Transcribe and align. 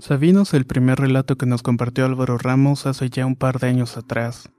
Sabino 0.00 0.44
el 0.52 0.64
primer 0.64 1.00
relato 1.00 1.36
que 1.36 1.46
nos 1.46 1.62
compartió 1.62 2.04
Álvaro 2.04 2.38
Ramos 2.38 2.86
hace 2.86 3.10
ya 3.10 3.26
un 3.26 3.34
par 3.34 3.58
de 3.58 3.66
años 3.66 3.96
atrás. 3.96 4.50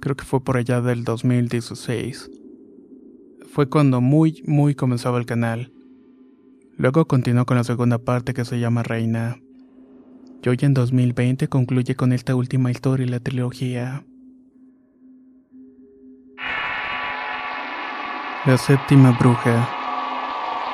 Creo 0.00 0.16
que 0.16 0.24
fue 0.24 0.42
por 0.42 0.56
allá 0.56 0.80
del 0.80 1.04
2016. 1.04 2.30
Fue 3.52 3.68
cuando 3.68 4.00
muy, 4.00 4.42
muy 4.46 4.74
comenzaba 4.74 5.18
el 5.18 5.26
canal. 5.26 5.72
Luego 6.76 7.06
continuó 7.06 7.46
con 7.46 7.56
la 7.56 7.64
segunda 7.64 7.98
parte 7.98 8.34
que 8.34 8.44
se 8.44 8.58
llama 8.58 8.82
Reina. 8.82 9.38
Y 10.42 10.48
hoy 10.48 10.58
en 10.62 10.74
2020 10.74 11.48
concluye 11.48 11.94
con 11.94 12.12
esta 12.12 12.34
última 12.34 12.70
historia 12.70 13.06
y 13.06 13.10
la 13.10 13.20
trilogía. 13.20 14.04
La 18.46 18.56
séptima 18.56 19.16
bruja. 19.18 19.79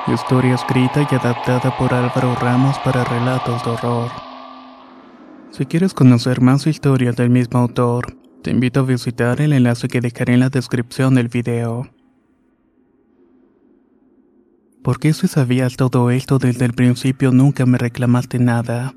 Historia 0.07 0.55
escrita 0.55 1.05
y 1.11 1.15
adaptada 1.15 1.77
por 1.77 1.93
Álvaro 1.93 2.33
Ramos 2.35 2.79
para 2.79 3.03
relatos 3.03 3.61
de 3.65 3.71
horror. 3.71 4.09
Si 5.51 5.65
quieres 5.65 5.93
conocer 5.93 6.39
más 6.39 6.65
historias 6.65 7.17
del 7.17 7.29
mismo 7.29 7.59
autor, 7.59 8.15
te 8.41 8.51
invito 8.51 8.79
a 8.79 8.83
visitar 8.83 9.41
el 9.41 9.51
enlace 9.51 9.89
que 9.89 9.99
dejaré 9.99 10.35
en 10.35 10.39
la 10.39 10.49
descripción 10.49 11.15
del 11.15 11.27
video. 11.27 11.89
¿Por 14.81 14.97
qué 14.97 15.11
si 15.11 15.27
sabías 15.27 15.75
todo 15.75 16.09
esto 16.09 16.39
desde 16.39 16.63
el 16.63 16.71
principio 16.71 17.33
nunca 17.33 17.65
me 17.65 17.77
reclamaste 17.77 18.39
nada? 18.39 18.93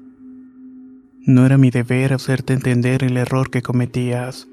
No 1.27 1.45
era 1.45 1.59
mi 1.59 1.71
deber 1.71 2.13
hacerte 2.13 2.53
entender 2.53 3.03
el 3.03 3.17
error 3.17 3.51
que 3.51 3.63
cometías. 3.63 4.47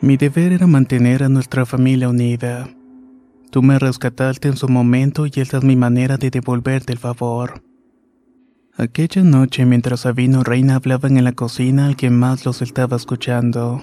Mi 0.00 0.16
deber 0.16 0.52
era 0.52 0.66
mantener 0.66 1.22
a 1.24 1.28
nuestra 1.28 1.66
familia 1.66 2.08
unida. 2.08 2.70
Tú 3.50 3.62
me 3.62 3.78
rescataste 3.78 4.48
en 4.48 4.56
su 4.56 4.68
momento 4.68 5.26
y 5.26 5.32
esta 5.36 5.58
es 5.58 5.64
mi 5.64 5.76
manera 5.76 6.18
de 6.18 6.30
devolverte 6.30 6.92
el 6.92 6.98
favor. 6.98 7.62
Aquella 8.76 9.24
noche, 9.24 9.64
mientras 9.64 10.00
Sabino 10.00 10.42
y 10.42 10.44
Reina 10.44 10.76
hablaban 10.76 11.16
en 11.16 11.24
la 11.24 11.32
cocina, 11.32 11.86
alguien 11.86 12.16
más 12.16 12.44
los 12.44 12.62
estaba 12.62 12.96
escuchando. 12.96 13.82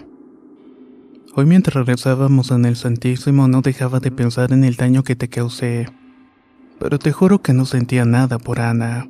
Hoy 1.35 1.45
mientras 1.45 1.85
rezábamos 1.85 2.51
en 2.51 2.63
el 2.63 2.77
Santísimo 2.77 3.47
no 3.47 3.61
dejaba 3.61 3.99
de 3.99 4.11
pensar 4.11 4.53
en 4.53 4.63
el 4.63 4.77
daño 4.77 5.03
que 5.03 5.17
te 5.17 5.27
causé, 5.27 5.89
pero 6.79 6.97
te 6.97 7.11
juro 7.11 7.41
que 7.41 7.51
no 7.51 7.65
sentía 7.65 8.05
nada 8.05 8.37
por 8.37 8.61
Ana. 8.61 9.09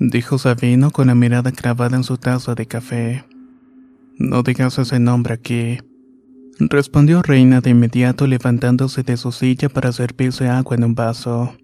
Dijo 0.00 0.38
Sabino 0.38 0.90
con 0.90 1.08
la 1.08 1.14
mirada 1.14 1.52
clavada 1.52 1.96
en 1.96 2.04
su 2.04 2.16
taza 2.16 2.54
de 2.54 2.66
café. 2.66 3.24
No 4.16 4.42
digas 4.42 4.78
ese 4.78 4.98
nombre 4.98 5.34
aquí. 5.34 5.78
Respondió 6.60 7.22
Reina 7.22 7.60
de 7.60 7.70
inmediato 7.70 8.26
levantándose 8.26 9.04
de 9.04 9.16
su 9.16 9.30
silla 9.30 9.68
para 9.68 9.92
servirse 9.92 10.48
agua 10.48 10.76
en 10.76 10.82
un 10.82 10.94
vaso. 10.96 11.54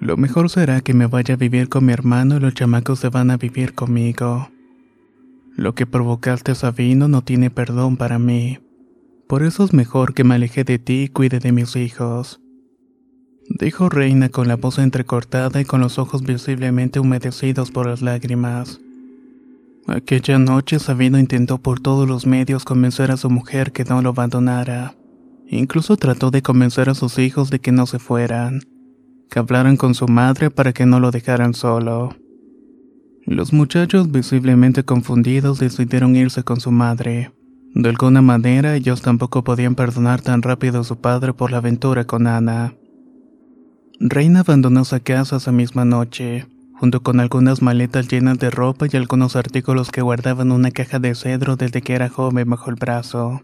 Lo 0.00 0.16
mejor 0.16 0.50
será 0.50 0.80
que 0.80 0.94
me 0.94 1.06
vaya 1.06 1.34
a 1.34 1.36
vivir 1.36 1.68
con 1.68 1.86
mi 1.86 1.92
hermano 1.92 2.36
y 2.36 2.40
los 2.40 2.54
chamacos 2.54 2.98
se 2.98 3.08
van 3.08 3.30
a 3.30 3.36
vivir 3.36 3.74
conmigo. 3.74 4.50
Lo 5.54 5.76
que 5.76 5.86
provocaste 5.86 6.56
Sabino 6.56 7.06
no 7.06 7.22
tiene 7.22 7.50
perdón 7.50 7.96
para 7.96 8.18
mí. 8.18 8.58
Por 9.28 9.44
eso 9.44 9.64
es 9.64 9.72
mejor 9.72 10.12
que 10.12 10.24
me 10.24 10.34
aleje 10.34 10.64
de 10.64 10.80
ti 10.80 11.02
y 11.02 11.08
cuide 11.08 11.38
de 11.38 11.52
mis 11.52 11.76
hijos. 11.76 12.40
Dijo 13.48 13.88
Reina 13.88 14.28
con 14.28 14.48
la 14.48 14.56
voz 14.56 14.78
entrecortada 14.78 15.60
y 15.60 15.64
con 15.64 15.80
los 15.80 16.00
ojos 16.00 16.22
visiblemente 16.22 16.98
humedecidos 16.98 17.70
por 17.70 17.86
las 17.86 18.02
lágrimas. 18.02 18.80
Aquella 19.88 20.38
noche 20.38 20.78
Sabino 20.78 21.18
intentó 21.18 21.56
por 21.56 21.80
todos 21.80 22.06
los 22.06 22.26
medios 22.26 22.66
convencer 22.66 23.10
a 23.10 23.16
su 23.16 23.30
mujer 23.30 23.72
que 23.72 23.84
no 23.84 24.02
lo 24.02 24.10
abandonara. 24.10 24.94
Incluso 25.48 25.96
trató 25.96 26.30
de 26.30 26.42
convencer 26.42 26.90
a 26.90 26.94
sus 26.94 27.18
hijos 27.18 27.48
de 27.48 27.58
que 27.58 27.72
no 27.72 27.86
se 27.86 27.98
fueran, 27.98 28.60
que 29.30 29.38
hablaran 29.38 29.78
con 29.78 29.94
su 29.94 30.06
madre 30.06 30.50
para 30.50 30.74
que 30.74 30.84
no 30.84 31.00
lo 31.00 31.10
dejaran 31.10 31.54
solo. 31.54 32.14
Los 33.24 33.54
muchachos, 33.54 34.12
visiblemente 34.12 34.84
confundidos, 34.84 35.58
decidieron 35.58 36.16
irse 36.16 36.42
con 36.42 36.60
su 36.60 36.70
madre. 36.70 37.32
De 37.74 37.88
alguna 37.88 38.20
manera, 38.20 38.76
ellos 38.76 39.00
tampoco 39.00 39.42
podían 39.42 39.74
perdonar 39.74 40.20
tan 40.20 40.42
rápido 40.42 40.80
a 40.80 40.84
su 40.84 40.96
padre 40.96 41.32
por 41.32 41.50
la 41.50 41.58
aventura 41.58 42.04
con 42.04 42.26
Ana. 42.26 42.74
Reina 44.00 44.40
abandonó 44.40 44.82
esa 44.82 45.00
casa 45.00 45.36
esa 45.36 45.50
misma 45.50 45.86
noche 45.86 46.46
junto 46.78 47.02
con 47.02 47.18
algunas 47.18 47.60
maletas 47.60 48.06
llenas 48.08 48.38
de 48.38 48.50
ropa 48.50 48.86
y 48.90 48.96
algunos 48.96 49.34
artículos 49.34 49.90
que 49.90 50.00
guardaban 50.00 50.52
una 50.52 50.70
caja 50.70 51.00
de 51.00 51.14
cedro 51.14 51.56
desde 51.56 51.82
que 51.82 51.94
era 51.94 52.08
joven 52.08 52.48
bajo 52.48 52.70
el 52.70 52.76
brazo. 52.76 53.42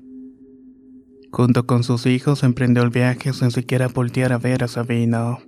Junto 1.32 1.66
con 1.66 1.82
sus 1.82 2.06
hijos 2.06 2.44
emprendió 2.44 2.84
el 2.84 2.90
viaje 2.90 3.32
sin 3.32 3.50
siquiera 3.50 3.88
voltear 3.88 4.32
a 4.32 4.38
ver 4.38 4.62
a 4.62 4.68
Sabino. 4.68 5.40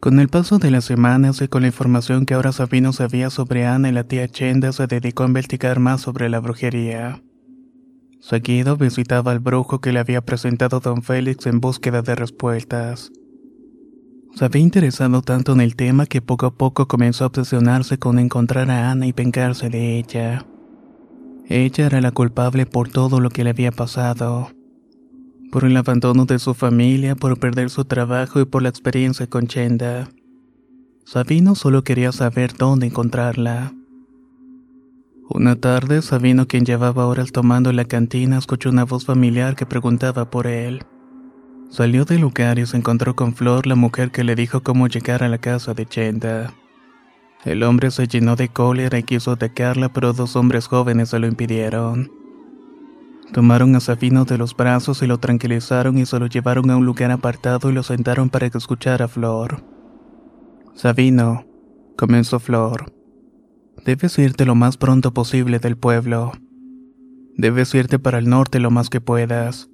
Con 0.00 0.18
el 0.18 0.28
paso 0.28 0.58
de 0.58 0.72
las 0.72 0.84
semanas 0.84 1.40
y 1.40 1.46
con 1.46 1.62
la 1.62 1.68
información 1.68 2.26
que 2.26 2.34
ahora 2.34 2.50
Sabino 2.50 2.92
sabía 2.92 3.30
sobre 3.30 3.66
Ana 3.66 3.90
y 3.90 3.92
la 3.92 4.04
tía 4.04 4.26
Chenda 4.26 4.72
se 4.72 4.88
dedicó 4.88 5.22
a 5.22 5.26
investigar 5.26 5.78
más 5.78 6.00
sobre 6.00 6.28
la 6.28 6.40
brujería. 6.40 7.22
Seguido 8.18 8.76
visitaba 8.76 9.30
al 9.30 9.38
brujo 9.38 9.80
que 9.80 9.92
le 9.92 10.00
había 10.00 10.20
presentado 10.20 10.80
don 10.80 11.02
Félix 11.02 11.46
en 11.46 11.60
búsqueda 11.60 12.02
de 12.02 12.16
respuestas. 12.16 13.12
Se 14.34 14.44
había 14.44 14.62
interesado 14.62 15.22
tanto 15.22 15.52
en 15.52 15.60
el 15.60 15.76
tema 15.76 16.06
que 16.06 16.22
poco 16.22 16.46
a 16.46 16.54
poco 16.54 16.86
comenzó 16.86 17.24
a 17.24 17.26
obsesionarse 17.28 17.98
con 17.98 18.18
encontrar 18.18 18.70
a 18.70 18.90
Ana 18.90 19.06
y 19.06 19.12
vengarse 19.12 19.68
de 19.68 19.98
ella. 19.98 20.46
Ella 21.46 21.86
era 21.86 22.00
la 22.00 22.12
culpable 22.12 22.64
por 22.64 22.88
todo 22.88 23.20
lo 23.20 23.28
que 23.30 23.42
le 23.42 23.50
había 23.50 23.72
pasado. 23.72 24.50
Por 25.50 25.64
el 25.64 25.76
abandono 25.76 26.26
de 26.26 26.38
su 26.38 26.54
familia, 26.54 27.16
por 27.16 27.38
perder 27.40 27.70
su 27.70 27.84
trabajo 27.84 28.40
y 28.40 28.44
por 28.44 28.62
la 28.62 28.68
experiencia 28.68 29.26
con 29.26 29.48
Chenda. 29.48 30.08
Sabino 31.04 31.56
solo 31.56 31.82
quería 31.82 32.12
saber 32.12 32.56
dónde 32.56 32.86
encontrarla. 32.86 33.72
Una 35.28 35.56
tarde, 35.56 36.02
Sabino, 36.02 36.46
quien 36.46 36.64
llevaba 36.64 37.06
horas 37.06 37.32
tomando 37.32 37.70
en 37.70 37.76
la 37.76 37.84
cantina, 37.84 38.38
escuchó 38.38 38.70
una 38.70 38.84
voz 38.84 39.04
familiar 39.04 39.56
que 39.56 39.66
preguntaba 39.66 40.30
por 40.30 40.46
él. 40.46 40.84
Salió 41.70 42.04
del 42.04 42.20
lugar 42.20 42.58
y 42.58 42.66
se 42.66 42.76
encontró 42.76 43.14
con 43.14 43.32
Flor, 43.32 43.66
la 43.68 43.76
mujer 43.76 44.10
que 44.10 44.24
le 44.24 44.34
dijo 44.34 44.62
cómo 44.62 44.88
llegar 44.88 45.22
a 45.22 45.28
la 45.28 45.38
casa 45.38 45.72
de 45.72 45.86
Chenda. 45.86 46.52
El 47.44 47.62
hombre 47.62 47.92
se 47.92 48.08
llenó 48.08 48.34
de 48.34 48.48
cólera 48.48 48.98
y 48.98 49.04
quiso 49.04 49.30
atacarla, 49.30 49.92
pero 49.92 50.12
dos 50.12 50.34
hombres 50.34 50.66
jóvenes 50.66 51.10
se 51.10 51.20
lo 51.20 51.28
impidieron. 51.28 52.10
Tomaron 53.32 53.76
a 53.76 53.80
Sabino 53.80 54.24
de 54.24 54.36
los 54.36 54.56
brazos 54.56 55.00
y 55.02 55.06
lo 55.06 55.18
tranquilizaron 55.18 55.96
y 55.96 56.06
se 56.06 56.18
lo 56.18 56.26
llevaron 56.26 56.68
a 56.70 56.76
un 56.76 56.84
lugar 56.84 57.12
apartado 57.12 57.70
y 57.70 57.72
lo 57.72 57.84
sentaron 57.84 58.28
para 58.28 58.50
que 58.50 58.58
escuchara 58.58 59.04
a 59.04 59.08
Flor. 59.08 59.62
Sabino, 60.74 61.46
comenzó 61.96 62.40
Flor, 62.40 62.92
debes 63.84 64.18
irte 64.18 64.44
lo 64.44 64.56
más 64.56 64.76
pronto 64.76 65.14
posible 65.14 65.60
del 65.60 65.76
pueblo. 65.76 66.32
Debes 67.36 67.72
irte 67.74 68.00
para 68.00 68.18
el 68.18 68.28
norte 68.28 68.58
lo 68.58 68.72
más 68.72 68.90
que 68.90 69.00
puedas. 69.00 69.70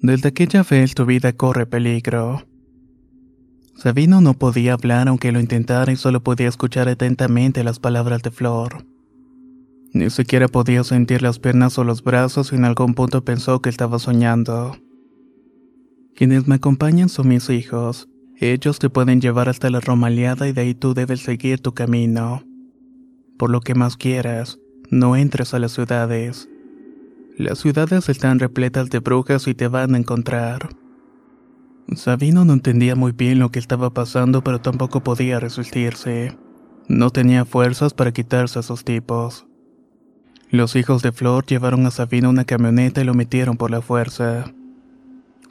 Desde 0.00 0.28
aquella 0.28 0.62
vez 0.62 0.94
tu 0.94 1.06
vida 1.06 1.32
corre 1.32 1.66
peligro. 1.66 2.44
Sabino 3.76 4.20
no 4.20 4.34
podía 4.34 4.74
hablar 4.74 5.08
aunque 5.08 5.32
lo 5.32 5.40
intentara 5.40 5.92
y 5.92 5.96
solo 5.96 6.22
podía 6.22 6.48
escuchar 6.48 6.88
atentamente 6.88 7.64
las 7.64 7.80
palabras 7.80 8.22
de 8.22 8.30
Flor. 8.30 8.86
Ni 9.92 10.10
siquiera 10.10 10.48
podía 10.48 10.84
sentir 10.84 11.22
las 11.22 11.38
piernas 11.38 11.78
o 11.78 11.84
los 11.84 12.02
brazos 12.02 12.52
y 12.52 12.56
en 12.56 12.64
algún 12.64 12.94
punto 12.94 13.24
pensó 13.24 13.60
que 13.62 13.70
estaba 13.70 13.98
soñando. 13.98 14.76
Quienes 16.14 16.46
me 16.46 16.56
acompañan 16.56 17.08
son 17.08 17.28
mis 17.28 17.48
hijos. 17.50 18.08
Ellos 18.38 18.78
te 18.78 18.90
pueden 18.90 19.20
llevar 19.20 19.48
hasta 19.48 19.70
la 19.70 19.80
romaleada 19.80 20.48
y 20.48 20.52
de 20.52 20.60
ahí 20.60 20.74
tú 20.74 20.94
debes 20.94 21.20
seguir 21.20 21.60
tu 21.60 21.74
camino. 21.74 22.42
Por 23.38 23.50
lo 23.50 23.60
que 23.60 23.74
más 23.74 23.96
quieras, 23.96 24.58
no 24.90 25.16
entres 25.16 25.54
a 25.54 25.58
las 25.58 25.72
ciudades. 25.72 26.48
Las 27.36 27.58
ciudades 27.58 28.08
están 28.08 28.38
repletas 28.38 28.90
de 28.90 29.00
brujas 29.00 29.48
y 29.48 29.54
te 29.54 29.66
van 29.66 29.96
a 29.96 29.98
encontrar. 29.98 30.68
Sabino 31.96 32.44
no 32.44 32.52
entendía 32.52 32.94
muy 32.94 33.10
bien 33.10 33.40
lo 33.40 33.50
que 33.50 33.58
estaba 33.58 33.90
pasando, 33.90 34.44
pero 34.44 34.60
tampoco 34.60 35.02
podía 35.02 35.40
resistirse. 35.40 36.38
No 36.86 37.10
tenía 37.10 37.44
fuerzas 37.44 37.92
para 37.92 38.12
quitarse 38.12 38.58
a 38.58 38.60
esos 38.60 38.84
tipos. 38.84 39.48
Los 40.50 40.76
hijos 40.76 41.02
de 41.02 41.10
Flor 41.10 41.44
llevaron 41.44 41.84
a 41.86 41.90
Sabino 41.90 42.30
una 42.30 42.44
camioneta 42.44 43.00
y 43.00 43.04
lo 43.04 43.14
metieron 43.14 43.56
por 43.56 43.72
la 43.72 43.82
fuerza. 43.82 44.52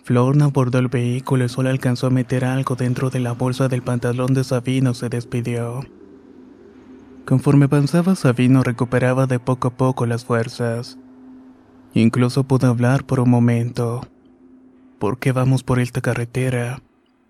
Flor 0.05 0.37
no 0.37 0.45
abordó 0.45 0.79
el 0.79 0.87
vehículo 0.87 1.43
y 1.43 1.49
solo 1.49 1.69
alcanzó 1.69 2.07
a 2.07 2.11
meter 2.11 2.45
algo 2.45 2.75
dentro 2.75 3.09
de 3.09 3.19
la 3.19 3.33
bolsa 3.33 3.67
del 3.67 3.83
pantalón 3.83 4.33
de 4.33 4.45
Sabino 4.45 4.93
se 4.93 5.09
despidió. 5.09 5.81
Conforme 7.25 7.65
avanzaba 7.65 8.15
Sabino 8.15 8.63
recuperaba 8.63 9.27
de 9.27 9.39
poco 9.39 9.67
a 9.67 9.75
poco 9.75 10.05
las 10.05 10.23
fuerzas. 10.23 10.97
Incluso 11.93 12.43
pudo 12.45 12.67
hablar 12.67 13.05
por 13.05 13.19
un 13.19 13.29
momento. 13.29 14.01
¿Por 14.97 15.19
qué 15.19 15.31
vamos 15.31 15.63
por 15.63 15.79
esta 15.79 16.01
carretera? 16.01 16.81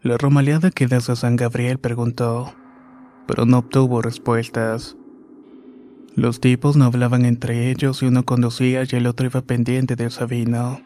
La 0.01 0.17
romaleada 0.17 0.71
que 0.71 0.87
da 0.87 1.01
San 1.01 1.35
Gabriel 1.35 1.79
preguntó, 1.79 2.53
pero 3.27 3.45
no 3.45 3.57
obtuvo 3.57 4.01
respuestas. 4.01 4.95
Los 6.15 6.39
tipos 6.39 6.77
no 6.77 6.85
hablaban 6.85 7.25
entre 7.25 7.71
ellos 7.71 8.03
y 8.03 8.05
uno 8.05 8.23
conducía 8.23 8.83
y 8.83 8.95
el 8.95 9.07
otro 9.07 9.25
iba 9.25 9.41
pendiente 9.41 9.95
de 9.95 10.09
Sabino. 10.09 10.81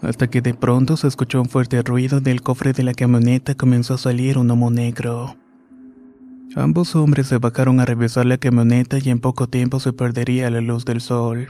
Hasta 0.00 0.30
que 0.30 0.40
de 0.40 0.54
pronto 0.54 0.96
se 0.96 1.08
escuchó 1.08 1.42
un 1.42 1.48
fuerte 1.48 1.82
ruido 1.82 2.20
del 2.20 2.42
cofre 2.42 2.72
de 2.72 2.84
la 2.84 2.94
camioneta 2.94 3.54
comenzó 3.54 3.94
a 3.94 3.98
salir 3.98 4.38
un 4.38 4.50
humo 4.50 4.70
negro. 4.70 5.36
Ambos 6.54 6.96
hombres 6.96 7.26
se 7.26 7.38
bajaron 7.38 7.80
a 7.80 7.84
revisar 7.84 8.24
la 8.24 8.38
camioneta 8.38 8.98
y 9.02 9.10
en 9.10 9.18
poco 9.20 9.48
tiempo 9.48 9.80
se 9.80 9.92
perdería 9.92 10.50
la 10.50 10.60
luz 10.60 10.84
del 10.84 11.00
sol. 11.00 11.48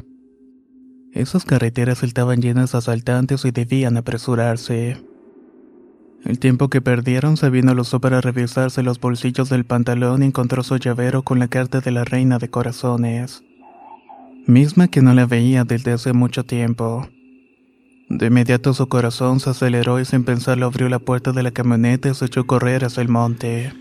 Esas 1.13 1.45
carreteras 1.45 2.03
estaban 2.03 2.41
llenas 2.41 2.73
de 2.73 2.79
asaltantes 2.79 3.45
y 3.45 3.51
debían 3.51 3.97
apresurarse. 3.97 5.03
El 6.25 6.39
tiempo 6.39 6.69
que 6.69 6.81
perdieron 6.81 7.37
Sabino 7.37 7.75
lo 7.75 7.83
usó 7.83 8.01
para 8.01 8.21
revisarse 8.21 8.83
los 8.83 9.01
bolsillos 9.01 9.49
del 9.49 9.65
pantalón 9.65 10.23
y 10.23 10.27
encontró 10.27 10.63
su 10.63 10.77
llavero 10.77 11.23
con 11.23 11.39
la 11.39 11.49
carta 11.49 11.81
de 11.81 11.91
la 11.91 12.05
reina 12.05 12.39
de 12.39 12.51
corazones, 12.51 13.43
misma 14.47 14.89
que 14.89 15.01
no 15.01 15.15
la 15.15 15.27
veía 15.27 15.65
desde 15.65 15.93
hace 15.93 16.13
mucho 16.13 16.45
tiempo. 16.45 17.09
De 18.09 18.27
inmediato 18.27 18.75
su 18.75 18.89
corazón 18.89 19.39
se 19.41 19.51
aceleró 19.51 20.01
y 20.01 20.05
sin 20.05 20.25
pensarlo 20.25 20.67
abrió 20.67 20.89
la 20.89 20.99
puerta 20.99 21.33
de 21.33 21.43
la 21.43 21.51
camioneta 21.51 22.09
y 22.09 22.15
se 22.15 22.27
echó 22.27 22.41
a 22.41 22.47
correr 22.47 22.85
hacia 22.85 23.03
el 23.03 23.09
monte. 23.09 23.73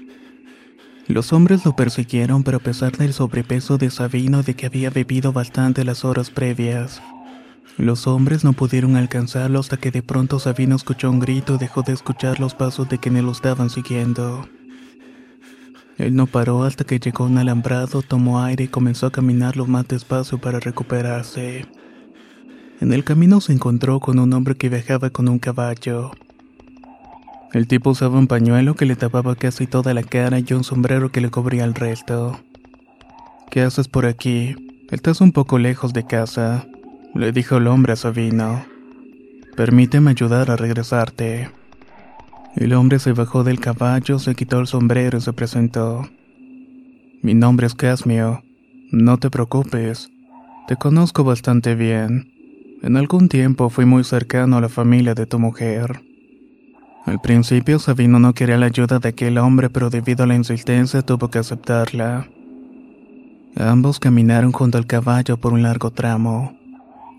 Los 1.08 1.32
hombres 1.32 1.66
lo 1.66 1.76
persiguieron, 1.76 2.44
pero 2.44 2.58
a 2.58 2.62
pesar 2.62 2.98
del 2.98 3.14
sobrepeso 3.14 3.78
de 3.78 3.90
Sabino 3.90 4.44
de 4.44 4.56
que 4.56 4.66
había 4.66 4.90
bebido 4.90 5.32
bastante 5.32 5.86
las 5.86 6.04
horas 6.04 6.30
previas, 6.30 7.02
los 7.78 8.08
hombres 8.08 8.44
no 8.44 8.54
pudieron 8.54 8.96
alcanzarlo 8.96 9.60
hasta 9.60 9.78
que 9.78 9.92
de 9.92 10.02
pronto 10.02 10.40
Sabino 10.40 10.76
escuchó 10.76 11.12
un 11.12 11.20
grito 11.20 11.56
y 11.56 11.58
dejó 11.58 11.84
de 11.84 11.94
escuchar 11.94 12.40
los 12.40 12.56
pasos 12.56 12.90
de 12.90 12.98
quienes 12.98 13.24
lo 13.24 13.32
estaban 13.32 13.70
siguiendo. 13.70 14.48
Él 15.98 16.16
no 16.16 16.28
paró 16.28 16.64
hasta 16.64 16.84
que 16.84 17.00
llegó 17.00 17.24
a 17.24 17.28
un 17.28 17.38
alambrado, 17.38 18.02
tomó 18.02 18.42
aire 18.42 18.66
y 18.66 18.68
comenzó 18.68 19.08
a 19.08 19.12
caminar 19.12 19.58
lo 19.58 19.66
más 19.66 19.88
despacio 19.88 20.40
para 20.40 20.60
recuperarse. 20.60 21.66
En 22.80 22.94
el 22.94 23.04
camino 23.04 23.42
se 23.42 23.54
encontró 23.54 24.00
con 24.00 24.20
un 24.20 24.32
hombre 24.34 24.56
que 24.56 24.70
viajaba 24.70 25.10
con 25.10 25.28
un 25.28 25.40
caballo. 25.40 26.12
El 27.54 27.68
tipo 27.68 27.92
usaba 27.92 28.20
un 28.20 28.28
pañuelo 28.28 28.76
que 28.76 28.86
le 28.86 28.96
tapaba 28.96 29.36
casi 29.36 29.66
toda 29.66 29.94
la 29.94 30.04
cara 30.04 30.40
y 30.40 30.54
un 30.54 30.64
sombrero 30.64 31.12
que 31.12 31.22
le 31.22 31.32
cubría 31.32 31.64
el 31.64 31.74
resto. 31.74 32.40
¿Qué 33.50 33.62
haces 33.62 33.88
por 33.88 34.06
aquí? 34.06 34.56
Estás 34.92 35.22
un 35.22 35.32
poco 35.32 35.58
lejos 35.58 35.94
de 35.94 36.06
casa, 36.06 36.68
le 37.18 37.32
dijo 37.32 37.58
el 37.58 37.68
hombre 37.68 37.94
a 37.94 37.96
Sabino. 37.96 38.64
Permíteme 39.56 40.12
ayudar 40.12 40.52
a 40.52 40.56
regresarte. 40.56 41.50
El 42.56 42.74
hombre 42.74 43.00
se 43.00 43.14
bajó 43.14 43.44
del 43.44 43.60
caballo, 43.60 44.20
se 44.20 44.36
quitó 44.36 44.60
el 44.60 44.68
sombrero 44.68 45.18
y 45.18 45.22
se 45.22 45.34
presentó. 45.34 46.08
Mi 47.24 47.34
nombre 47.34 47.66
es 47.66 47.74
Casmio. 47.74 48.44
No 48.92 49.18
te 49.18 49.32
preocupes. 49.32 50.12
Te 50.68 50.76
conozco 50.76 51.24
bastante 51.24 51.74
bien. 51.74 52.32
En 52.84 52.98
algún 52.98 53.30
tiempo 53.30 53.72
fui 53.72 53.86
muy 53.86 54.04
cercano 54.04 54.58
a 54.58 54.62
la 54.62 54.70
familia 54.70 55.16
de 55.16 55.26
tu 55.26 55.40
mujer. 55.40 56.02
Al 57.06 57.20
principio 57.20 57.80
Sabino 57.80 58.20
no 58.20 58.34
quería 58.34 58.58
la 58.58 58.68
ayuda 58.68 59.00
de 59.00 59.10
aquel 59.10 59.40
hombre, 59.40 59.72
pero 59.72 59.90
debido 59.90 60.24
a 60.24 60.28
la 60.28 60.36
insistencia 60.36 61.02
tuvo 61.02 61.30
que 61.30 61.40
aceptarla. 61.40 62.28
Ambos 63.56 64.00
caminaron 64.00 64.52
junto 64.52 64.78
al 64.78 64.86
caballo 64.86 65.38
por 65.38 65.54
un 65.54 65.64
largo 65.64 65.90
tramo. 65.90 66.56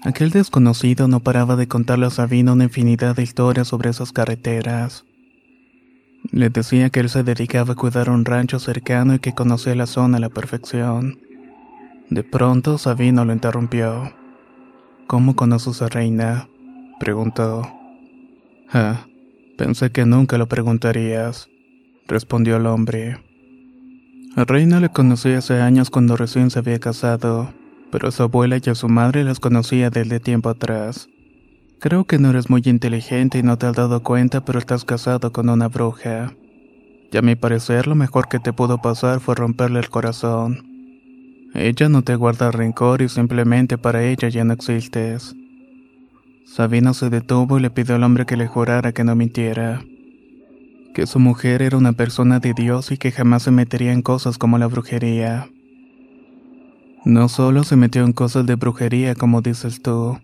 Aquel 0.05 0.31
desconocido 0.31 1.09
no 1.09 1.21
paraba 1.21 1.57
de 1.57 1.67
contarle 1.67 2.07
a 2.07 2.11
Sabino 2.11 2.53
una 2.53 2.65
infinidad 2.65 3.17
de 3.17 3.25
historias 3.25 3.69
sobre 3.69 3.91
esas 3.91 4.13
carreteras. 4.13 5.05
Le 6.31 6.51
decía 6.51 6.91
que 6.91 7.01
él 7.01 7.09
se 7.09 7.25
dedicaba 7.25 7.73
a 7.73 7.77
cuidar 7.77 8.11
un 8.11 8.25
rancho 8.25 8.59
cercano 8.59 9.15
y 9.15 9.19
que 9.19 9.35
conocía 9.35 9.75
la 9.75 9.87
zona 9.87 10.19
a 10.19 10.21
la 10.21 10.29
perfección. 10.29 11.19
De 12.11 12.23
pronto 12.23 12.79
Sabino 12.79 13.25
lo 13.25 13.33
interrumpió. 13.33 14.13
¿Cómo 15.07 15.35
conoces 15.35 15.83
a 15.83 15.89
Reina? 15.89 16.49
preguntó. 17.01 17.63
Ah, 18.73 19.07
pensé 19.57 19.91
que 19.91 20.05
nunca 20.05 20.39
lo 20.39 20.49
preguntarías, 20.49 21.49
respondió 22.07 22.57
el 22.57 22.67
hombre. 22.67 23.19
A 24.37 24.45
Reina 24.45 24.79
le 24.79 24.91
conocí 24.91 25.31
hace 25.31 25.61
años 25.61 25.91
cuando 25.91 26.17
recién 26.17 26.51
se 26.51 26.59
había 26.59 26.79
casado, 26.79 27.53
pero 27.91 28.11
su 28.11 28.23
abuela 28.23 28.59
y 28.63 28.71
a 28.71 28.75
su 28.75 28.89
madre 28.89 29.25
las 29.25 29.41
conocía 29.41 29.91
desde 29.91 30.21
tiempo 30.21 30.49
atrás. 30.49 31.09
Creo 31.81 32.05
que 32.05 32.19
no 32.19 32.31
eres 32.31 32.51
muy 32.51 32.63
inteligente 32.65 33.39
y 33.39 33.43
no 33.43 33.57
te 33.57 33.67
has 33.67 33.77
dado 33.77 34.03
cuenta, 34.03 34.45
pero 34.45 34.59
estás 34.59 34.85
casado 34.85 35.33
con 35.33 35.49
una 35.49 35.69
bruja. 35.69 36.35
Y 37.13 37.17
a 37.17 37.23
mi 37.23 37.37
parecer 37.37 37.87
lo 37.87 37.95
mejor 37.95 38.29
que 38.29 38.41
te 38.41 38.53
pudo 38.53 38.79
pasar 38.79 39.21
fue 39.21 39.35
romperle 39.35 39.79
el 39.79 39.89
corazón. 39.89 40.67
Ella 41.55 41.89
no 41.89 42.03
te 42.03 42.17
guarda 42.17 42.51
rencor 42.51 43.01
y 43.01 43.09
simplemente 43.09 43.79
para 43.79 44.03
ella 44.05 44.29
ya 44.29 44.45
no 44.45 44.53
existes. 44.53 45.35
Sabino 46.45 46.95
se 46.95 47.11
detuvo 47.11 47.59
y 47.59 47.63
le 47.63 47.71
pidió 47.71 47.95
al 47.95 48.05
hombre 48.05 48.27
que 48.27 48.37
le 48.37 48.49
jurara 48.49 48.93
que 48.93 49.05
no 49.05 49.15
mintiera. 49.15 49.83
Que 50.95 51.07
su 51.07 51.21
mujer 51.21 51.63
era 51.63 51.77
una 51.77 51.93
persona 51.93 52.41
de 52.41 52.55
Dios 52.55 52.91
y 52.91 52.99
que 52.99 53.13
jamás 53.13 53.45
se 53.45 53.51
metería 53.51 53.93
en 53.93 54.03
cosas 54.03 54.37
como 54.37 54.59
la 54.59 54.67
brujería. 54.67 55.49
No 57.09 57.29
solo 57.29 57.65
se 57.65 57.75
metió 57.75 58.05
en 58.05 58.13
cosas 58.13 58.45
de 58.45 58.55
brujería 58.55 59.15
como 59.15 59.41
dices 59.41 59.81
tú, 59.83 60.19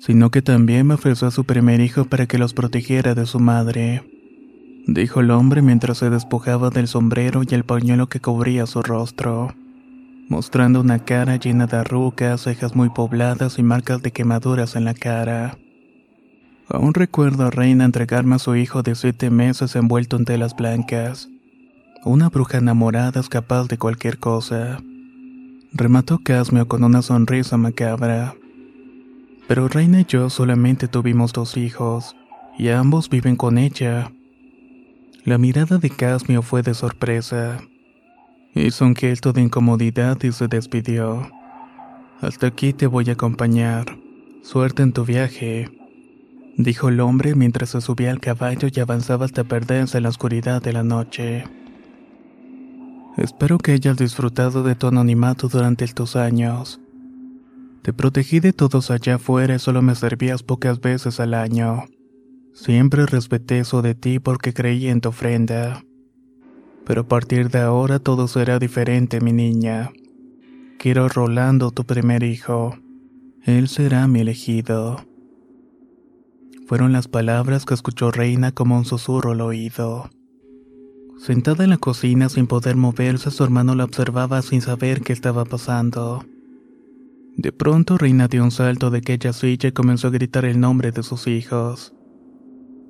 sino 0.00 0.30
que 0.30 0.40
también 0.40 0.86
me 0.86 0.94
ofreció 0.94 1.28
a 1.28 1.30
su 1.30 1.44
primer 1.44 1.80
hijo 1.80 2.06
para 2.06 2.26
que 2.26 2.38
los 2.38 2.54
protegiera 2.54 3.14
de 3.14 3.26
su 3.26 3.38
madre, 3.38 4.02
dijo 4.86 5.20
el 5.20 5.30
hombre 5.30 5.60
mientras 5.60 5.98
se 5.98 6.08
despojaba 6.08 6.70
del 6.70 6.88
sombrero 6.88 7.42
y 7.48 7.54
el 7.54 7.64
pañuelo 7.64 8.08
que 8.08 8.20
cubría 8.20 8.64
su 8.64 8.80
rostro 8.80 9.54
mostrando 10.28 10.80
una 10.80 10.98
cara 10.98 11.36
llena 11.36 11.66
de 11.66 11.76
arrugas, 11.76 12.42
cejas 12.42 12.74
muy 12.74 12.88
pobladas 12.90 13.58
y 13.58 13.62
marcas 13.62 14.02
de 14.02 14.12
quemaduras 14.12 14.76
en 14.76 14.84
la 14.84 14.94
cara. 14.94 15.58
Aún 16.68 16.94
recuerdo 16.94 17.46
a 17.46 17.50
Reina 17.50 17.84
entregarme 17.84 18.36
a 18.36 18.40
su 18.40 18.56
hijo 18.56 18.82
de 18.82 18.94
siete 18.94 19.30
meses 19.30 19.76
envuelto 19.76 20.16
en 20.16 20.24
telas 20.24 20.56
blancas. 20.56 21.28
Una 22.04 22.28
bruja 22.28 22.58
enamorada 22.58 23.20
es 23.20 23.28
capaz 23.28 23.68
de 23.68 23.78
cualquier 23.78 24.18
cosa. 24.18 24.78
Remató 25.78 26.20
Casmio 26.20 26.66
con 26.66 26.84
una 26.84 27.02
sonrisa 27.02 27.58
macabra. 27.58 28.34
Pero 29.46 29.68
Reina 29.68 30.00
y 30.00 30.04
yo 30.06 30.30
solamente 30.30 30.88
tuvimos 30.88 31.34
dos 31.34 31.58
hijos, 31.58 32.16
y 32.56 32.70
ambos 32.70 33.10
viven 33.10 33.36
con 33.36 33.58
ella. 33.58 34.10
La 35.24 35.36
mirada 35.36 35.76
de 35.76 35.90
Casmio 35.90 36.40
fue 36.40 36.62
de 36.62 36.72
sorpresa. 36.72 37.60
Hizo 38.54 38.86
un 38.86 38.96
gesto 38.96 39.34
de 39.34 39.42
incomodidad 39.42 40.16
y 40.22 40.32
se 40.32 40.48
despidió. 40.48 41.30
Hasta 42.22 42.46
aquí 42.46 42.72
te 42.72 42.86
voy 42.86 43.10
a 43.10 43.12
acompañar. 43.12 43.98
Suerte 44.42 44.82
en 44.82 44.94
tu 44.94 45.04
viaje, 45.04 45.68
dijo 46.56 46.88
el 46.88 47.00
hombre 47.00 47.34
mientras 47.34 47.68
se 47.70 47.82
subía 47.82 48.12
al 48.12 48.20
caballo 48.20 48.68
y 48.74 48.80
avanzaba 48.80 49.26
hasta 49.26 49.44
perderse 49.44 49.98
en 49.98 50.04
la 50.04 50.08
oscuridad 50.08 50.62
de 50.62 50.72
la 50.72 50.84
noche. 50.84 51.44
Espero 53.16 53.56
que 53.56 53.72
hayas 53.72 53.96
disfrutado 53.96 54.62
de 54.62 54.74
tu 54.74 54.88
anonimato 54.88 55.48
durante 55.48 55.86
tus 55.88 56.16
años. 56.16 56.80
Te 57.80 57.94
protegí 57.94 58.40
de 58.40 58.52
todos 58.52 58.90
allá 58.90 59.14
afuera 59.14 59.54
y 59.54 59.58
solo 59.58 59.80
me 59.80 59.94
servías 59.94 60.42
pocas 60.42 60.80
veces 60.80 61.18
al 61.18 61.32
año. 61.32 61.84
Siempre 62.52 63.06
respeté 63.06 63.60
eso 63.60 63.80
de 63.80 63.94
ti 63.94 64.18
porque 64.18 64.52
creí 64.52 64.88
en 64.88 65.00
tu 65.00 65.08
ofrenda. 65.08 65.82
Pero 66.84 67.02
a 67.02 67.08
partir 67.08 67.48
de 67.48 67.60
ahora 67.60 68.00
todo 68.00 68.28
será 68.28 68.58
diferente, 68.58 69.20
mi 69.20 69.32
niña. 69.32 69.92
Quiero 70.78 71.08
Rolando, 71.08 71.70
tu 71.70 71.84
primer 71.84 72.22
hijo. 72.22 72.76
Él 73.44 73.68
será 73.68 74.06
mi 74.08 74.20
elegido. 74.20 75.06
Fueron 76.66 76.92
las 76.92 77.08
palabras 77.08 77.64
que 77.64 77.74
escuchó 77.74 78.10
Reina 78.10 78.52
como 78.52 78.76
un 78.76 78.84
susurro 78.84 79.30
al 79.30 79.40
oído. 79.40 80.10
Sentada 81.18 81.64
en 81.64 81.70
la 81.70 81.78
cocina 81.78 82.28
sin 82.28 82.46
poder 82.46 82.76
moverse, 82.76 83.30
su 83.30 83.42
hermano 83.42 83.74
la 83.74 83.84
observaba 83.84 84.42
sin 84.42 84.60
saber 84.60 85.00
qué 85.00 85.12
estaba 85.12 85.44
pasando. 85.44 86.24
De 87.36 87.52
pronto 87.52 87.98
Reina 87.98 88.28
dio 88.28 88.44
un 88.44 88.50
salto 88.50 88.90
de 88.90 88.98
aquella 88.98 89.32
silla 89.32 89.68
y 89.68 89.72
comenzó 89.72 90.08
a 90.08 90.10
gritar 90.10 90.44
el 90.44 90.60
nombre 90.60 90.92
de 90.92 91.02
sus 91.02 91.26
hijos. 91.26 91.94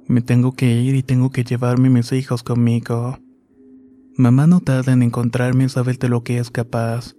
Me 0.09 0.23
tengo 0.23 0.53
que 0.53 0.81
ir 0.81 0.95
y 0.95 1.03
tengo 1.03 1.31
que 1.31 1.45
llevarme 1.45 1.89
mis 1.89 2.13
hijos 2.13 2.43
conmigo. 2.43 3.19
Mamá 4.17 4.47
no 4.47 4.61
tarda 4.61 4.93
en 4.93 5.03
encontrarme 5.03 5.65
y 5.65 5.69
sabe 5.69 5.95
de 5.95 6.09
lo 6.09 6.23
que 6.23 6.39
es 6.39 6.51
capaz, 6.51 7.15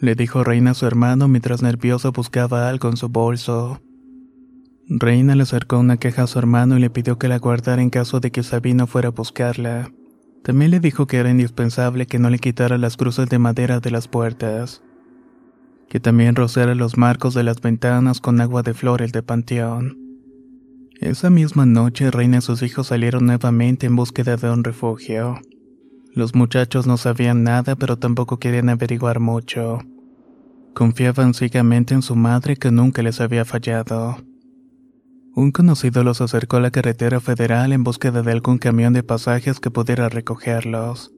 le 0.00 0.14
dijo 0.14 0.44
Reina 0.44 0.72
a 0.72 0.74
su 0.74 0.86
hermano 0.86 1.28
mientras 1.28 1.62
nerviosa 1.62 2.10
buscaba 2.10 2.68
algo 2.68 2.88
en 2.88 2.96
su 2.96 3.08
bolso. 3.08 3.80
Reina 4.88 5.34
le 5.34 5.42
acercó 5.42 5.78
una 5.78 5.96
caja 5.96 6.24
a 6.24 6.26
su 6.26 6.38
hermano 6.38 6.76
y 6.76 6.80
le 6.80 6.90
pidió 6.90 7.18
que 7.18 7.28
la 7.28 7.38
guardara 7.38 7.82
en 7.82 7.90
caso 7.90 8.20
de 8.20 8.30
que 8.30 8.42
Sabino 8.42 8.86
fuera 8.86 9.08
a 9.08 9.12
buscarla. 9.12 9.90
También 10.46 10.70
le 10.70 10.78
dijo 10.78 11.08
que 11.08 11.16
era 11.16 11.28
indispensable 11.28 12.06
que 12.06 12.20
no 12.20 12.30
le 12.30 12.38
quitara 12.38 12.78
las 12.78 12.96
cruces 12.96 13.28
de 13.28 13.40
madera 13.40 13.80
de 13.80 13.90
las 13.90 14.06
puertas, 14.06 14.80
que 15.88 15.98
también 15.98 16.36
rociara 16.36 16.76
los 16.76 16.96
marcos 16.96 17.34
de 17.34 17.42
las 17.42 17.60
ventanas 17.60 18.20
con 18.20 18.40
agua 18.40 18.62
de 18.62 18.72
flores 18.72 19.10
de 19.10 19.24
panteón. 19.24 19.98
Esa 21.00 21.30
misma 21.30 21.66
noche 21.66 22.12
Reina 22.12 22.38
y 22.38 22.42
sus 22.42 22.62
hijos 22.62 22.86
salieron 22.86 23.26
nuevamente 23.26 23.86
en 23.86 23.96
búsqueda 23.96 24.36
de 24.36 24.48
un 24.48 24.62
refugio. 24.62 25.40
Los 26.14 26.36
muchachos 26.36 26.86
no 26.86 26.96
sabían 26.96 27.42
nada 27.42 27.74
pero 27.74 27.98
tampoco 27.98 28.38
querían 28.38 28.68
averiguar 28.68 29.18
mucho. 29.18 29.80
Confiaban 30.74 31.34
ciegamente 31.34 31.92
en 31.92 32.02
su 32.02 32.14
madre 32.14 32.54
que 32.54 32.70
nunca 32.70 33.02
les 33.02 33.20
había 33.20 33.44
fallado. 33.44 34.18
Un 35.38 35.52
conocido 35.52 36.02
los 36.02 36.22
acercó 36.22 36.56
a 36.56 36.60
la 36.60 36.70
carretera 36.70 37.20
federal 37.20 37.74
en 37.74 37.84
búsqueda 37.84 38.22
de 38.22 38.32
algún 38.32 38.56
camión 38.56 38.94
de 38.94 39.02
pasajes 39.02 39.60
que 39.60 39.70
pudiera 39.70 40.08
recogerlos. 40.08 41.12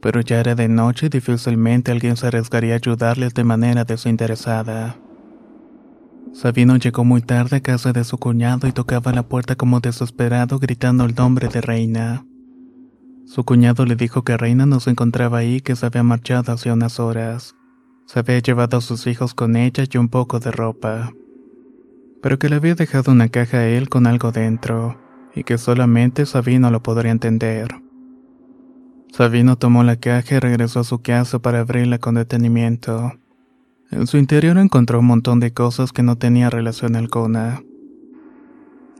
Pero 0.00 0.22
ya 0.22 0.40
era 0.40 0.54
de 0.54 0.68
noche 0.68 1.06
y 1.06 1.08
difícilmente 1.10 1.92
alguien 1.92 2.16
se 2.16 2.28
arriesgaría 2.28 2.72
a 2.72 2.76
ayudarles 2.76 3.34
de 3.34 3.44
manera 3.44 3.84
desinteresada. 3.84 4.96
Sabino 6.32 6.76
llegó 6.76 7.04
muy 7.04 7.20
tarde 7.20 7.56
a 7.56 7.60
casa 7.60 7.92
de 7.92 8.04
su 8.04 8.16
cuñado 8.16 8.68
y 8.68 8.72
tocaba 8.72 9.12
la 9.12 9.28
puerta 9.28 9.54
como 9.54 9.80
desesperado 9.80 10.58
gritando 10.58 11.04
el 11.04 11.14
nombre 11.14 11.48
de 11.48 11.60
Reina. 11.60 12.24
Su 13.26 13.44
cuñado 13.44 13.84
le 13.84 13.96
dijo 13.96 14.24
que 14.24 14.38
Reina 14.38 14.64
no 14.64 14.80
se 14.80 14.92
encontraba 14.92 15.38
ahí 15.38 15.60
que 15.60 15.76
se 15.76 15.84
había 15.84 16.02
marchado 16.02 16.54
hace 16.54 16.72
unas 16.72 16.98
horas. 16.98 17.54
Se 18.06 18.20
había 18.20 18.38
llevado 18.38 18.78
a 18.78 18.80
sus 18.80 19.06
hijos 19.06 19.34
con 19.34 19.56
ella 19.56 19.84
y 19.92 19.98
un 19.98 20.08
poco 20.08 20.40
de 20.40 20.52
ropa 20.52 21.12
pero 22.22 22.38
que 22.38 22.48
le 22.48 22.56
había 22.56 22.74
dejado 22.74 23.12
una 23.12 23.28
caja 23.28 23.58
a 23.58 23.68
él 23.68 23.88
con 23.88 24.06
algo 24.06 24.32
dentro, 24.32 24.98
y 25.34 25.44
que 25.44 25.58
solamente 25.58 26.26
Sabino 26.26 26.70
lo 26.70 26.82
podría 26.82 27.12
entender. 27.12 27.68
Sabino 29.12 29.56
tomó 29.56 29.82
la 29.84 29.96
caja 29.96 30.36
y 30.36 30.38
regresó 30.38 30.80
a 30.80 30.84
su 30.84 31.00
casa 31.00 31.38
para 31.38 31.60
abrirla 31.60 31.98
con 31.98 32.14
detenimiento. 32.14 33.12
En 33.90 34.06
su 34.06 34.18
interior 34.18 34.58
encontró 34.58 35.00
un 35.00 35.06
montón 35.06 35.40
de 35.40 35.52
cosas 35.52 35.92
que 35.92 36.02
no 36.02 36.16
tenía 36.16 36.50
relación 36.50 36.94
alguna. 36.94 37.62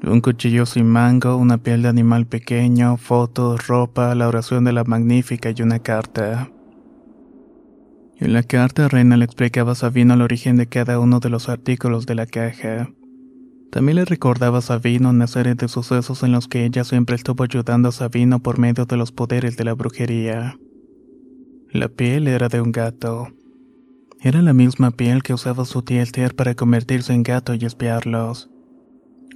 Un 0.02 0.20
cuchillo 0.20 0.64
sin 0.64 0.86
mango, 0.86 1.36
una 1.36 1.58
piel 1.58 1.82
de 1.82 1.88
animal 1.88 2.26
pequeño, 2.26 2.96
fotos, 2.96 3.66
ropa, 3.66 4.14
la 4.14 4.28
oración 4.28 4.64
de 4.64 4.72
la 4.72 4.84
magnífica 4.84 5.50
y 5.50 5.60
una 5.60 5.80
carta. 5.80 6.50
En 8.16 8.32
la 8.32 8.42
carta 8.42 8.88
Reina 8.88 9.16
le 9.16 9.24
explicaba 9.24 9.72
a 9.72 9.74
Sabino 9.74 10.14
el 10.14 10.22
origen 10.22 10.56
de 10.56 10.66
cada 10.66 10.98
uno 10.98 11.20
de 11.20 11.30
los 11.30 11.48
artículos 11.48 12.06
de 12.06 12.14
la 12.14 12.26
caja. 12.26 12.88
También 13.70 13.96
le 13.96 14.04
recordaba 14.04 14.58
a 14.58 14.62
Sabino 14.62 15.10
una 15.10 15.26
serie 15.26 15.54
de 15.54 15.68
sucesos 15.68 16.22
en 16.22 16.32
los 16.32 16.48
que 16.48 16.64
ella 16.64 16.84
siempre 16.84 17.16
estuvo 17.16 17.44
ayudando 17.44 17.90
a 17.90 17.92
Sabino 17.92 18.40
por 18.40 18.58
medio 18.58 18.86
de 18.86 18.96
los 18.96 19.12
poderes 19.12 19.56
de 19.56 19.64
la 19.64 19.74
brujería. 19.74 20.58
La 21.70 21.88
piel 21.88 22.28
era 22.28 22.48
de 22.48 22.62
un 22.62 22.72
gato. 22.72 23.28
Era 24.20 24.40
la 24.40 24.54
misma 24.54 24.90
piel 24.90 25.22
que 25.22 25.34
usaba 25.34 25.64
su 25.64 25.82
tía 25.82 26.02
Esther 26.02 26.34
para 26.34 26.54
convertirse 26.54 27.12
en 27.12 27.22
gato 27.22 27.54
y 27.54 27.64
espiarlos. 27.64 28.50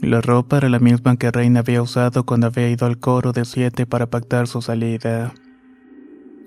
La 0.01 0.21
ropa 0.21 0.57
era 0.57 0.69
la 0.69 0.81
misma 0.81 1.17
que 1.17 1.31
Reina 1.31 1.61
había 1.61 1.83
usado 1.83 2.25
cuando 2.25 2.49
había 2.49 2.69
ido 2.71 2.87
al 2.87 2.99
coro 2.99 3.33
de 3.33 3.45
siete 3.45 3.87
para 3.87 4.09
pactar 4.09 4.49
su 4.49 4.63
salida. 4.63 5.35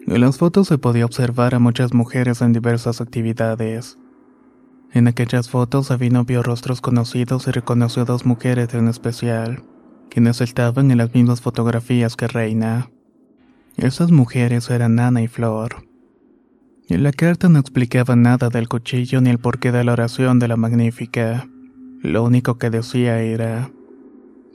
En 0.07 0.21
las 0.21 0.37
fotos 0.37 0.67
se 0.67 0.77
podía 0.77 1.05
observar 1.05 1.55
a 1.55 1.59
muchas 1.59 1.93
mujeres 1.93 2.41
en 2.41 2.51
diversas 2.51 2.99
actividades. 2.99 3.97
En 4.95 5.09
aquellas 5.09 5.49
fotos 5.49 5.87
Sabino 5.87 6.23
vio 6.23 6.41
rostros 6.41 6.79
conocidos 6.79 7.47
y 7.47 7.51
reconoció 7.51 8.05
dos 8.05 8.25
mujeres 8.25 8.73
en 8.73 8.87
especial, 8.87 9.61
quienes 10.09 10.39
estaban 10.39 10.89
en 10.89 10.99
las 10.99 11.13
mismas 11.13 11.41
fotografías 11.41 12.15
que 12.15 12.29
Reina. 12.29 12.89
Esas 13.75 14.09
mujeres 14.11 14.69
eran 14.69 14.97
Ana 14.97 15.21
y 15.21 15.27
Flor. 15.27 15.85
En 16.87 17.03
la 17.03 17.11
carta 17.11 17.49
no 17.49 17.59
explicaba 17.59 18.15
nada 18.15 18.47
del 18.47 18.69
cuchillo 18.69 19.19
ni 19.19 19.31
el 19.31 19.37
porqué 19.37 19.73
de 19.73 19.83
la 19.83 19.91
oración 19.91 20.39
de 20.39 20.47
la 20.47 20.55
magnífica. 20.55 21.45
Lo 22.01 22.23
único 22.23 22.57
que 22.57 22.69
decía 22.69 23.19
era, 23.19 23.69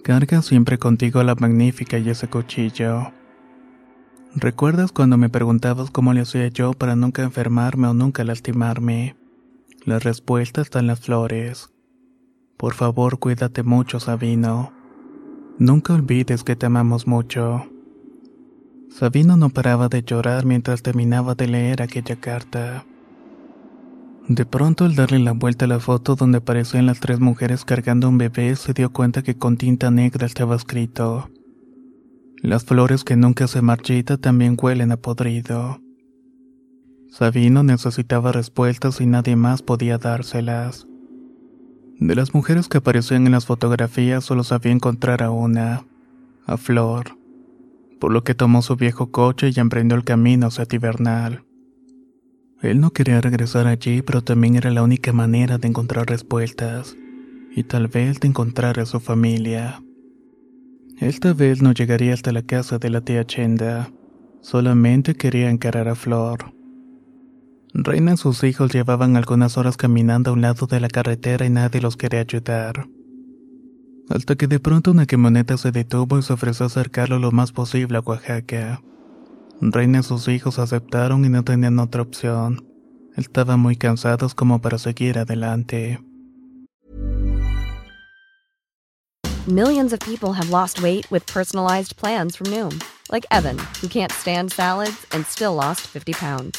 carga 0.02 0.40
siempre 0.40 0.78
contigo 0.78 1.22
la 1.22 1.34
magnífica 1.34 1.98
y 1.98 2.08
ese 2.08 2.28
cuchillo. 2.28 3.12
¿Recuerdas 4.34 4.90
cuando 4.90 5.18
me 5.18 5.28
preguntabas 5.28 5.90
cómo 5.90 6.14
le 6.14 6.22
hacía 6.22 6.48
yo 6.48 6.72
para 6.72 6.96
nunca 6.96 7.22
enfermarme 7.24 7.88
o 7.88 7.92
nunca 7.92 8.24
lastimarme? 8.24 9.19
La 9.86 9.98
respuesta 9.98 10.60
está 10.60 10.80
en 10.80 10.88
las 10.88 11.00
flores. 11.00 11.70
Por 12.58 12.74
favor, 12.74 13.18
cuídate 13.18 13.62
mucho, 13.62 13.98
Sabino. 13.98 14.72
Nunca 15.58 15.94
olvides 15.94 16.44
que 16.44 16.54
te 16.54 16.66
amamos 16.66 17.06
mucho. 17.06 17.66
Sabino 18.90 19.38
no 19.38 19.48
paraba 19.48 19.88
de 19.88 20.02
llorar 20.02 20.44
mientras 20.44 20.82
terminaba 20.82 21.34
de 21.34 21.48
leer 21.48 21.80
aquella 21.80 22.16
carta. 22.16 22.84
De 24.28 24.44
pronto, 24.44 24.84
al 24.84 24.96
darle 24.96 25.18
la 25.18 25.32
vuelta 25.32 25.64
a 25.64 25.68
la 25.68 25.80
foto 25.80 26.14
donde 26.14 26.38
aparecían 26.38 26.84
las 26.84 27.00
tres 27.00 27.18
mujeres 27.18 27.64
cargando 27.64 28.08
un 28.08 28.18
bebé, 28.18 28.56
se 28.56 28.74
dio 28.74 28.92
cuenta 28.92 29.22
que 29.22 29.38
con 29.38 29.56
tinta 29.56 29.90
negra 29.90 30.26
estaba 30.26 30.56
escrito: 30.56 31.30
Las 32.42 32.64
flores 32.64 33.02
que 33.02 33.16
nunca 33.16 33.46
se 33.48 33.62
marchitan 33.62 34.18
también 34.18 34.58
huelen 34.60 34.92
a 34.92 34.98
podrido. 34.98 35.80
Sabino 37.10 37.64
necesitaba 37.64 38.30
respuestas 38.30 39.00
y 39.00 39.06
nadie 39.06 39.34
más 39.34 39.62
podía 39.62 39.98
dárselas. 39.98 40.86
De 41.98 42.14
las 42.14 42.34
mujeres 42.34 42.68
que 42.68 42.78
aparecían 42.78 43.26
en 43.26 43.32
las 43.32 43.46
fotografías 43.46 44.24
solo 44.24 44.44
sabía 44.44 44.72
encontrar 44.72 45.22
a 45.22 45.30
una, 45.30 45.84
a 46.46 46.56
Flor, 46.56 47.18
por 47.98 48.12
lo 48.12 48.22
que 48.22 48.34
tomó 48.34 48.62
su 48.62 48.76
viejo 48.76 49.10
coche 49.10 49.50
y 49.54 49.58
emprendió 49.58 49.96
el 49.96 50.04
camino 50.04 50.46
hacia 50.46 50.66
Tibernal. 50.66 51.44
Él 52.62 52.80
no 52.80 52.92
quería 52.92 53.20
regresar 53.20 53.66
allí, 53.66 54.02
pero 54.02 54.22
también 54.22 54.54
era 54.54 54.70
la 54.70 54.82
única 54.82 55.12
manera 55.12 55.58
de 55.58 55.66
encontrar 55.66 56.08
respuestas, 56.08 56.96
y 57.54 57.64
tal 57.64 57.88
vez 57.88 58.20
de 58.20 58.28
encontrar 58.28 58.78
a 58.78 58.86
su 58.86 59.00
familia. 59.00 59.82
Esta 60.98 61.32
vez 61.32 61.60
no 61.60 61.72
llegaría 61.72 62.14
hasta 62.14 62.30
la 62.30 62.42
casa 62.42 62.78
de 62.78 62.90
la 62.90 63.00
tía 63.00 63.26
Chenda, 63.26 63.90
solamente 64.42 65.14
quería 65.14 65.50
encarar 65.50 65.88
a 65.88 65.96
Flor. 65.96 66.59
Reina 67.72 68.14
y 68.14 68.16
sus 68.16 68.42
hijos 68.42 68.72
llevaban 68.72 69.16
algunas 69.16 69.56
horas 69.56 69.76
caminando 69.76 70.30
a 70.30 70.32
un 70.34 70.40
lado 70.40 70.66
de 70.66 70.80
la 70.80 70.88
carretera 70.88 71.46
y 71.46 71.50
nadie 71.50 71.80
los 71.80 71.96
quería 71.96 72.20
ayudar. 72.20 72.88
Hasta 74.08 74.34
que 74.34 74.48
de 74.48 74.58
pronto 74.58 74.90
una 74.90 75.06
camioneta 75.06 75.56
se 75.56 75.70
detuvo 75.70 76.18
y 76.18 76.22
se 76.22 76.32
ofreció 76.32 76.64
a 76.64 76.66
acercarlo 76.66 77.20
lo 77.20 77.30
más 77.30 77.52
posible 77.52 77.98
a 77.98 78.00
Oaxaca. 78.00 78.82
Reina 79.60 80.00
y 80.00 80.02
sus 80.02 80.26
hijos 80.26 80.58
aceptaron 80.58 81.24
y 81.24 81.28
no 81.28 81.44
tenían 81.44 81.78
otra 81.78 82.02
opción. 82.02 82.66
Estaban 83.16 83.60
muy 83.60 83.76
cansados 83.76 84.34
como 84.34 84.60
para 84.60 84.78
seguir 84.78 85.18
adelante. 85.18 86.00
Millions 89.46 89.92
of 89.92 90.00
people 90.00 90.32
have 90.32 90.50
lost 90.50 90.82
weight 90.82 91.10
with 91.10 91.24
personalized 91.26 91.96
plans 91.96 92.36
from 92.36 92.48
Noom, 92.48 92.82
like 93.10 93.26
Evan, 93.30 93.58
who 93.80 93.88
can't 93.88 94.12
stand 94.12 94.52
salads 94.52 95.06
and 95.12 95.24
still 95.26 95.54
lost 95.54 95.80
50 95.86 96.12
pounds. 96.12 96.58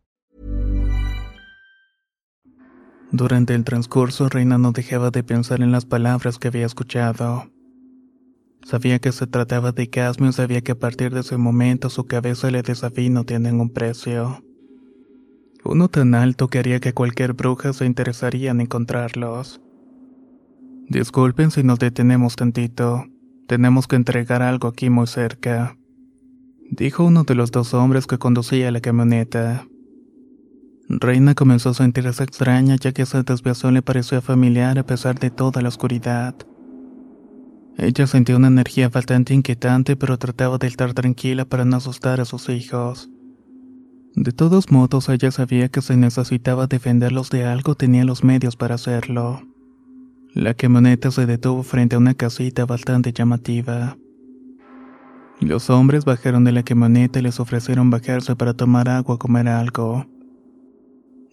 Durante 3.11 3.53
el 3.55 3.65
transcurso, 3.65 4.29
Reina 4.29 4.57
no 4.57 4.71
dejaba 4.71 5.11
de 5.11 5.23
pensar 5.23 5.61
en 5.61 5.71
las 5.71 5.85
palabras 5.85 6.39
que 6.39 6.47
había 6.47 6.65
escuchado. 6.65 7.51
Sabía 8.63 8.99
que 8.99 9.11
se 9.11 9.27
trataba 9.27 9.73
de 9.73 9.89
Casmio 9.89 10.29
y 10.29 10.33
sabía 10.33 10.61
que 10.61 10.71
a 10.71 10.79
partir 10.79 11.13
de 11.13 11.19
ese 11.19 11.35
momento 11.35 11.89
su 11.89 12.05
cabeza 12.05 12.49
y 12.49 12.55
el 12.55 12.61
desafío 12.61 13.11
no 13.11 13.25
tienen 13.25 13.59
un 13.59 13.69
precio. 13.69 14.41
Uno 15.63 15.89
tan 15.89 16.15
alto 16.15 16.47
que 16.47 16.59
haría 16.59 16.79
que 16.79 16.93
cualquier 16.93 17.33
bruja 17.33 17.73
se 17.73 17.85
interesaría 17.85 18.51
en 18.51 18.61
encontrarlos. 18.61 19.61
Disculpen 20.87 21.51
si 21.51 21.63
nos 21.63 21.79
detenemos 21.79 22.35
tantito. 22.35 23.05
Tenemos 23.47 23.87
que 23.87 23.97
entregar 23.97 24.41
algo 24.41 24.67
aquí 24.67 24.89
muy 24.89 25.07
cerca. 25.07 25.77
Dijo 26.69 27.03
uno 27.03 27.23
de 27.25 27.35
los 27.35 27.51
dos 27.51 27.73
hombres 27.73 28.07
que 28.07 28.17
conducía 28.17 28.71
la 28.71 28.79
camioneta. 28.79 29.67
Reina 30.99 31.35
comenzó 31.35 31.69
a 31.69 31.73
sentirse 31.73 32.21
extraña 32.21 32.75
ya 32.75 32.91
que 32.91 33.03
esa 33.03 33.23
desviación 33.23 33.73
le 33.73 33.81
pareció 33.81 34.21
familiar 34.21 34.77
a 34.77 34.85
pesar 34.85 35.17
de 35.19 35.29
toda 35.29 35.61
la 35.61 35.69
oscuridad. 35.69 36.35
Ella 37.77 38.07
sentía 38.07 38.35
una 38.35 38.47
energía 38.47 38.89
bastante 38.89 39.33
inquietante 39.33 39.95
pero 39.95 40.17
trataba 40.17 40.57
de 40.57 40.67
estar 40.67 40.93
tranquila 40.93 41.45
para 41.45 41.63
no 41.63 41.77
asustar 41.77 42.19
a 42.19 42.25
sus 42.25 42.49
hijos. 42.49 43.09
De 44.15 44.33
todos 44.33 44.69
modos, 44.69 45.07
ella 45.07 45.31
sabía 45.31 45.69
que 45.69 45.81
si 45.81 45.95
necesitaba 45.95 46.67
defenderlos 46.67 47.29
de 47.29 47.45
algo 47.45 47.75
tenía 47.75 48.03
los 48.03 48.25
medios 48.25 48.57
para 48.57 48.75
hacerlo. 48.75 49.41
La 50.33 50.53
camioneta 50.53 51.09
se 51.11 51.25
detuvo 51.25 51.63
frente 51.63 51.95
a 51.95 51.99
una 51.99 52.15
casita 52.15 52.65
bastante 52.65 53.13
llamativa. 53.13 53.97
Los 55.39 55.69
hombres 55.69 56.03
bajaron 56.03 56.43
de 56.43 56.51
la 56.51 56.63
camioneta 56.63 57.19
y 57.19 57.21
les 57.21 57.39
ofrecieron 57.39 57.89
bajarse 57.89 58.35
para 58.35 58.53
tomar 58.53 58.89
agua 58.89 59.15
o 59.15 59.17
comer 59.17 59.47
algo. 59.47 60.05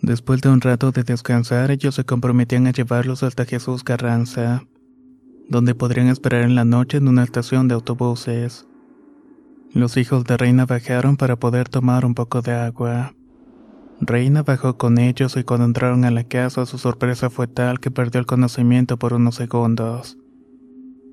Después 0.00 0.40
de 0.40 0.48
un 0.48 0.60
rato 0.60 0.92
de 0.92 1.02
descansar, 1.02 1.70
ellos 1.70 1.96
se 1.96 2.04
comprometían 2.04 2.66
a 2.66 2.72
llevarlos 2.72 3.22
hasta 3.22 3.44
Jesús 3.44 3.82
Carranza, 3.82 4.64
donde 5.48 5.74
podrían 5.74 6.08
esperar 6.08 6.42
en 6.42 6.54
la 6.54 6.64
noche 6.64 6.98
en 6.98 7.08
una 7.08 7.24
estación 7.24 7.66
de 7.66 7.74
autobuses. 7.74 8.66
Los 9.74 9.96
hijos 9.96 10.24
de 10.24 10.36
Reina 10.36 10.66
bajaron 10.66 11.16
para 11.16 11.36
poder 11.36 11.68
tomar 11.68 12.04
un 12.06 12.14
poco 12.14 12.42
de 12.42 12.52
agua. 12.52 13.14
Reina 14.00 14.44
bajó 14.44 14.78
con 14.78 14.98
ellos 14.98 15.36
y 15.36 15.42
cuando 15.42 15.66
entraron 15.66 16.04
a 16.04 16.12
la 16.12 16.22
casa 16.24 16.64
su 16.64 16.78
sorpresa 16.78 17.28
fue 17.30 17.48
tal 17.48 17.80
que 17.80 17.90
perdió 17.90 18.20
el 18.20 18.26
conocimiento 18.26 18.96
por 18.96 19.12
unos 19.12 19.34
segundos. 19.34 20.16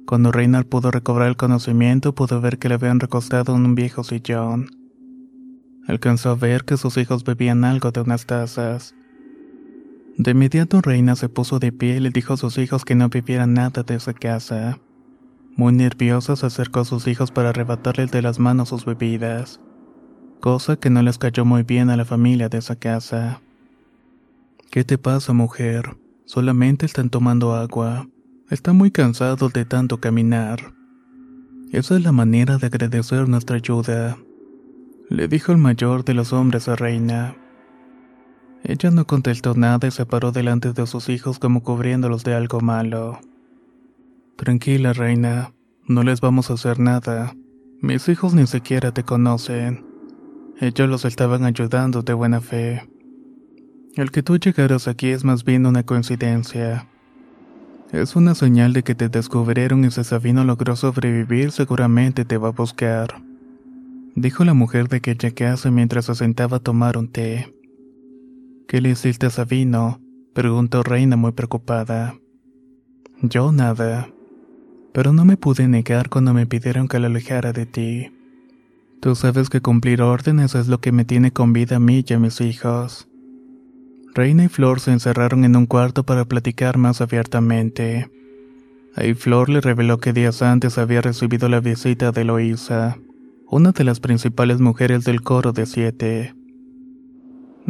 Cuando 0.05 0.31
Reina 0.31 0.61
pudo 0.61 0.91
recobrar 0.91 1.27
el 1.27 1.35
conocimiento 1.35 2.13
pudo 2.13 2.39
ver 2.39 2.59
que 2.59 2.69
le 2.69 2.75
habían 2.75 2.99
recostado 2.99 3.55
en 3.55 3.65
un 3.65 3.73
viejo 3.73 4.03
sillón. 4.03 4.84
Alcanzó 5.87 6.31
a 6.31 6.35
ver 6.35 6.65
que 6.65 6.77
sus 6.77 6.97
hijos 6.97 7.23
bebían 7.23 7.63
algo 7.63 7.91
de 7.91 8.01
unas 8.01 8.25
tazas. 8.25 8.95
De 10.17 10.31
inmediato 10.31 10.81
Reina 10.81 11.15
se 11.15 11.29
puso 11.29 11.59
de 11.59 11.71
pie 11.71 11.97
y 11.97 11.99
le 11.99 12.09
dijo 12.09 12.33
a 12.33 12.37
sus 12.37 12.57
hijos 12.57 12.85
que 12.85 12.95
no 12.95 13.09
bebieran 13.09 13.53
nada 13.53 13.83
de 13.83 13.95
esa 13.95 14.13
casa. 14.13 14.79
Muy 15.55 15.73
nerviosa 15.73 16.35
se 16.35 16.45
acercó 16.45 16.81
a 16.81 16.85
sus 16.85 17.07
hijos 17.07 17.31
para 17.31 17.49
arrebatarles 17.49 18.11
de 18.11 18.21
las 18.21 18.39
manos 18.39 18.69
sus 18.69 18.85
bebidas, 18.85 19.59
cosa 20.41 20.77
que 20.77 20.89
no 20.89 21.01
les 21.01 21.17
cayó 21.17 21.45
muy 21.45 21.63
bien 21.63 21.89
a 21.89 21.97
la 21.97 22.05
familia 22.05 22.49
de 22.49 22.57
esa 22.57 22.75
casa. 22.75 23.41
¿Qué 24.71 24.83
te 24.83 24.97
pasa, 24.97 25.33
mujer? 25.33 25.97
Solamente 26.25 26.85
están 26.85 27.09
tomando 27.09 27.53
agua. 27.53 28.07
Están 28.49 28.75
muy 28.75 28.91
cansados 28.91 29.53
de 29.53 29.65
tanto 29.65 29.99
caminar. 29.99 30.73
Esa 31.71 31.95
es 31.95 32.03
la 32.03 32.11
manera 32.11 32.57
de 32.57 32.67
agradecer 32.67 33.27
nuestra 33.27 33.57
ayuda, 33.57 34.17
le 35.09 35.27
dijo 35.27 35.51
el 35.51 35.57
mayor 35.57 36.03
de 36.03 36.13
los 36.13 36.33
hombres 36.33 36.67
a 36.67 36.75
Reina. 36.75 37.35
Ella 38.63 38.89
no 38.89 39.05
contestó 39.05 39.53
nada 39.53 39.87
y 39.87 39.91
se 39.91 40.05
paró 40.05 40.31
delante 40.31 40.73
de 40.73 40.87
sus 40.87 41.09
hijos 41.09 41.37
como 41.37 41.61
cubriéndolos 41.61 42.23
de 42.23 42.33
algo 42.33 42.61
malo. 42.61 43.19
Tranquila, 44.37 44.91
reina, 44.93 45.53
no 45.87 46.01
les 46.01 46.19
vamos 46.19 46.49
a 46.49 46.55
hacer 46.55 46.79
nada. 46.79 47.35
Mis 47.81 48.09
hijos 48.09 48.33
ni 48.33 48.47
siquiera 48.47 48.91
te 48.91 49.03
conocen. 49.03 49.85
Ellos 50.59 50.89
los 50.89 51.05
estaban 51.05 51.43
ayudando 51.43 52.01
de 52.01 52.13
buena 52.13 52.41
fe. 52.41 52.89
El 53.95 54.09
que 54.11 54.23
tú 54.23 54.37
llegaras 54.37 54.87
aquí 54.87 55.09
es 55.09 55.23
más 55.23 55.43
bien 55.43 55.67
una 55.67 55.83
coincidencia. 55.83 56.87
Es 57.91 58.15
una 58.15 58.33
señal 58.33 58.73
de 58.73 58.81
que 58.81 58.95
te 58.95 59.09
descubrieron 59.09 59.85
y 59.85 59.91
si 59.91 60.03
Sabino 60.03 60.43
logró 60.43 60.75
sobrevivir 60.75 61.51
seguramente 61.51 62.25
te 62.25 62.37
va 62.37 62.47
a 62.47 62.51
buscar. 62.51 63.24
Dijo 64.15 64.45
la 64.45 64.53
mujer 64.53 64.87
de 64.87 64.97
aquella 64.97 65.31
casa 65.31 65.69
mientras 65.71 66.05
se 66.05 66.15
sentaba 66.15 66.57
a 66.57 66.61
tomar 66.61 66.97
un 66.97 67.11
té. 67.11 67.53
¿Qué 68.67 68.81
le 68.81 68.89
hiciste 68.89 69.27
a 69.27 69.29
Sabino? 69.29 70.01
preguntó 70.33 70.83
Reina 70.83 71.15
muy 71.15 71.33
preocupada. 71.33 72.15
Yo 73.21 73.51
nada 73.51 74.09
pero 74.95 75.11
no 75.11 75.25
me 75.25 75.35
pude 75.35 75.67
negar 75.67 76.07
cuando 76.07 76.33
me 76.33 76.47
pidieron 76.47 76.87
que 76.87 76.99
la 76.99 77.07
alejara 77.07 77.51
de 77.51 77.65
ti. 77.65 78.13
Tú 79.01 79.13
sabes 79.13 79.49
que 79.49 79.59
cumplir 79.59 80.01
órdenes 80.01 80.55
es 80.55 80.69
lo 80.69 80.79
que 80.79 80.93
me 80.93 81.03
tiene 81.03 81.31
con 81.31 81.51
vida 81.51 81.75
a 81.75 81.79
mí 81.79 82.05
y 82.07 82.13
a 82.13 82.17
mis 82.17 82.39
hijos. 82.39 83.09
Reina 84.13 84.45
y 84.45 84.47
Flor 84.47 84.79
se 84.79 84.93
encerraron 84.93 85.43
en 85.43 85.57
un 85.57 85.65
cuarto 85.65 86.05
para 86.05 86.23
platicar 86.23 86.77
más 86.77 87.01
abiertamente. 87.01 88.09
Ahí 88.95 89.15
Flor 89.15 89.49
le 89.49 89.59
reveló 89.59 89.97
que 89.97 90.13
días 90.13 90.41
antes 90.41 90.77
había 90.77 91.01
recibido 91.01 91.49
la 91.49 91.59
visita 91.59 92.13
de 92.13 92.21
Eloísa, 92.21 92.97
una 93.47 93.71
de 93.71 93.83
las 93.83 93.99
principales 93.99 94.59
mujeres 94.59 95.03
del 95.03 95.21
coro 95.21 95.51
de 95.51 95.65
siete. 95.65 96.35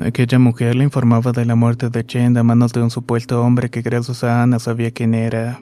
Aquella 0.02 0.40
mujer 0.40 0.76
le 0.76 0.84
informaba 0.84 1.32
de 1.32 1.46
la 1.46 1.56
muerte 1.56 1.90
de 1.90 2.06
Chenda 2.06 2.42
a 2.42 2.44
manos 2.44 2.74
de 2.74 2.82
un 2.82 2.90
supuesto 2.90 3.42
hombre 3.42 3.70
que 3.70 3.82
gracias 3.82 4.24
a 4.24 4.42
Ana 4.42 4.60
sabía 4.60 4.92
quién 4.92 5.14
era. 5.14 5.62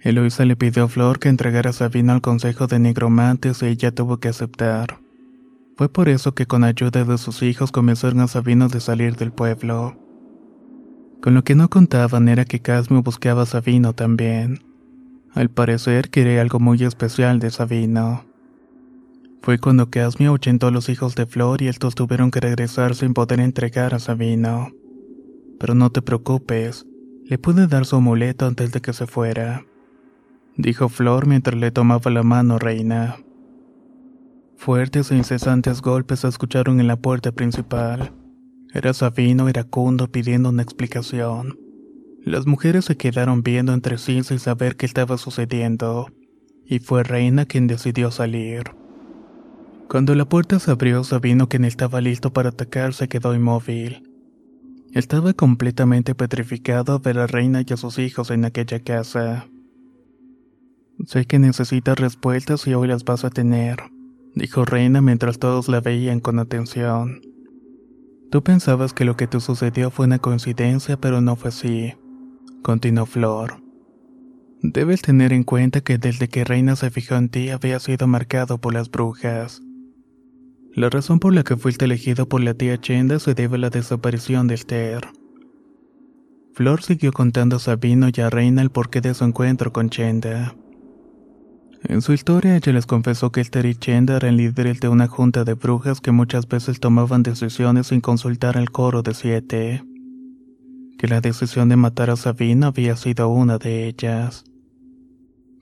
Eloisa 0.00 0.44
le 0.44 0.56
pidió 0.56 0.84
a 0.84 0.88
Flor 0.88 1.18
que 1.18 1.28
entregara 1.28 1.70
a 1.70 1.72
Sabino 1.72 2.12
al 2.12 2.20
consejo 2.20 2.66
de 2.66 2.78
nigromantes 2.78 3.62
y 3.62 3.66
ella 3.66 3.92
tuvo 3.92 4.18
que 4.18 4.28
aceptar. 4.28 5.00
Fue 5.76 5.88
por 5.88 6.08
eso 6.08 6.34
que 6.34 6.46
con 6.46 6.62
ayuda 6.62 7.04
de 7.04 7.18
sus 7.18 7.42
hijos 7.42 7.72
convencieron 7.72 8.20
a 8.20 8.28
Sabino 8.28 8.68
de 8.68 8.80
salir 8.80 9.16
del 9.16 9.32
pueblo. 9.32 9.96
Con 11.20 11.34
lo 11.34 11.42
que 11.42 11.54
no 11.54 11.68
contaban 11.68 12.28
era 12.28 12.44
que 12.44 12.60
Casmio 12.60 13.02
buscaba 13.02 13.42
a 13.42 13.46
Sabino 13.46 13.92
también. 13.92 14.62
Al 15.32 15.50
parecer 15.50 16.10
quería 16.10 16.42
algo 16.42 16.60
muy 16.60 16.84
especial 16.84 17.40
de 17.40 17.50
Sabino. 17.50 18.33
Fue 19.44 19.58
cuando 19.58 19.90
Casmio 19.90 20.30
ahuyentó 20.30 20.66
a 20.66 20.72
los 20.72 20.88
hijos 20.88 21.14
de 21.14 21.26
Flor 21.26 21.62
y 21.62 21.68
estos 21.68 21.94
tuvieron 21.94 22.32
que 22.32 22.40
regresar 22.40 22.96
sin 22.96 23.14
poder 23.14 23.38
entregar 23.38 23.94
a 23.94 24.00
Sabino. 24.00 24.72
Pero 25.60 25.76
no 25.76 25.90
te 25.90 26.02
preocupes, 26.02 26.84
le 27.24 27.38
pude 27.38 27.68
dar 27.68 27.86
su 27.86 27.94
amuleto 27.94 28.46
antes 28.46 28.72
de 28.72 28.80
que 28.80 28.92
se 28.92 29.06
fuera 29.06 29.64
dijo 30.56 30.88
Flor 30.88 31.26
mientras 31.26 31.58
le 31.58 31.70
tomaba 31.70 32.10
la 32.10 32.22
mano 32.22 32.58
Reina. 32.58 33.16
Fuertes 34.56 35.10
e 35.10 35.16
incesantes 35.16 35.82
golpes 35.82 36.20
se 36.20 36.28
escucharon 36.28 36.80
en 36.80 36.86
la 36.86 36.96
puerta 36.96 37.32
principal. 37.32 38.12
Era 38.72 38.92
Sabino 38.94 39.48
iracundo 39.48 40.10
pidiendo 40.10 40.48
una 40.48 40.62
explicación. 40.62 41.58
Las 42.22 42.46
mujeres 42.46 42.86
se 42.86 42.96
quedaron 42.96 43.42
viendo 43.42 43.74
entre 43.74 43.98
sí 43.98 44.22
sin 44.22 44.38
saber 44.38 44.76
qué 44.76 44.86
estaba 44.86 45.18
sucediendo, 45.18 46.08
y 46.64 46.78
fue 46.78 47.02
Reina 47.02 47.44
quien 47.44 47.66
decidió 47.66 48.10
salir. 48.10 48.70
Cuando 49.88 50.14
la 50.14 50.24
puerta 50.24 50.58
se 50.58 50.70
abrió, 50.70 51.04
Sabino, 51.04 51.48
quien 51.48 51.64
estaba 51.64 52.00
listo 52.00 52.32
para 52.32 52.48
atacar, 52.48 52.94
se 52.94 53.08
quedó 53.08 53.34
inmóvil. 53.34 54.10
Estaba 54.92 55.32
completamente 55.34 56.14
petrificado 56.14 56.94
a 56.94 56.98
ver 56.98 57.18
a 57.18 57.26
Reina 57.26 57.62
y 57.66 57.72
a 57.72 57.76
sus 57.76 57.98
hijos 57.98 58.30
en 58.30 58.44
aquella 58.44 58.80
casa. 58.80 59.46
Sé 61.06 61.26
que 61.26 61.38
necesitas 61.38 61.98
respuestas 61.98 62.66
y 62.66 62.74
hoy 62.74 62.88
las 62.88 63.04
vas 63.04 63.24
a 63.24 63.30
tener, 63.30 63.78
dijo 64.34 64.64
Reina 64.64 65.00
mientras 65.02 65.38
todos 65.38 65.68
la 65.68 65.80
veían 65.80 66.20
con 66.20 66.38
atención. 66.38 67.20
Tú 68.30 68.42
pensabas 68.42 68.92
que 68.92 69.04
lo 69.04 69.16
que 69.16 69.26
te 69.26 69.40
sucedió 69.40 69.90
fue 69.90 70.06
una 70.06 70.18
coincidencia, 70.18 70.96
pero 70.96 71.20
no 71.20 71.36
fue 71.36 71.48
así, 71.48 71.94
continuó 72.62 73.06
Flor. 73.06 73.62
Debes 74.62 75.02
tener 75.02 75.32
en 75.32 75.44
cuenta 75.44 75.82
que 75.82 75.98
desde 75.98 76.28
que 76.28 76.44
Reina 76.44 76.74
se 76.74 76.90
fijó 76.90 77.16
en 77.16 77.28
ti 77.28 77.50
había 77.50 77.78
sido 77.80 78.06
marcado 78.06 78.58
por 78.58 78.72
las 78.72 78.90
brujas. 78.90 79.60
La 80.74 80.90
razón 80.90 81.20
por 81.20 81.32
la 81.32 81.44
que 81.44 81.56
fuiste 81.56 81.84
elegido 81.84 82.28
por 82.28 82.42
la 82.42 82.54
tía 82.54 82.80
Chenda 82.80 83.20
se 83.20 83.34
debe 83.34 83.56
a 83.56 83.60
la 83.60 83.70
desaparición 83.70 84.48
del 84.48 84.66
Ter. 84.66 85.06
Flor 86.52 86.82
siguió 86.82 87.12
contando 87.12 87.56
a 87.56 87.58
Sabino 87.60 88.08
y 88.12 88.20
a 88.20 88.28
Reina 88.28 88.60
el 88.60 88.70
porqué 88.70 89.00
de 89.00 89.14
su 89.14 89.24
encuentro 89.24 89.72
con 89.72 89.88
Chenda. 89.88 90.56
En 91.84 92.02
su 92.02 92.12
historia 92.12 92.56
ella 92.56 92.72
les 92.72 92.86
confesó 92.86 93.30
que 93.30 93.40
el 93.40 93.66
y 93.66 93.74
Chenda 93.76 94.16
eran 94.16 94.36
líderes 94.36 94.80
de 94.80 94.88
una 94.88 95.06
junta 95.06 95.44
de 95.44 95.54
brujas 95.54 96.00
que 96.00 96.10
muchas 96.10 96.48
veces 96.48 96.80
tomaban 96.80 97.22
decisiones 97.22 97.88
sin 97.88 98.00
consultar 98.00 98.58
al 98.58 98.70
coro 98.70 99.02
de 99.02 99.14
siete. 99.14 99.84
Que 100.98 101.06
la 101.06 101.20
decisión 101.20 101.68
de 101.68 101.76
matar 101.76 102.10
a 102.10 102.16
Sabino 102.16 102.66
había 102.66 102.96
sido 102.96 103.28
una 103.28 103.58
de 103.58 103.86
ellas. 103.86 104.44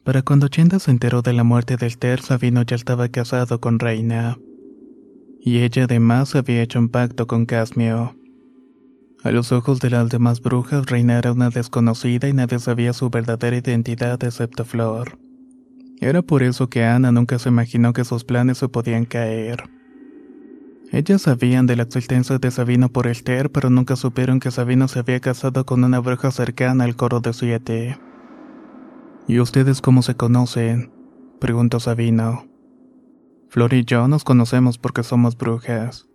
Para 0.05 0.22
cuando 0.22 0.48
Chenda 0.48 0.79
se 0.79 0.90
enteró 0.90 1.20
de 1.20 1.35
la 1.35 1.44
muerte 1.44 1.77
del 1.77 1.98
Ter, 1.98 2.22
Sabino 2.22 2.62
ya 2.62 2.77
estaba 2.77 3.09
casado 3.09 3.61
con 3.61 3.79
Reina. 3.79 4.38
Y 5.44 5.59
ella 5.59 5.85
además 5.85 6.37
había 6.37 6.62
hecho 6.62 6.78
un 6.78 6.88
pacto 6.88 7.26
con 7.26 7.46
Casmio. 7.46 8.14
A 9.24 9.33
los 9.33 9.50
ojos 9.50 9.81
de 9.81 9.90
las 9.90 10.09
demás 10.09 10.40
brujas, 10.40 10.87
Reina 10.87 11.18
era 11.18 11.33
una 11.33 11.50
desconocida 11.50 12.28
y 12.28 12.33
nadie 12.33 12.61
sabía 12.61 12.92
su 12.92 13.11
verdadera 13.11 13.57
identidad 13.57 14.22
excepto 14.22 14.64
Flor. 14.64 15.18
Era 16.00 16.22
por 16.22 16.44
eso 16.44 16.68
que 16.68 16.85
Ana 16.85 17.11
nunca 17.11 17.40
se 17.40 17.48
imaginó 17.48 17.92
que 17.92 18.05
sus 18.05 18.22
planes 18.22 18.59
se 18.59 18.68
podían 18.68 19.05
caer. 19.05 19.64
Ellas 20.92 21.22
sabían 21.22 21.66
de 21.66 21.74
la 21.74 21.85
existencia 21.85 22.38
de 22.38 22.50
Sabino 22.50 22.88
por 22.88 23.09
el 23.09 23.24
Ter, 23.24 23.50
pero 23.50 23.68
nunca 23.68 23.96
supieron 23.96 24.38
que 24.38 24.50
Sabino 24.50 24.87
se 24.87 25.00
había 25.00 25.20
casado 25.20 25.64
con 25.64 25.83
una 25.83 25.98
bruja 25.98 26.31
cercana 26.31 26.85
al 26.85 26.94
coro 26.94 27.20
de 27.20 27.33
siete. 27.33 27.98
¿Y 29.26 29.40
ustedes 29.40 29.81
cómo 29.81 30.02
se 30.02 30.14
conocen? 30.14 30.92
preguntó 31.40 31.81
Sabino. 31.81 32.51
Flor 33.52 33.74
y 33.74 33.84
yo 33.84 34.08
nos 34.08 34.24
conocemos 34.24 34.78
porque 34.78 35.02
somos 35.02 35.36
brujas. 35.36 36.08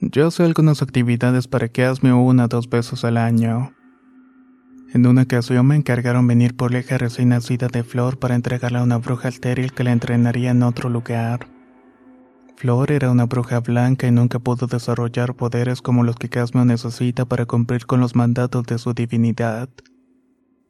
Yo 0.00 0.32
sé 0.32 0.42
algunas 0.42 0.82
actividades 0.82 1.46
para 1.46 1.68
que 1.68 1.84
hazme 1.84 2.12
una 2.12 2.46
o 2.46 2.48
dos 2.48 2.68
veces 2.68 3.04
al 3.04 3.18
año. 3.18 3.72
En 4.92 5.06
una 5.06 5.22
ocasión 5.22 5.64
me 5.64 5.76
encargaron 5.76 6.26
venir 6.26 6.56
por 6.56 6.72
la 6.72 6.80
hija 6.80 6.98
recién 6.98 7.28
nacida 7.28 7.68
de 7.68 7.84
Flor 7.84 8.18
para 8.18 8.34
entregarla 8.34 8.80
a 8.80 8.82
una 8.82 8.98
bruja 8.98 9.28
estéril 9.28 9.72
que 9.72 9.84
la 9.84 9.92
entrenaría 9.92 10.50
en 10.50 10.64
otro 10.64 10.88
lugar. 10.88 11.46
Flor 12.56 12.90
era 12.90 13.12
una 13.12 13.26
bruja 13.26 13.60
blanca 13.60 14.08
y 14.08 14.10
nunca 14.10 14.40
pudo 14.40 14.66
desarrollar 14.66 15.36
poderes 15.36 15.82
como 15.82 16.02
los 16.02 16.16
que 16.16 16.28
Casmio 16.28 16.64
necesita 16.64 17.26
para 17.26 17.46
cumplir 17.46 17.86
con 17.86 18.00
los 18.00 18.16
mandatos 18.16 18.64
de 18.66 18.78
su 18.78 18.92
divinidad. 18.92 19.68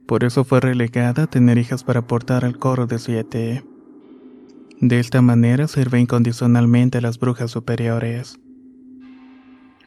Por 0.07 0.25
eso 0.25 0.45
fue 0.45 0.61
relegada 0.61 1.23
a 1.23 1.27
tener 1.27 1.57
hijas 1.57 1.85
para 1.85 2.01
aportar 2.01 2.45
al 2.45 2.59
coro 2.59 2.87
de 2.87 2.99
siete. 2.99 3.65
De 4.81 4.99
esta 4.99 5.23
manera 5.23 5.69
sirve 5.69 6.01
incondicionalmente 6.01 6.99
a 6.99 7.01
las 7.01 7.19
brujas 7.19 7.51
superiores. 7.51 8.39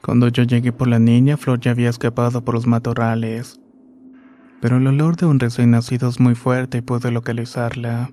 Cuando 0.02 0.30
yo 0.30 0.44
llegué 0.44 0.72
por 0.72 0.88
la 0.88 1.00
niña, 1.00 1.38
Flor 1.38 1.60
ya 1.60 1.72
había 1.72 1.90
escapado 1.90 2.44
por 2.44 2.56
los 2.56 2.66
matorrales. 2.66 3.60
Pero 4.62 4.78
el 4.78 4.88
olor 4.88 5.18
de 5.18 5.26
un 5.26 5.40
recién 5.40 5.72
nacido 5.72 6.10
es 6.10 6.20
muy 6.20 6.36
fuerte 6.36 6.80
y 6.80 6.82
pude 6.82 7.12
localizarla. 7.12 8.12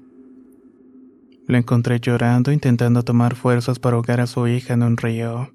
La 1.46 1.58
encontré 1.58 2.00
llorando 2.00 2.52
intentando 2.52 3.02
tomar 3.02 3.34
fuerzas 3.34 3.78
para 3.78 3.96
ahogar 3.96 4.20
a 4.20 4.26
su 4.26 4.48
hija 4.48 4.74
en 4.74 4.82
un 4.82 4.96
río. 4.96 5.50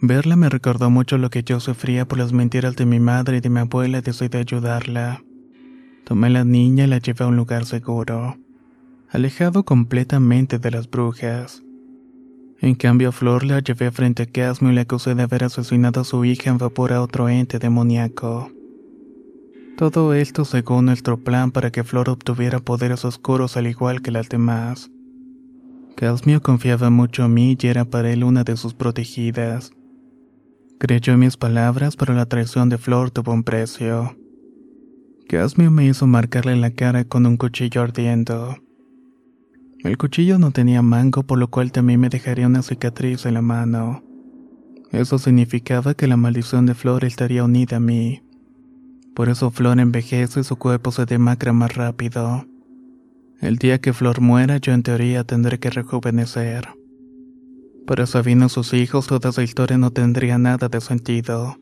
Verla 0.00 0.36
me 0.36 0.48
recordó 0.48 0.90
mucho 0.90 1.16
lo 1.16 1.30
que 1.30 1.42
yo 1.42 1.60
sufría 1.60 2.06
por 2.06 2.18
las 2.18 2.32
mentiras 2.32 2.76
de 2.76 2.84
mi 2.84 3.00
madre 3.00 3.38
y 3.38 3.40
de 3.40 3.48
mi 3.48 3.60
abuela 3.60 3.98
y 3.98 4.02
decidí 4.02 4.36
ayudarla. 4.36 5.22
Tomé 6.04 6.26
a 6.26 6.30
la 6.30 6.44
niña 6.44 6.84
y 6.84 6.88
la 6.88 6.98
llevé 6.98 7.24
a 7.24 7.28
un 7.28 7.36
lugar 7.36 7.64
seguro, 7.64 8.36
alejado 9.10 9.64
completamente 9.64 10.58
de 10.58 10.70
las 10.70 10.90
brujas. 10.90 11.62
En 12.60 12.74
cambio, 12.74 13.12
Flor 13.12 13.44
la 13.44 13.60
llevé 13.60 13.90
frente 13.90 14.22
a 14.22 14.26
Casmo 14.26 14.70
y 14.70 14.74
le 14.74 14.80
acusé 14.82 15.14
de 15.14 15.22
haber 15.22 15.44
asesinado 15.44 16.00
a 16.00 16.04
su 16.04 16.24
hija 16.24 16.50
en 16.50 16.58
vapor 16.58 16.92
a 16.92 17.02
otro 17.02 17.28
ente 17.28 17.58
demoníaco. 17.58 18.50
Todo 19.76 20.14
esto 20.14 20.46
según 20.46 20.86
nuestro 20.86 21.18
plan 21.18 21.50
para 21.50 21.70
que 21.70 21.84
Flor 21.84 22.08
obtuviera 22.08 22.60
poderes 22.60 23.04
oscuros 23.04 23.58
al 23.58 23.66
igual 23.66 24.00
que 24.00 24.10
las 24.10 24.28
demás. 24.30 24.90
Casmio 25.96 26.42
confiaba 26.42 26.88
mucho 26.88 27.26
en 27.26 27.34
mí 27.34 27.56
y 27.60 27.66
era 27.66 27.84
para 27.84 28.10
él 28.10 28.24
una 28.24 28.42
de 28.42 28.56
sus 28.56 28.72
protegidas. 28.72 29.72
Creyó 30.78 31.12
en 31.12 31.20
mis 31.20 31.36
palabras, 31.36 31.96
pero 31.96 32.14
la 32.14 32.26
traición 32.26 32.68
de 32.68 32.78
Flor 32.78 33.10
tuvo 33.10 33.32
un 33.32 33.44
precio. 33.44 34.16
Casmio 35.28 35.70
me 35.70 35.86
hizo 35.86 36.06
marcarle 36.06 36.56
la 36.56 36.70
cara 36.70 37.04
con 37.04 37.26
un 37.26 37.36
cuchillo 37.36 37.82
ardiendo. 37.82 38.56
El 39.86 39.98
cuchillo 39.98 40.40
no 40.40 40.50
tenía 40.50 40.82
mango, 40.82 41.22
por 41.22 41.38
lo 41.38 41.46
cual 41.48 41.70
también 41.70 42.00
me 42.00 42.08
dejaría 42.08 42.48
una 42.48 42.62
cicatriz 42.62 43.24
en 43.24 43.34
la 43.34 43.42
mano. 43.42 44.02
Eso 44.90 45.16
significaba 45.18 45.94
que 45.94 46.08
la 46.08 46.16
maldición 46.16 46.66
de 46.66 46.74
Flor 46.74 47.04
estaría 47.04 47.44
unida 47.44 47.76
a 47.76 47.80
mí. 47.80 48.20
Por 49.14 49.28
eso 49.28 49.52
Flor 49.52 49.78
envejece 49.78 50.40
y 50.40 50.44
su 50.44 50.56
cuerpo 50.56 50.90
se 50.90 51.06
demacra 51.06 51.52
más 51.52 51.76
rápido. 51.76 52.46
El 53.40 53.58
día 53.58 53.80
que 53.80 53.92
Flor 53.92 54.20
muera, 54.20 54.56
yo 54.56 54.72
en 54.72 54.82
teoría 54.82 55.22
tendré 55.22 55.60
que 55.60 55.70
rejuvenecer. 55.70 56.66
Para 57.86 58.06
Sabino 58.06 58.46
y 58.46 58.48
sus 58.48 58.74
hijos, 58.74 59.06
toda 59.06 59.30
esa 59.30 59.44
historia 59.44 59.78
no 59.78 59.92
tendría 59.92 60.36
nada 60.36 60.68
de 60.68 60.80
sentido. 60.80 61.58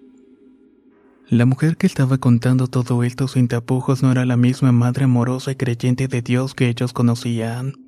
La 1.29 1.45
mujer 1.45 1.77
que 1.77 1.87
estaba 1.87 2.17
contando 2.17 2.69
todo 2.69 3.05
esto 3.05 3.29
sin 3.29 3.49
tapujos 3.49 4.03
no 4.03 4.13
era 4.13 4.25
la 4.25 4.39
misma 4.39 4.73
madre 4.73 5.05
amorosa 5.05 5.51
y 5.51 5.57
creyente 5.57 6.09
de 6.09 6.23
Dios 6.23 6.55
que 6.55 6.69
ellos 6.71 6.95
conocían. 6.95 7.84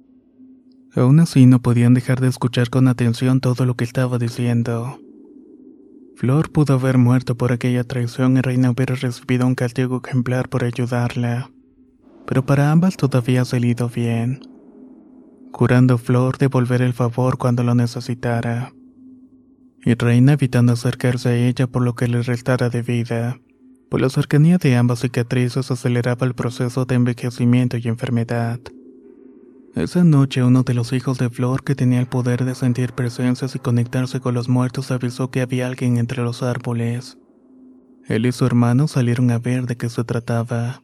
Aún 0.97 1.21
así 1.21 1.47
no 1.47 1.61
podían 1.61 1.95
dejar 1.95 2.21
de 2.21 2.29
escuchar 2.29 2.71
con 2.71 2.89
atención 2.89 3.41
todo 3.41 3.67
lo 3.67 3.75
que 3.75 3.85
estaba 3.85 4.19
diciendo. 4.19 4.99
Flor 6.17 6.51
pudo 6.51 6.75
haber 6.75 6.97
muerto 6.97 7.37
por 7.37 7.53
aquella 7.53 7.85
traición 7.85 8.39
y 8.39 8.41
Reina 8.41 8.71
hubiera 8.71 8.95
recibido 8.95 9.47
un 9.47 9.55
castigo 9.55 10.01
ejemplar 10.03 10.49
por 10.49 10.65
ayudarla. 10.65 11.51
Pero 12.27 12.45
para 12.47 12.73
ambas 12.73 12.97
todavía 12.97 13.43
ha 13.43 13.45
salido 13.45 13.89
bien. 13.89 14.41
Curando 15.53 15.99
Flor 15.99 16.39
devolver 16.39 16.83
el 16.83 16.95
favor 16.95 17.37
cuando 17.37 17.63
lo 17.63 17.75
necesitara 17.75 18.73
y 19.87 19.95
Reina 19.95 20.33
evitando 20.33 20.73
acercarse 20.73 21.29
a 21.29 21.37
ella 21.37 21.69
por 21.69 21.81
lo 21.81 21.95
que 21.95 22.09
le 22.09 22.21
restara 22.21 22.71
de 22.71 22.83
vida. 22.83 23.39
Por 23.89 24.01
la 24.01 24.11
cercanía 24.11 24.59
de 24.59 24.75
ambas 24.75 24.99
cicatrices 24.99 25.71
aceleraba 25.71 26.27
el 26.27 26.35
proceso 26.35 26.87
de 26.87 26.97
envejecimiento 26.97 27.77
y 27.77 27.87
enfermedad. 27.87 28.59
Esa 29.77 30.05
noche 30.05 30.43
uno 30.43 30.63
de 30.63 30.73
los 30.73 30.95
hijos 30.95 31.19
de 31.19 31.29
Flor 31.29 31.63
que 31.63 31.75
tenía 31.75 32.01
el 32.01 32.07
poder 32.07 32.47
de 32.47 32.55
sentir 32.55 32.95
presencias 32.95 33.55
y 33.55 33.59
conectarse 33.59 34.21
con 34.21 34.33
los 34.33 34.49
muertos 34.49 34.91
avisó 34.91 35.31
que 35.31 35.43
había 35.43 35.67
alguien 35.67 35.99
entre 35.99 36.23
los 36.23 36.43
árboles. 36.43 37.19
Él 38.09 38.25
y 38.25 38.33
su 38.33 38.47
hermano 38.47 38.89
salieron 38.89 39.31
a 39.31 39.39
ver 39.39 39.67
de 39.67 39.77
qué 39.77 39.91
se 39.91 40.03
trataba. 40.03 40.81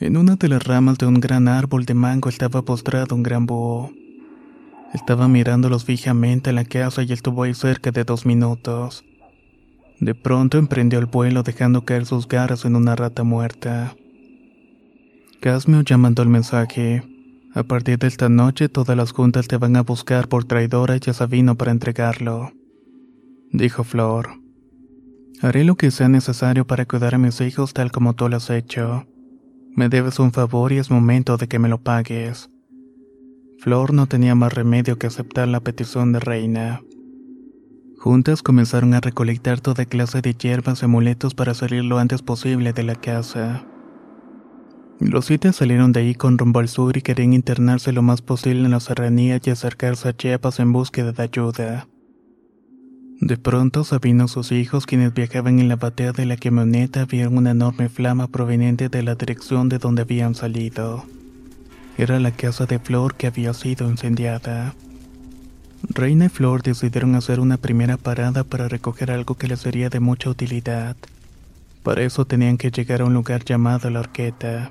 En 0.00 0.16
una 0.16 0.36
de 0.36 0.48
las 0.48 0.64
ramas 0.64 0.96
de 0.96 1.04
un 1.04 1.20
gran 1.20 1.48
árbol 1.48 1.84
de 1.84 1.92
mango 1.92 2.30
estaba 2.30 2.62
postrado 2.62 3.14
un 3.14 3.22
gran 3.22 3.44
búho. 3.44 3.92
Estaba 4.94 5.28
mirándolos 5.28 5.84
fijamente 5.84 6.48
en 6.48 6.56
la 6.56 6.64
casa 6.64 7.02
y 7.02 7.12
estuvo 7.12 7.42
ahí 7.42 7.52
cerca 7.52 7.90
de 7.90 8.04
dos 8.04 8.24
minutos. 8.24 9.04
De 10.00 10.14
pronto 10.14 10.56
emprendió 10.56 10.98
el 10.98 11.06
vuelo 11.06 11.42
dejando 11.42 11.84
caer 11.84 12.06
sus 12.06 12.26
garras 12.26 12.64
en 12.64 12.74
una 12.74 12.96
rata 12.96 13.22
muerta. 13.22 13.94
Casmio 15.40 15.82
ya 15.82 15.98
mandó 15.98 16.22
el 16.22 16.30
mensaje. 16.30 17.11
A 17.54 17.64
partir 17.64 17.98
de 17.98 18.06
esta 18.06 18.30
noche 18.30 18.70
todas 18.70 18.96
las 18.96 19.12
juntas 19.12 19.46
te 19.46 19.58
van 19.58 19.76
a 19.76 19.82
buscar 19.82 20.28
por 20.28 20.44
traidora 20.44 20.96
y 20.96 21.00
ya 21.00 21.12
Sabino 21.12 21.54
para 21.56 21.70
entregarlo. 21.70 22.52
Dijo 23.50 23.84
Flor. 23.84 24.30
Haré 25.42 25.64
lo 25.64 25.74
que 25.74 25.90
sea 25.90 26.08
necesario 26.08 26.66
para 26.66 26.86
cuidar 26.86 27.14
a 27.14 27.18
mis 27.18 27.40
hijos 27.42 27.74
tal 27.74 27.92
como 27.92 28.14
tú 28.14 28.28
lo 28.30 28.36
has 28.36 28.48
hecho. 28.48 29.06
Me 29.76 29.90
debes 29.90 30.18
un 30.18 30.32
favor 30.32 30.72
y 30.72 30.78
es 30.78 30.90
momento 30.90 31.36
de 31.36 31.46
que 31.46 31.58
me 31.58 31.68
lo 31.68 31.82
pagues. 31.82 32.48
Flor 33.58 33.92
no 33.92 34.06
tenía 34.06 34.34
más 34.34 34.54
remedio 34.54 34.98
que 34.98 35.06
aceptar 35.06 35.48
la 35.48 35.60
petición 35.60 36.12
de 36.12 36.20
Reina. 36.20 36.80
Juntas 37.98 38.42
comenzaron 38.42 38.94
a 38.94 39.00
recolectar 39.00 39.60
toda 39.60 39.84
clase 39.84 40.22
de 40.22 40.34
hierbas 40.34 40.82
y 40.82 40.86
amuletos 40.86 41.34
para 41.34 41.54
salir 41.54 41.84
lo 41.84 41.98
antes 41.98 42.22
posible 42.22 42.72
de 42.72 42.82
la 42.82 42.94
casa. 42.94 43.66
Los 45.04 45.26
siete 45.26 45.52
salieron 45.52 45.90
de 45.90 46.00
ahí 46.00 46.14
con 46.14 46.38
rumbo 46.38 46.60
al 46.60 46.68
sur 46.68 46.96
y 46.96 47.02
querían 47.02 47.32
internarse 47.32 47.92
lo 47.92 48.02
más 48.02 48.22
posible 48.22 48.64
en 48.64 48.70
la 48.70 48.78
serranía 48.78 49.40
y 49.44 49.50
acercarse 49.50 50.08
a 50.08 50.16
Chiapas 50.16 50.60
en 50.60 50.72
búsqueda 50.72 51.10
de 51.10 51.22
ayuda. 51.24 51.88
De 53.20 53.36
pronto 53.36 53.82
Sabino 53.82 54.26
y 54.26 54.28
sus 54.28 54.52
hijos, 54.52 54.86
quienes 54.86 55.12
viajaban 55.12 55.58
en 55.58 55.68
la 55.68 55.74
batea 55.74 56.12
de 56.12 56.24
la 56.24 56.36
camioneta, 56.36 57.04
vieron 57.04 57.36
una 57.36 57.50
enorme 57.50 57.88
flama 57.88 58.28
proveniente 58.28 58.88
de 58.88 59.02
la 59.02 59.16
dirección 59.16 59.68
de 59.68 59.78
donde 59.78 60.02
habían 60.02 60.36
salido. 60.36 61.04
Era 61.98 62.20
la 62.20 62.30
casa 62.30 62.66
de 62.66 62.78
Flor 62.78 63.16
que 63.16 63.26
había 63.26 63.54
sido 63.54 63.90
incendiada. 63.90 64.76
Reina 65.88 66.26
y 66.26 66.28
Flor 66.28 66.62
decidieron 66.62 67.16
hacer 67.16 67.40
una 67.40 67.56
primera 67.56 67.96
parada 67.96 68.44
para 68.44 68.68
recoger 68.68 69.10
algo 69.10 69.34
que 69.34 69.48
les 69.48 69.60
sería 69.60 69.90
de 69.90 69.98
mucha 69.98 70.30
utilidad. 70.30 70.96
Para 71.82 72.02
eso 72.02 72.24
tenían 72.24 72.56
que 72.56 72.70
llegar 72.70 73.00
a 73.00 73.04
un 73.04 73.14
lugar 73.14 73.44
llamado 73.44 73.90
La 73.90 73.98
Arqueta. 73.98 74.70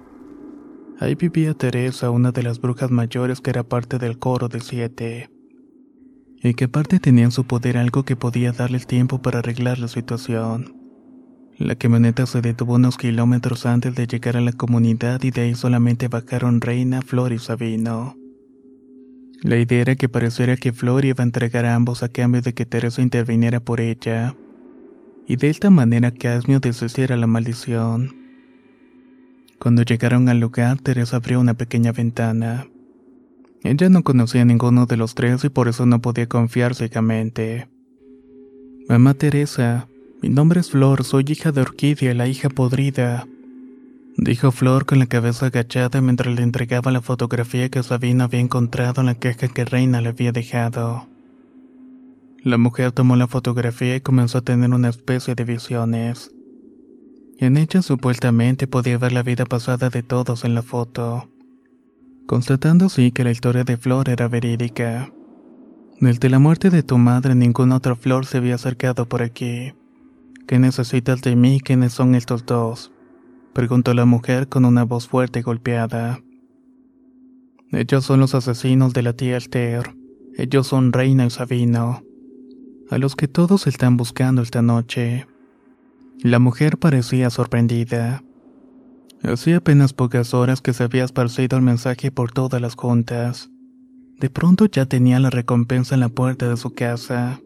Ahí 1.02 1.16
vivía 1.16 1.56
Teresa, 1.56 2.12
una 2.12 2.32
de 2.32 2.44
las 2.44 2.62
brujas 2.62 2.92
mayores 2.92 3.42
que 3.42 3.50
era 3.50 3.64
parte 3.64 3.98
del 3.98 4.20
coro 4.20 4.50
de 4.50 4.60
siete. 4.60 5.32
Y 6.44 6.54
que 6.54 6.66
aparte 6.66 7.00
tenía 7.00 7.24
en 7.24 7.32
su 7.32 7.46
poder 7.46 7.80
algo 7.80 8.04
que 8.04 8.16
podía 8.16 8.52
darles 8.52 8.86
tiempo 8.86 9.20
para 9.20 9.40
arreglar 9.40 9.80
la 9.80 9.88
situación. 9.88 10.76
La 11.58 11.74
camioneta 11.74 12.28
se 12.28 12.42
detuvo 12.42 12.76
unos 12.76 12.98
kilómetros 12.98 13.66
antes 13.66 13.96
de 13.96 14.06
llegar 14.06 14.38
a 14.38 14.42
la 14.42 14.52
comunidad 14.52 15.24
y 15.24 15.32
de 15.32 15.42
ahí 15.42 15.56
solamente 15.56 16.08
bajaron 16.08 16.62
Reina, 16.62 17.02
Flor 17.02 17.34
y 17.34 17.40
Sabino. 17.40 18.16
La 19.42 19.58
idea 19.58 19.82
era 19.82 19.96
que 19.96 20.08
pareciera 20.08 20.56
que 20.56 20.72
Flor 20.72 21.04
iba 21.04 21.24
a 21.24 21.26
entregar 21.26 21.66
a 21.66 21.74
ambos 21.74 22.04
a 22.04 22.10
cambio 22.10 22.44
de 22.44 22.54
que 22.54 22.68
Teresa 22.68 23.02
interviniera 23.02 23.60
por 23.60 23.82
ella, 23.82 24.36
y 25.26 25.36
de 25.36 25.50
esta 25.50 25.72
manera 25.72 26.12
Casmio 26.12 26.60
deshiciera 26.60 27.18
la 27.18 27.26
maldición. 27.26 28.21
Cuando 29.62 29.84
llegaron 29.84 30.28
al 30.28 30.40
lugar, 30.40 30.80
Teresa 30.80 31.18
abrió 31.18 31.40
una 31.40 31.54
pequeña 31.54 31.92
ventana. 31.92 32.66
Ella 33.64 33.90
no 33.90 34.02
conocía 34.02 34.42
a 34.42 34.46
ninguno 34.46 34.88
de 34.88 34.98
los 34.98 35.14
tres 35.14 35.44
y 35.44 35.50
por 35.50 35.68
eso 35.68 35.86
no 35.86 36.02
podía 36.02 36.28
confiar 36.28 36.74
ciegamente. 36.74 37.70
Mamá 38.90 39.14
Teresa, 39.14 39.88
mi 40.24 40.30
nombre 40.30 40.62
es 40.62 40.72
Flor, 40.72 41.04
soy 41.04 41.26
hija 41.28 41.52
de 41.52 41.62
Orquídea, 41.62 42.16
la 42.16 42.28
hija 42.28 42.50
podrida. 42.50 43.28
Dijo 44.18 44.52
Flor 44.52 44.88
con 44.88 44.98
la 44.98 45.06
cabeza 45.06 45.46
agachada 45.46 46.02
mientras 46.02 46.36
le 46.36 46.42
entregaba 46.42 46.92
la 46.92 47.02
fotografía 47.02 47.70
que 47.70 47.84
Sabina 47.84 48.24
había 48.24 48.40
encontrado 48.40 49.02
en 49.02 49.06
la 49.06 49.14
caja 49.14 49.48
que 49.48 49.64
Reina 49.64 50.02
le 50.02 50.10
había 50.10 50.32
dejado. 50.32 51.06
La 52.44 52.58
mujer 52.58 52.94
tomó 52.94 53.16
la 53.16 53.28
fotografía 53.28 53.96
y 53.96 54.02
comenzó 54.02 54.40
a 54.40 54.42
tener 54.42 54.72
una 54.72 54.90
especie 54.90 55.36
de 55.36 55.44
visiones. 55.44 56.32
En 57.38 57.58
ella 57.58 57.82
supuestamente 57.82 58.68
podía 58.68 58.98
ver 58.98 59.12
la 59.12 59.24
vida 59.24 59.46
pasada 59.46 59.90
de 59.90 60.04
todos 60.04 60.46
en 60.46 60.54
la 60.54 60.62
foto, 60.62 61.30
constatando 62.28 62.86
así 62.86 63.12
que 63.12 63.24
la 63.24 63.32
historia 63.32 63.64
de 63.64 63.78
Flor 63.78 64.10
era 64.10 64.28
verídica. 64.28 65.12
Desde 66.00 66.30
la 66.30 66.40
muerte 66.40 66.70
de 66.70 66.84
tu 66.84 66.98
madre 66.98 67.36
ninguna 67.36 67.78
otra 67.78 67.96
Flor 67.96 68.26
se 68.26 68.38
había 68.38 68.56
acercado 68.56 69.08
por 69.08 69.22
aquí. 69.22 69.74
¿Qué 70.48 70.60
necesitas 70.60 71.22
de 71.22 71.36
mí? 71.36 71.60
¿Quiénes 71.60 71.94
son 71.94 72.16
estos 72.16 72.46
dos? 72.46 72.92
preguntó 73.54 73.94
la 73.94 74.06
mujer 74.06 74.48
con 74.48 74.66
una 74.66 74.84
voz 74.84 75.08
fuerte 75.08 75.40
y 75.40 75.42
golpeada. 75.42 76.22
Ellos 77.72 78.04
son 78.06 78.20
los 78.20 78.36
asesinos 78.36 78.94
de 78.94 79.02
la 79.02 79.14
tía 79.14 79.38
Alter. 79.38 79.96
Ellos 80.38 80.68
son 80.68 80.94
Reina 80.94 81.26
y 81.26 81.30
Sabino, 81.30 82.04
a 82.90 82.98
los 82.98 83.16
que 83.16 83.28
todos 83.28 83.68
están 83.68 83.98
buscando 83.98 84.42
esta 84.42 84.62
noche. 84.62 85.28
La 86.24 86.38
mujer 86.38 86.78
parecía 86.78 87.32
sorprendida. 87.32 88.24
Hacía 89.24 89.58
apenas 89.58 89.94
pocas 89.94 90.36
horas 90.36 90.62
que 90.62 90.72
se 90.72 90.84
había 90.84 91.04
esparcido 91.04 91.58
el 91.58 91.64
mensaje 91.64 92.12
por 92.12 92.32
todas 92.32 92.62
las 92.62 92.76
juntas. 92.76 93.50
De 94.20 94.30
pronto 94.30 94.68
ya 94.68 94.86
tenía 94.86 95.20
la 95.20 95.32
recompensa 95.32 95.96
en 95.96 96.02
la 96.02 96.10
puerta 96.10 96.48
de 96.48 96.58
su 96.58 96.76
casa. 96.76 97.42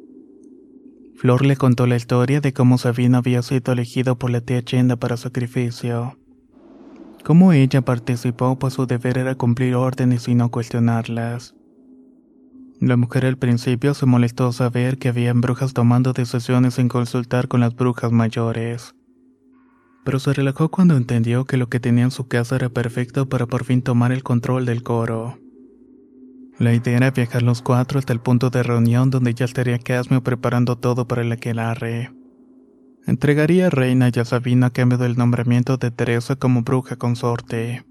Flor 1.15 1.45
le 1.45 1.55
contó 1.55 1.87
la 1.87 1.95
historia 1.95 2.41
de 2.41 2.51
cómo 2.51 2.77
Sabino 2.77 3.17
había 3.17 3.41
sido 3.43 3.71
elegido 3.71 4.17
por 4.17 4.29
la 4.29 4.41
tía 4.41 4.61
Chenda 4.61 4.97
para 4.97 5.15
sacrificio. 5.15 6.17
Cómo 7.23 7.53
ella 7.53 7.81
participó 7.81 8.59
pues 8.59 8.73
su 8.73 8.87
deber 8.87 9.17
era 9.17 9.35
cumplir 9.35 9.75
órdenes 9.75 10.27
y 10.27 10.35
no 10.35 10.51
cuestionarlas. 10.51 11.55
La 12.79 12.97
mujer 12.97 13.25
al 13.25 13.37
principio 13.37 13.93
se 13.93 14.05
molestó 14.05 14.51
saber 14.51 14.97
que 14.97 15.09
habían 15.09 15.41
brujas 15.41 15.73
tomando 15.73 16.11
decisiones 16.13 16.75
sin 16.75 16.89
consultar 16.89 17.47
con 17.47 17.61
las 17.61 17.75
brujas 17.75 18.11
mayores. 18.11 18.95
Pero 20.03 20.19
se 20.19 20.33
relajó 20.33 20.69
cuando 20.69 20.97
entendió 20.97 21.45
que 21.45 21.57
lo 21.57 21.67
que 21.69 21.79
tenía 21.79 22.03
en 22.03 22.11
su 22.11 22.27
casa 22.27 22.57
era 22.57 22.69
perfecto 22.69 23.27
para 23.27 23.47
por 23.47 23.63
fin 23.63 23.81
tomar 23.81 24.11
el 24.11 24.23
control 24.23 24.65
del 24.65 24.83
coro. 24.83 25.39
La 26.59 26.73
idea 26.73 26.97
era 26.97 27.11
viajar 27.11 27.43
los 27.43 27.61
cuatro 27.61 27.99
hasta 27.99 28.13
el 28.13 28.19
punto 28.19 28.49
de 28.49 28.63
reunión 28.63 29.09
donde 29.09 29.33
ya 29.33 29.45
estaría 29.45 29.79
Casmio 29.79 30.21
preparando 30.21 30.77
todo 30.77 31.07
para 31.07 31.21
el 31.21 31.31
aquelarre. 31.31 32.11
Entregaría 33.07 33.67
a 33.67 33.69
Reina 33.69 34.09
y 34.13 34.19
a 34.19 34.25
Sabina 34.25 34.67
a 34.67 34.69
cambio 34.69 34.97
del 34.97 35.17
nombramiento 35.17 35.77
de 35.77 35.91
Teresa 35.91 36.35
como 36.35 36.61
bruja 36.61 36.95
consorte. 36.95 37.85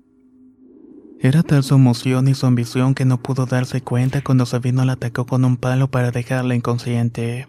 Era 1.20 1.42
tal 1.42 1.62
su 1.62 1.74
emoción 1.74 2.28
y 2.28 2.34
su 2.34 2.46
ambición 2.46 2.94
que 2.94 3.04
no 3.04 3.18
pudo 3.22 3.46
darse 3.46 3.80
cuenta 3.80 4.22
cuando 4.22 4.46
Sabino 4.46 4.84
la 4.84 4.94
atacó 4.94 5.24
con 5.26 5.44
un 5.44 5.56
palo 5.56 5.90
para 5.90 6.10
dejarla 6.10 6.54
inconsciente. 6.54 7.48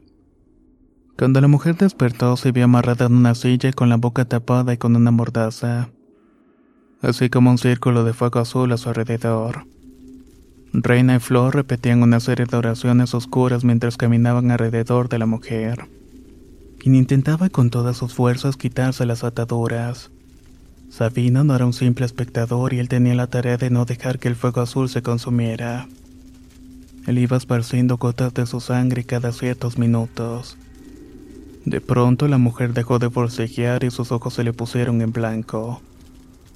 Cuando 1.18 1.40
la 1.42 1.48
mujer 1.48 1.78
despertó 1.78 2.36
se 2.38 2.52
vio 2.52 2.66
amarrada 2.66 3.06
en 3.06 3.16
una 3.16 3.36
silla 3.36 3.72
con 3.72 3.90
la 3.90 3.98
boca 3.98 4.26
tapada 4.26 4.74
y 4.74 4.78
con 4.78 4.96
una 4.96 5.12
mordaza, 5.12 5.90
así 7.02 7.30
como 7.30 7.52
un 7.52 7.58
círculo 7.58 8.04
de 8.04 8.14
fuego 8.14 8.40
azul 8.40 8.72
a 8.72 8.78
su 8.78 8.90
alrededor. 8.90 9.66
Reina 10.74 11.16
y 11.16 11.20
Flor 11.20 11.56
repetían 11.56 12.04
una 12.04 12.20
serie 12.20 12.46
de 12.46 12.58
oraciones 12.58 13.14
oscuras 13.14 13.64
mientras 13.64 13.96
caminaban 13.96 14.52
alrededor 14.52 15.08
de 15.08 15.20
la 15.20 15.26
mujer, 15.26 15.90
quien 16.80 16.96
intentaba 16.96 17.50
con 17.50 17.70
todas 17.70 17.96
sus 17.96 18.14
fuerzas 18.14 18.58
quitarse 18.58 19.06
las 19.06 19.24
ataduras. 19.24 20.12
Sabino 20.90 21.44
no 21.44 21.56
era 21.56 21.66
un 21.66 21.74
simple 21.74 22.06
espectador 22.06 22.74
y 22.74 22.80
él 22.80 22.90
tenía 22.90 23.16
la 23.16 23.28
tarea 23.28 23.58
de 23.58 23.70
no 23.70 23.86
dejar 23.86 24.20
que 24.20 24.28
el 24.28 24.36
fuego 24.36 24.62
azul 24.62 24.90
se 24.90 25.02
consumiera. 25.02 25.88
Él 27.08 27.20
iba 27.20 27.38
esparciendo 27.38 27.98
gotas 27.98 28.34
de 28.34 28.46
su 28.46 28.60
sangre 28.62 29.04
cada 29.04 29.32
ciertos 29.32 29.78
minutos. 29.78 30.58
De 31.66 31.82
pronto 31.82 32.28
la 32.28 32.38
mujer 32.38 32.74
dejó 32.74 33.00
de 33.00 33.10
forcejear 33.10 33.84
y 33.84 33.92
sus 33.92 34.12
ojos 34.12 34.34
se 34.34 34.44
le 34.44 34.54
pusieron 34.54 35.02
en 35.02 35.12
blanco. 35.12 35.82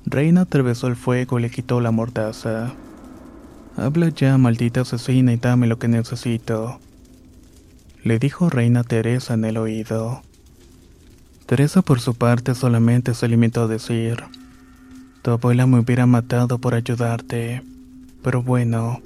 Reina 0.06 0.42
atravesó 0.42 0.88
el 0.88 0.96
fuego 0.96 1.40
y 1.40 1.44
le 1.44 1.50
quitó 1.50 1.82
la 1.82 1.92
mordaza. 1.92 2.74
Habla 3.76 4.10
ya, 4.10 4.38
maldita 4.38 4.82
asesina, 4.82 5.34
y 5.34 5.38
dame 5.38 5.68
lo 5.68 5.80
que 5.80 5.88
necesito. 5.88 6.80
Le 8.04 8.20
dijo 8.20 8.50
Reina 8.50 8.84
Teresa 8.84 9.34
en 9.34 9.46
el 9.46 9.58
oído. 9.58 10.22
Teresa 11.50 11.82
por 11.82 12.00
su 12.00 12.14
parte 12.14 12.54
solamente 12.54 13.16
se 13.16 13.28
limitó 13.28 13.64
a 13.64 13.68
decir, 13.68 14.24
Tu 15.24 15.32
abuela 15.32 15.66
me 15.66 15.80
hubiera 15.80 16.06
matado 16.06 16.60
por 16.60 16.76
ayudarte, 16.76 17.64
pero 18.22 18.44
bueno, 18.44 19.02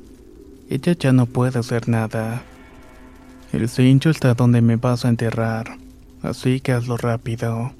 ella 0.69 0.91
ya 0.91 1.13
no 1.13 1.25
puede 1.25 1.59
hacer 1.59 1.87
nada. 1.87 2.43
El 3.53 3.69
cincho 3.69 4.09
está 4.09 4.33
donde 4.33 4.61
me 4.61 4.75
vas 4.75 5.05
a 5.05 5.07
enterrar, 5.07 5.77
así 6.21 6.59
que 6.59 6.73
hazlo 6.73 6.97
rápido. 6.97 7.71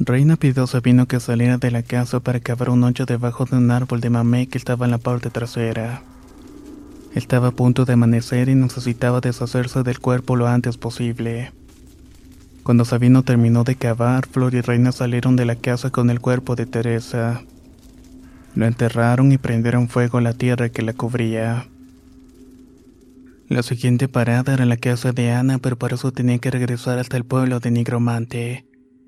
Reina 0.00 0.34
pidió 0.34 0.64
a 0.64 0.66
Sabino 0.66 1.06
que 1.06 1.20
saliera 1.20 1.56
de 1.56 1.70
la 1.70 1.84
casa 1.84 2.18
para 2.18 2.40
cavar 2.40 2.70
un 2.70 2.82
hoyo 2.82 3.06
debajo 3.06 3.44
de 3.44 3.56
un 3.56 3.70
árbol 3.70 4.00
de 4.00 4.10
mamé 4.10 4.48
que 4.48 4.58
estaba 4.58 4.86
en 4.86 4.90
la 4.90 4.98
parte 4.98 5.30
trasera. 5.30 6.02
Estaba 7.14 7.46
a 7.46 7.52
punto 7.52 7.84
de 7.84 7.92
amanecer 7.92 8.48
y 8.48 8.56
necesitaba 8.56 9.20
deshacerse 9.20 9.84
del 9.84 10.00
cuerpo 10.00 10.34
lo 10.34 10.48
antes 10.48 10.76
posible. 10.76 11.52
Cuando 12.64 12.84
Sabino 12.84 13.22
terminó 13.22 13.62
de 13.62 13.76
cavar, 13.76 14.26
Flor 14.26 14.54
y 14.54 14.60
Reina 14.60 14.90
salieron 14.90 15.36
de 15.36 15.44
la 15.44 15.54
casa 15.54 15.90
con 15.90 16.10
el 16.10 16.18
cuerpo 16.18 16.56
de 16.56 16.66
Teresa. 16.66 17.42
Lo 18.56 18.66
enterraron 18.66 19.30
y 19.30 19.38
prendieron 19.38 19.88
fuego 19.88 20.18
a 20.18 20.22
la 20.22 20.32
tierra 20.32 20.70
que 20.70 20.82
la 20.82 20.94
cubría. 20.94 21.68
La 23.48 23.62
siguiente 23.62 24.08
parada 24.08 24.54
era 24.54 24.64
la 24.64 24.78
casa 24.78 25.12
de 25.12 25.30
Ana, 25.30 25.58
pero 25.58 25.78
para 25.78 25.94
eso 25.94 26.10
tenía 26.10 26.38
que 26.38 26.50
regresar 26.50 26.98
hasta 26.98 27.16
el 27.16 27.24
pueblo 27.24 27.60
de 27.60 27.70
Nigromante 27.70 28.64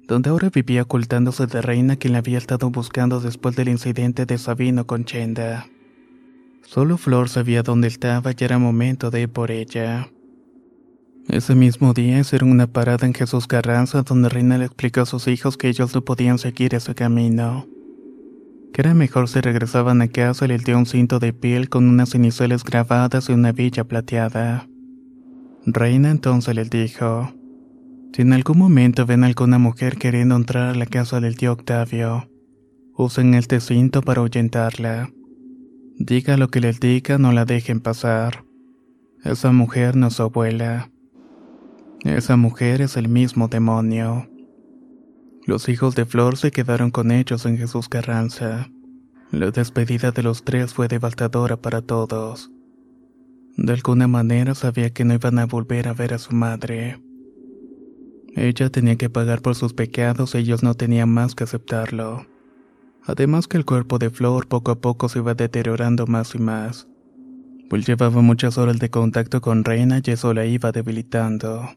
donde 0.07 0.31
ahora 0.31 0.51
vivía 0.51 0.83
ocultándose 0.83 1.47
de 1.47 1.61
Reina 1.61 1.97
quien 1.97 2.13
la 2.13 2.21
había 2.21 2.39
estado 2.39 2.71
buscando 2.71 3.21
después 3.21 3.57
del 3.57 3.69
incidente 3.69 4.25
de 4.25 4.39
Sabino 4.39 4.87
con 4.87 5.05
Chenda. 5.05 5.67
Solo 6.63 6.97
Flor 6.97 7.29
sabía 7.29 7.63
dónde 7.63 7.89
estaba 7.89 8.33
y 8.33 8.45
era 8.45 8.59
momento 8.59 9.11
de 9.11 9.23
ir 9.23 9.29
por 9.29 9.51
ella. 9.51 10.09
Ese 11.29 11.57
mismo 11.57 11.93
día 11.93 12.21
hicieron 12.21 12.51
una 12.51 12.69
parada 12.69 13.05
en 13.05 13.13
Jesús 13.13 13.49
Carranza 13.49 14.03
donde 14.03 14.29
Reina 14.29 14.59
le 14.59 14.67
explicó 14.67 15.01
a 15.01 15.07
sus 15.07 15.27
hijos 15.27 15.57
que 15.57 15.69
ellos 15.69 15.93
no 15.93 16.03
podían 16.03 16.39
seguir 16.39 16.75
ese 16.75 16.95
camino. 16.95 17.67
Que 18.73 18.83
era 18.83 18.95
mejor 18.95 19.29
si 19.29 19.41
regresaban 19.41 20.03
a 20.03 20.09
casa 20.09 20.45
y 20.45 20.49
le 20.49 20.59
dio 20.59 20.79
un 20.79 20.87
cinto 20.87 21.19
de 21.19 21.33
piel 21.33 21.69
con 21.69 21.89
unas 21.89 22.11
cenicelas 22.11 22.63
grabadas 22.63 23.29
y 23.29 23.33
una 23.33 23.51
villa 23.51 23.83
plateada. 23.85 24.69
Reina 25.65 26.13
entonces 26.13 26.55
les 26.55 26.71
dijo, 26.71 27.33
si 28.13 28.23
en 28.23 28.33
algún 28.33 28.59
momento 28.59 29.05
ven 29.05 29.25
alguna 29.25 29.59
mujer 29.59 29.99
queriendo 29.99 30.37
entrar 30.37 30.69
a 30.69 30.79
la 30.79 30.87
casa 30.87 31.21
del 31.21 31.37
tío 31.37 31.53
Octavio, 31.53 32.31
usen 32.97 33.35
este 33.35 33.61
cinto 33.61 34.01
para 34.01 34.21
ahuyentarla. 34.21 35.11
Diga 35.99 36.37
lo 36.37 36.49
que 36.49 36.61
les 36.61 36.79
diga, 36.79 37.19
no 37.19 37.33
la 37.33 37.45
dejen 37.45 37.81
pasar. 37.81 38.45
Esa 39.25 39.51
mujer 39.51 39.97
no 39.97 40.07
es 40.07 40.15
su 40.15 40.23
abuela. 40.23 40.91
Esa 42.07 42.37
mujer 42.37 42.83
es 42.83 42.97
el 42.97 43.09
mismo 43.09 43.49
demonio. 43.49 44.29
Los 45.45 45.69
hijos 45.69 45.97
de 45.97 46.05
Flor 46.05 46.37
se 46.37 46.53
quedaron 46.53 46.93
con 46.93 47.11
ellos 47.11 47.45
en 47.47 47.59
Jesús 47.59 47.89
Carranza. 47.89 48.71
La 49.33 49.51
despedida 49.51 50.13
de 50.13 50.23
los 50.23 50.45
tres 50.45 50.73
fue 50.73 50.87
devastadora 50.87 51.57
para 51.57 51.83
todos. 51.83 52.53
De 53.57 53.73
alguna 53.73 54.07
manera 54.07 54.55
sabía 54.55 54.91
que 54.91 55.05
no 55.05 55.15
iban 55.15 55.41
a 55.41 55.47
volver 55.47 55.89
a 55.89 55.95
ver 55.95 56.15
a 56.15 56.19
su 56.19 56.33
madre. 56.33 57.03
Ella 58.37 58.71
tenía 58.71 58.95
que 58.95 59.11
pagar 59.11 59.43
por 59.43 59.57
sus 59.57 59.73
pecados 59.73 60.37
y 60.37 60.39
ellos 60.39 60.63
no 60.63 60.75
tenían 60.75 61.09
más 61.09 61.35
que 61.35 61.43
aceptarlo. 61.43 62.25
Además 63.03 63.49
que 63.49 63.57
el 63.57 63.65
cuerpo 63.65 63.99
de 63.99 64.11
Flor 64.11 64.47
poco 64.47 64.71
a 64.71 64.81
poco 64.81 65.09
se 65.09 65.19
iba 65.19 65.35
deteriorando 65.35 66.07
más 66.07 66.37
y 66.37 66.39
más, 66.39 66.87
pues 67.69 67.85
llevaba 67.85 68.23
muchas 68.23 68.59
horas 68.59 68.79
de 68.79 68.91
contacto 68.91 69.41
con 69.41 69.65
Reina 69.65 70.01
y 70.05 70.11
eso 70.13 70.33
la 70.35 70.47
iba 70.47 70.71
debilitando. 70.71 71.69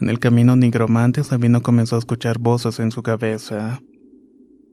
En 0.00 0.08
el 0.08 0.18
camino 0.18 0.56
nigromante 0.56 1.22
Sabino 1.24 1.62
comenzó 1.62 1.96
a 1.96 1.98
escuchar 1.98 2.38
voces 2.38 2.80
en 2.80 2.90
su 2.90 3.02
cabeza. 3.02 3.82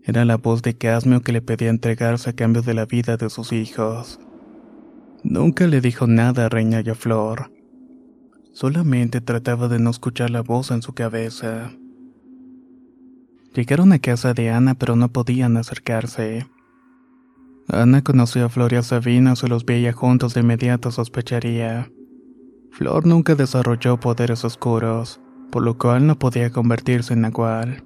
Era 0.03 0.23
la 0.23 0.37
voz 0.37 0.61
de 0.61 0.77
Casmio 0.77 1.21
que 1.21 1.33
le 1.33 1.41
pedía 1.41 1.69
entregarse 1.69 2.29
a 2.29 2.33
cambio 2.33 2.61
de 2.61 2.73
la 2.73 2.85
vida 2.85 3.17
de 3.17 3.29
sus 3.29 3.51
hijos. 3.51 4.19
Nunca 5.23 5.67
le 5.67 5.81
dijo 5.81 6.07
nada 6.07 6.45
a 6.45 6.49
Reina 6.49 6.81
y 6.85 6.89
a 6.89 6.95
Flor, 6.95 7.51
Solamente 8.53 9.21
trataba 9.21 9.67
de 9.67 9.77
no 9.77 9.91
escuchar 9.91 10.31
la 10.31 10.41
voz 10.41 10.71
en 10.71 10.81
su 10.81 10.93
cabeza. 10.93 11.73
Llegaron 13.53 13.93
a 13.93 13.99
casa 13.99 14.33
de 14.33 14.49
Ana 14.49 14.73
pero 14.73 14.95
no 14.95 15.09
podían 15.09 15.57
acercarse. 15.57 16.47
Ana 17.67 18.01
conoció 18.01 18.45
a 18.45 18.49
Flor 18.49 18.73
y 18.73 18.77
a 18.77 18.81
Sabina, 18.81 19.35
se 19.35 19.47
los 19.47 19.63
veía 19.63 19.93
juntos 19.93 20.33
de 20.33 20.39
inmediato 20.39 20.89
sospecharía. 20.89 21.91
Flor 22.77 23.07
nunca 23.07 23.33
desarrolló 23.33 23.99
poderes 23.99 24.45
oscuros, 24.45 25.19
por 25.49 25.63
lo 25.63 25.79
cual 25.79 26.05
no 26.05 26.19
podía 26.19 26.51
convertirse 26.51 27.13
en 27.13 27.21
Nahual. 27.21 27.83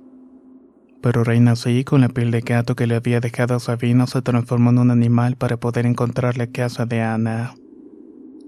Pero 1.02 1.24
Reina 1.24 1.56
sí, 1.56 1.86
con 1.86 2.02
la 2.02 2.10
piel 2.10 2.30
de 2.30 2.42
gato 2.42 2.76
que 2.76 2.88
le 2.88 2.96
había 2.96 3.22
dejado 3.22 3.56
a 3.56 3.62
Sabino, 3.62 4.06
se 4.06 4.22
transformó 4.22 4.72
en 4.72 4.80
un 4.80 4.92
animal 4.92 5.38
para 5.38 5.56
poder 5.56 5.86
encontrar 5.86 6.38
la 6.38 6.48
casa 6.48 6.86
de 6.86 7.00
Ana. 7.00 7.56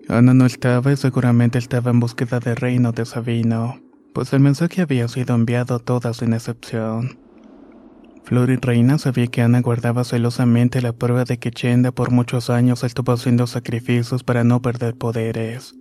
Ana 0.09 0.33
no 0.33 0.45
estaba 0.45 0.91
y 0.91 0.97
seguramente 0.97 1.59
estaba 1.59 1.91
en 1.91 2.01
búsqueda 2.01 2.41
de 2.41 2.55
Reino 2.55 2.91
de 2.91 3.05
Sabino, 3.05 3.79
pues 4.13 4.33
el 4.33 4.41
mensaje 4.41 4.81
había 4.81 5.07
sido 5.07 5.35
enviado 5.35 5.75
a 5.75 5.79
todas 5.79 6.17
sin 6.17 6.33
excepción. 6.33 7.17
Flor 8.25 8.49
y 8.49 8.57
Reina 8.57 8.97
sabía 8.97 9.27
que 9.27 9.43
Ana 9.43 9.61
guardaba 9.61 10.03
celosamente 10.03 10.81
la 10.81 10.91
prueba 10.91 11.23
de 11.23 11.39
que 11.39 11.51
Chenda 11.51 11.93
por 11.93 12.11
muchos 12.11 12.49
años 12.49 12.83
estuvo 12.83 13.13
haciendo 13.13 13.47
sacrificios 13.47 14.25
para 14.25 14.43
no 14.43 14.61
perder 14.61 14.95
poderes. 14.95 15.73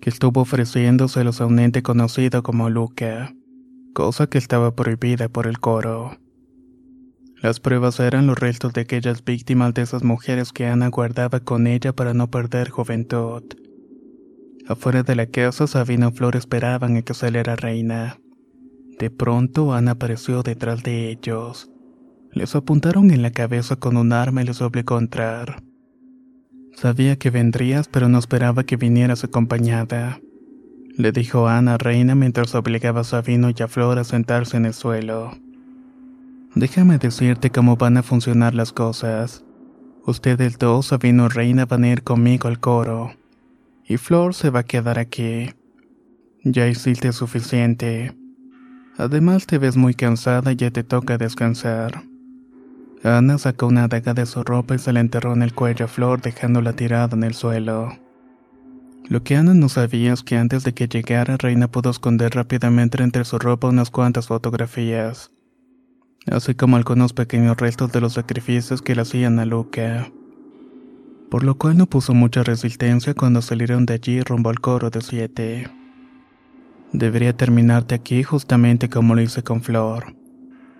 Que 0.00 0.10
estuvo 0.10 0.40
ofreciéndoselos 0.40 1.40
a 1.40 1.46
un 1.46 1.58
ente 1.58 1.82
conocido 1.82 2.42
como 2.42 2.70
Luca, 2.70 3.34
cosa 3.92 4.28
que 4.28 4.38
estaba 4.38 4.74
prohibida 4.74 5.28
por 5.28 5.46
el 5.46 5.58
coro. 5.58 6.18
Las 7.42 7.58
pruebas 7.58 7.98
eran 8.00 8.26
los 8.26 8.38
restos 8.38 8.74
de 8.74 8.82
aquellas 8.82 9.24
víctimas 9.24 9.72
de 9.72 9.82
esas 9.82 10.04
mujeres 10.04 10.52
que 10.52 10.66
Ana 10.66 10.88
guardaba 10.88 11.40
con 11.40 11.66
ella 11.66 11.94
para 11.94 12.12
no 12.12 12.30
perder 12.30 12.68
juventud. 12.68 13.42
Afuera 14.68 15.02
de 15.02 15.16
la 15.16 15.26
casa, 15.26 15.66
Sabina 15.66 16.08
y 16.08 16.12
Flor 16.12 16.36
esperaban 16.36 16.96
a 16.96 17.02
que 17.02 17.14
saliera 17.14 17.56
Reina. 17.56 18.20
De 18.98 19.10
pronto 19.10 19.72
Ana 19.72 19.92
apareció 19.92 20.42
detrás 20.42 20.82
de 20.82 21.10
ellos. 21.10 21.70
Les 22.32 22.54
apuntaron 22.54 23.10
en 23.10 23.22
la 23.22 23.32
cabeza 23.32 23.76
con 23.76 23.96
un 23.96 24.12
arma 24.12 24.42
y 24.42 24.46
les 24.46 24.60
obligó 24.60 24.96
a 24.96 25.00
entrar. 25.00 25.62
Sabía 26.74 27.16
que 27.16 27.30
vendrías, 27.30 27.88
pero 27.88 28.08
no 28.08 28.18
esperaba 28.18 28.64
que 28.64 28.76
vinieras 28.76 29.24
acompañada. 29.24 30.20
Le 30.96 31.12
dijo 31.12 31.48
Ana 31.48 31.78
Reina 31.78 32.14
mientras 32.14 32.54
obligaba 32.54 33.00
a 33.00 33.04
Sabino 33.04 33.50
y 33.50 33.62
a 33.62 33.68
Flor 33.68 33.98
a 33.98 34.04
sentarse 34.04 34.56
en 34.56 34.66
el 34.66 34.74
suelo. 34.74 35.32
Déjame 36.54 36.98
decirte 36.98 37.50
cómo 37.50 37.76
van 37.76 37.96
a 37.96 38.02
funcionar 38.02 38.54
las 38.54 38.72
cosas. 38.72 39.44
Ustedes 40.04 40.58
dos, 40.58 40.86
Sabino 40.86 41.26
y 41.26 41.28
Reina, 41.28 41.66
van 41.66 41.84
a 41.84 41.88
ir 41.90 42.02
conmigo 42.02 42.48
al 42.48 42.58
coro. 42.58 43.12
Y 43.86 43.96
Flor 43.96 44.34
se 44.34 44.50
va 44.50 44.60
a 44.60 44.64
quedar 44.64 44.98
aquí. 44.98 45.50
Ya 46.42 46.66
hiciste 46.66 47.12
suficiente. 47.12 48.16
Además 48.96 49.46
te 49.46 49.58
ves 49.58 49.76
muy 49.76 49.94
cansada 49.94 50.52
y 50.52 50.56
ya 50.56 50.70
te 50.70 50.82
toca 50.84 51.18
descansar. 51.18 52.09
Ana 53.02 53.38
sacó 53.38 53.66
una 53.66 53.88
daga 53.88 54.12
de 54.12 54.26
su 54.26 54.42
ropa 54.42 54.74
y 54.74 54.78
se 54.78 54.92
la 54.92 55.00
enterró 55.00 55.32
en 55.32 55.42
el 55.42 55.54
cuello 55.54 55.86
a 55.86 55.88
Flor 55.88 56.20
dejándola 56.20 56.74
tirada 56.74 57.16
en 57.16 57.24
el 57.24 57.32
suelo. 57.32 57.98
Lo 59.08 59.22
que 59.22 59.36
Ana 59.36 59.54
no 59.54 59.70
sabía 59.70 60.12
es 60.12 60.22
que 60.22 60.36
antes 60.36 60.64
de 60.64 60.74
que 60.74 60.86
llegara 60.86 61.38
Reina 61.38 61.66
pudo 61.66 61.90
esconder 61.90 62.34
rápidamente 62.34 63.02
entre 63.02 63.24
su 63.24 63.38
ropa 63.38 63.68
unas 63.68 63.90
cuantas 63.90 64.26
fotografías, 64.26 65.32
así 66.30 66.54
como 66.54 66.76
algunos 66.76 67.14
pequeños 67.14 67.56
restos 67.56 67.90
de 67.90 68.02
los 68.02 68.12
sacrificios 68.12 68.82
que 68.82 68.94
le 68.94 69.02
hacían 69.02 69.38
a 69.38 69.46
Luca. 69.46 70.12
Por 71.30 71.42
lo 71.42 71.56
cual 71.56 71.78
no 71.78 71.86
puso 71.86 72.12
mucha 72.12 72.42
resistencia 72.42 73.14
cuando 73.14 73.40
salieron 73.40 73.86
de 73.86 73.94
allí 73.94 74.20
rumbo 74.20 74.50
al 74.50 74.60
coro 74.60 74.90
de 74.90 75.00
siete. 75.00 75.70
Debería 76.92 77.34
terminarte 77.34 77.94
aquí 77.94 78.22
justamente 78.22 78.90
como 78.90 79.14
lo 79.14 79.22
hice 79.22 79.42
con 79.42 79.62
Flor, 79.62 80.14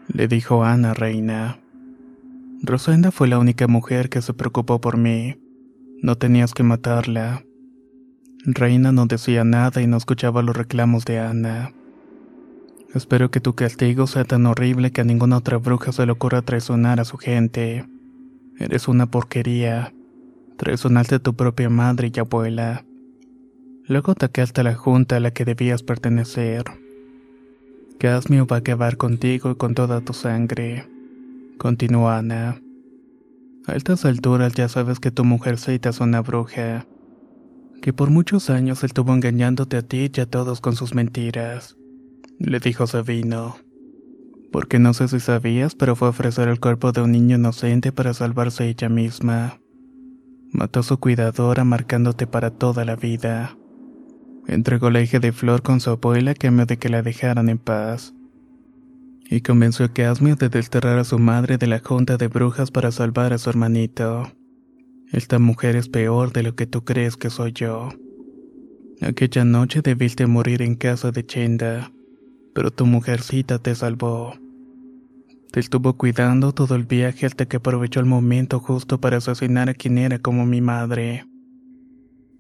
le 0.07 0.29
dijo 0.29 0.65
Ana 0.65 0.93
Reina. 0.93 1.61
Rosenda 2.63 3.11
fue 3.11 3.27
la 3.27 3.39
única 3.39 3.69
mujer 3.69 4.11
que 4.11 4.21
se 4.21 4.35
preocupó 4.35 4.83
por 4.83 4.99
mí. 4.99 5.37
No 6.03 6.17
tenías 6.17 6.53
que 6.53 6.63
matarla. 6.63 7.43
Reina 8.45 8.93
no 8.93 9.07
decía 9.07 9.45
nada 9.45 9.81
y 9.81 9.87
no 9.87 9.97
escuchaba 9.97 10.43
los 10.43 10.55
reclamos 10.55 11.07
de 11.07 11.21
Ana. 11.21 11.73
Espero 12.95 13.31
que 13.31 13.41
tu 13.41 13.55
castigo 13.55 14.07
sea 14.07 14.25
tan 14.25 14.45
horrible 14.45 14.91
que 14.91 15.01
a 15.01 15.05
ninguna 15.05 15.39
otra 15.39 15.57
bruja 15.57 15.93
se 15.93 16.05
le 16.05 16.13
ocurra 16.13 16.43
traicionar 16.43 17.01
a 17.01 17.07
su 17.07 17.17
gente. 17.17 17.87
Eres 18.59 18.89
una 18.89 19.07
porquería. 19.07 19.95
Traicionaste 20.59 21.15
a 21.15 21.19
tu 21.19 21.35
propia 21.35 21.71
madre 21.71 22.13
y 22.15 22.21
abuela. 22.21 22.85
Luego 23.87 24.13
atacaste 24.13 24.61
a 24.61 24.65
la 24.65 24.75
junta 24.75 25.17
a 25.17 25.21
la 25.21 25.31
que 25.31 25.47
debías 25.47 25.83
pertenecer. 25.83 26.65
Casmio 27.99 28.47
va 28.47 28.57
a 28.57 28.59
acabar 28.59 28.99
contigo 28.99 29.51
y 29.51 29.55
con 29.55 29.75
toda 29.75 30.03
tu 30.03 30.13
sangre. 30.13 31.00
Continuó 31.61 32.09
Ana. 32.09 32.59
A 33.67 33.75
estas 33.75 34.07
alturas 34.07 34.55
ya 34.55 34.67
sabes 34.71 34.99
que 34.99 35.11
tu 35.11 35.27
mujercita 35.27 35.91
es 35.91 36.01
una 36.01 36.23
bruja. 36.23 36.87
Que 37.83 37.93
por 37.93 38.09
muchos 38.09 38.49
años 38.49 38.83
estuvo 38.83 39.13
engañándote 39.13 39.77
a 39.77 39.83
ti 39.83 40.11
y 40.11 40.21
a 40.23 40.25
todos 40.25 40.63
con 40.63 40.75
sus 40.75 40.95
mentiras. 40.95 41.77
Le 42.39 42.61
dijo 42.61 42.87
Sabino. 42.87 43.59
Porque 44.51 44.79
no 44.79 44.95
sé 44.95 45.09
si 45.09 45.21
sabías, 45.21 45.75
pero 45.75 45.97
fue 45.97 46.09
a 46.09 46.13
ofrecer 46.13 46.49
el 46.49 46.61
cuerpo 46.61 46.93
de 46.93 47.03
un 47.03 47.13
niño 47.13 47.37
inocente 47.37 47.93
para 47.93 48.15
salvarse 48.15 48.67
ella 48.67 48.89
misma. 48.89 49.61
Mató 50.53 50.81
a 50.81 50.83
su 50.83 50.97
cuidadora 50.97 51.65
marcándote 51.65 52.27
para 52.27 52.53
toda 52.53 52.87
la 52.87 52.97
vida. 52.97 53.59
Entregó 54.47 54.89
la 54.89 55.03
hija 55.03 55.19
de 55.19 55.33
Flor 55.33 55.61
con 55.61 55.81
su 55.81 55.91
abuela 55.91 56.31
a 56.31 56.35
cambio 56.35 56.65
de 56.65 56.79
que 56.79 56.89
la 56.89 57.03
dejaran 57.03 57.51
en 57.51 57.59
paz. 57.59 58.15
Y 59.33 59.43
convenció 59.43 59.87
a 59.87 59.93
Casmio 59.93 60.35
de 60.35 60.49
desterrar 60.49 60.99
a 60.99 61.05
su 61.05 61.21
madre 61.21 61.57
de 61.57 61.69
la 61.69 61.79
junta 61.79 62.17
de 62.17 62.27
brujas 62.27 62.73
para 62.73 62.91
salvar 62.91 63.33
a 63.33 63.39
su 63.39 63.49
hermanito. 63.49 64.33
Esta 65.13 65.39
mujer 65.39 65.77
es 65.77 65.89
peor 65.89 66.33
de 66.33 66.43
lo 66.43 66.57
que 66.57 66.67
tú 66.67 66.85
crees 66.85 67.17
que 67.17 67.31
soy 67.31 67.53
yo. 67.53 67.91
Aquella 69.01 69.45
noche 69.45 69.83
debiste 69.83 70.27
morir 70.27 70.63
en 70.63 70.75
casa 70.75 71.13
de 71.13 71.25
Chenda, 71.25 71.93
pero 72.57 72.73
tu 72.73 72.87
mujercita 72.87 73.61
te 73.61 73.77
salvó. 73.77 74.35
Te 75.53 75.61
estuvo 75.61 75.97
cuidando 75.97 76.53
todo 76.53 76.75
el 76.75 76.85
viaje 76.85 77.25
hasta 77.25 77.47
que 77.47 77.59
aprovechó 77.59 78.01
el 78.01 78.07
momento 78.07 78.59
justo 78.59 79.01
para 79.01 79.19
asesinar 79.19 79.69
a 79.69 79.75
quien 79.75 79.99
era 79.99 80.19
como 80.19 80.45
mi 80.45 80.61
madre. 80.61 81.25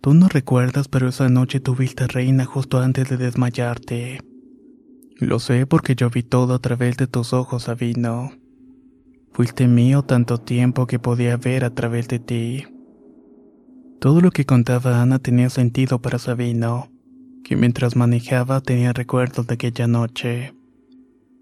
Tú 0.01 0.13
no 0.15 0.27
recuerdas, 0.27 0.89
pero 0.89 1.09
esa 1.09 1.29
noche 1.29 1.61
tuviste 1.61 2.09
reina 2.09 2.47
justo 2.47 2.81
antes 2.81 3.09
de 3.09 3.17
desmayarte. 3.17 4.30
Lo 5.21 5.39
sé 5.39 5.67
porque 5.67 5.95
yo 5.95 6.09
vi 6.09 6.23
todo 6.23 6.55
a 6.55 6.59
través 6.61 6.97
de 6.97 7.07
tus 7.07 7.35
ojos, 7.35 7.65
Sabino. 7.65 8.33
Fuiste 9.33 9.69
mío 9.69 10.03
tanto 10.03 10.39
tiempo 10.39 10.87
que 10.87 10.99
podía 10.99 11.37
ver 11.37 11.63
a 11.65 11.75
través 11.75 12.09
de 12.09 12.19
ti. 12.19 12.65
Todo 14.01 14.23
lo 14.23 14.31
que 14.31 14.47
contaba 14.47 15.03
Ana 15.03 15.19
tenía 15.19 15.51
sentido 15.51 16.01
para 16.01 16.19
Sabino, 16.19 16.91
que 17.45 17.55
mientras 17.55 17.97
manejaba 17.97 18.63
tenía 18.63 18.95
recuerdos 18.95 19.47
de 19.47 19.55
aquella 19.55 19.87
noche. 19.87 20.55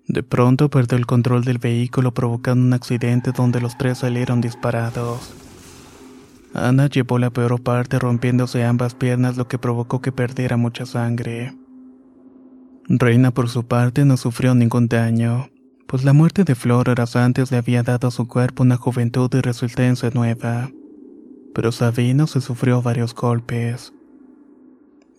De 0.09 0.25
pronto 0.25 0.71
perdió 0.71 0.99
el 0.99 1.07
control 1.07 1.45
del 1.45 1.59
vehículo 1.59 2.13
provocando 2.13 2.67
un 2.67 2.73
accidente 2.73 3.31
donde 3.31 3.61
los 3.61 3.79
tres 3.79 3.99
salieron 3.99 4.41
disparados. 4.41 5.33
Ana 6.53 6.89
llevó 6.89 7.21
la 7.21 7.31
peor 7.31 7.63
parte 7.63 8.01
rompiéndose 8.01 8.65
ambas 8.65 8.97
piernas 8.97 9.37
lo 9.37 9.47
que 9.47 9.59
provocó 9.59 10.01
que 10.01 10.11
perdiera 10.11 10.57
mucha 10.57 10.85
sangre. 10.85 11.55
Reina 12.91 13.33
por 13.33 13.51
su 13.51 13.67
parte 13.67 14.07
no 14.07 14.17
sufrió 14.17 14.55
ningún 14.55 14.89
daño, 14.89 15.51
pues 15.87 16.05
la 16.05 16.15
muerte 16.15 16.45
de 16.45 16.55
Flor 16.55 16.89
horas 16.89 17.17
antes 17.17 17.51
le 17.51 17.59
había 17.59 17.83
dado 17.83 18.09
a 18.09 18.11
su 18.11 18.27
cuerpo 18.27 18.63
una 18.63 18.79
juventud 18.79 19.31
y 19.35 19.43
resistencia 19.43 20.11
nueva. 20.15 20.71
Pero 21.55 21.71
Sabino 21.71 22.27
se 22.27 22.41
sufrió 22.41 22.81
varios 22.81 23.15
golpes. 23.15 23.93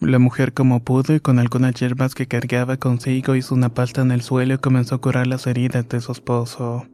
La 0.02 0.18
mujer 0.18 0.54
como 0.54 0.84
pudo 0.84 1.14
y 1.14 1.20
con 1.20 1.38
algunas 1.38 1.76
hierbas 1.76 2.16
que 2.16 2.26
cargaba 2.26 2.78
consigo 2.78 3.36
hizo 3.36 3.54
una 3.54 3.70
pasta 3.70 4.02
en 4.02 4.10
el 4.10 4.24
suelo 4.24 4.56
y 4.56 4.58
comenzó 4.58 4.96
a 4.96 5.02
curar 5.02 5.28
las 5.28 5.46
heridas 5.46 5.88
de 5.90 6.02
su 6.02 6.12
esposo, 6.12 6.88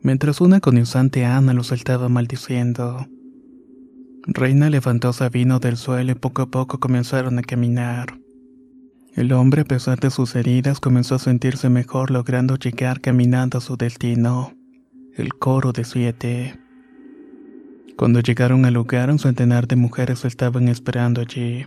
mientras 0.00 0.40
una 0.40 0.56
agonizante 0.56 1.26
Ana 1.26 1.52
lo 1.52 1.64
saltaba 1.64 2.08
maldiciendo. 2.08 3.06
Reina 4.26 4.70
levantó 4.70 5.10
a 5.10 5.12
Sabino 5.12 5.58
del 5.58 5.76
suelo 5.76 6.12
y 6.12 6.14
poco 6.14 6.40
a 6.40 6.46
poco 6.46 6.80
comenzaron 6.80 7.38
a 7.38 7.42
caminar. 7.42 8.23
El 9.14 9.32
hombre, 9.32 9.62
a 9.62 9.64
pesar 9.64 10.00
de 10.00 10.10
sus 10.10 10.34
heridas, 10.34 10.80
comenzó 10.80 11.14
a 11.14 11.20
sentirse 11.20 11.68
mejor 11.68 12.10
logrando 12.10 12.56
llegar 12.56 13.00
caminando 13.00 13.58
a 13.58 13.60
su 13.60 13.76
destino, 13.76 14.54
el 15.16 15.34
coro 15.34 15.72
de 15.72 15.84
siete. 15.84 16.58
Cuando 17.96 18.18
llegaron 18.18 18.64
al 18.64 18.74
lugar, 18.74 19.12
un 19.12 19.20
centenar 19.20 19.68
de 19.68 19.76
mujeres 19.76 20.24
estaban 20.24 20.66
esperando 20.66 21.20
allí. 21.20 21.66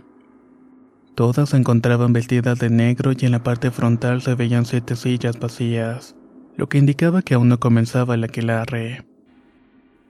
Todas 1.14 1.48
se 1.48 1.56
encontraban 1.56 2.12
vestidas 2.12 2.58
de 2.58 2.68
negro 2.68 3.12
y 3.18 3.24
en 3.24 3.32
la 3.32 3.42
parte 3.42 3.70
frontal 3.70 4.20
se 4.20 4.34
veían 4.34 4.66
siete 4.66 4.94
sillas 4.94 5.40
vacías, 5.40 6.14
lo 6.58 6.68
que 6.68 6.76
indicaba 6.76 7.22
que 7.22 7.32
aún 7.32 7.48
no 7.48 7.58
comenzaba 7.58 8.14
el 8.14 8.24
aquelarre. 8.24 9.06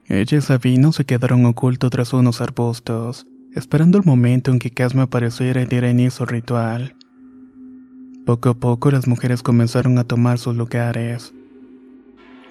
Ella 0.07 0.37
y 0.37 0.41
Sabino 0.41 0.91
se 0.91 1.05
quedaron 1.05 1.45
ocultos 1.45 1.89
tras 1.89 2.11
unos 2.11 2.41
arbustos, 2.41 3.25
esperando 3.55 3.97
el 3.97 4.03
momento 4.03 4.51
en 4.51 4.59
que 4.59 4.71
Casma 4.71 5.03
apareciera 5.03 5.61
y 5.61 5.67
diera 5.67 5.89
inicio 5.89 6.23
al 6.23 6.29
ritual. 6.29 6.95
Poco 8.29 8.49
a 8.49 8.53
poco 8.53 8.91
las 8.91 9.07
mujeres 9.07 9.41
comenzaron 9.41 9.97
a 9.97 10.03
tomar 10.03 10.37
sus 10.37 10.55
lugares. 10.55 11.33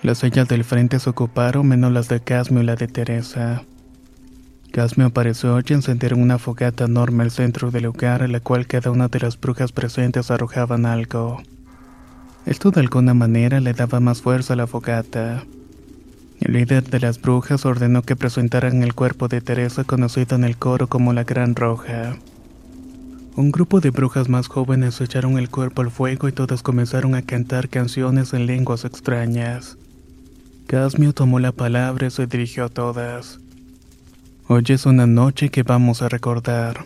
Las 0.03 0.19
sillas 0.19 0.49
del 0.49 0.65
frente 0.65 0.99
se 0.99 1.09
ocuparon 1.09 1.69
menos 1.69 1.93
las 1.93 2.09
de 2.09 2.19
Casmio 2.19 2.63
y 2.63 2.67
la 2.67 2.75
de 2.75 2.89
Teresa. 2.89 3.63
Casmio 4.73 5.07
apareció 5.07 5.57
y 5.61 5.73
encendieron 5.73 6.21
una 6.21 6.41
fogata 6.41 6.87
enorme 6.87 7.23
al 7.23 7.31
centro 7.31 7.71
del 7.71 7.85
lugar 7.85 8.23
en 8.23 8.33
la 8.33 8.41
cual 8.41 8.67
cada 8.67 8.91
una 8.91 9.07
de 9.07 9.21
las 9.21 9.39
brujas 9.39 9.71
presentes 9.71 10.33
arrojaban 10.33 10.85
algo. 10.85 11.41
Esto 12.45 12.73
de 12.73 12.81
alguna 12.81 13.15
manera 13.15 13.61
le 13.61 13.73
daba 13.73 14.01
más 14.01 14.21
fuerza 14.21 14.55
a 14.55 14.57
la 14.57 14.67
fogata. 14.67 15.45
El 16.41 16.55
líder 16.55 16.91
de 16.91 16.99
las 16.99 17.21
brujas 17.21 17.65
ordenó 17.65 18.03
que 18.03 18.17
presentaran 18.17 18.83
el 18.83 18.95
cuerpo 18.95 19.29
de 19.29 19.41
Teresa 19.43 19.85
conocida 19.85 20.35
en 20.35 20.43
el 20.43 20.57
coro 20.57 20.89
como 20.89 21.13
la 21.13 21.23
Gran 21.23 21.55
Roja. 21.55 22.17
Un 23.39 23.53
grupo 23.53 23.79
de 23.79 23.91
brujas 23.91 24.29
más 24.29 24.49
jóvenes 24.49 25.01
echaron 25.01 25.39
el 25.39 25.49
cuerpo 25.49 25.83
al 25.83 25.93
fuego 25.93 26.27
y 26.29 26.33
todas 26.33 26.65
comenzaron 26.65 27.15
a 27.15 27.23
cantar 27.23 27.69
canciones 27.69 28.35
en 28.35 28.47
lenguas 28.47 28.85
extrañas. 28.85 29.77
Casmio 30.67 31.13
tomó 31.13 31.39
la 31.39 31.53
palabra 31.53 32.09
y 32.09 32.11
se 32.11 32.27
dirigió 32.27 32.65
a 32.65 32.69
todas. 32.69 33.39
Hoy 34.49 34.65
es 34.67 34.87
una 34.87 35.07
noche 35.07 35.51
que 35.51 35.63
vamos 35.63 36.03
a 36.03 36.09
recordar. 36.09 36.85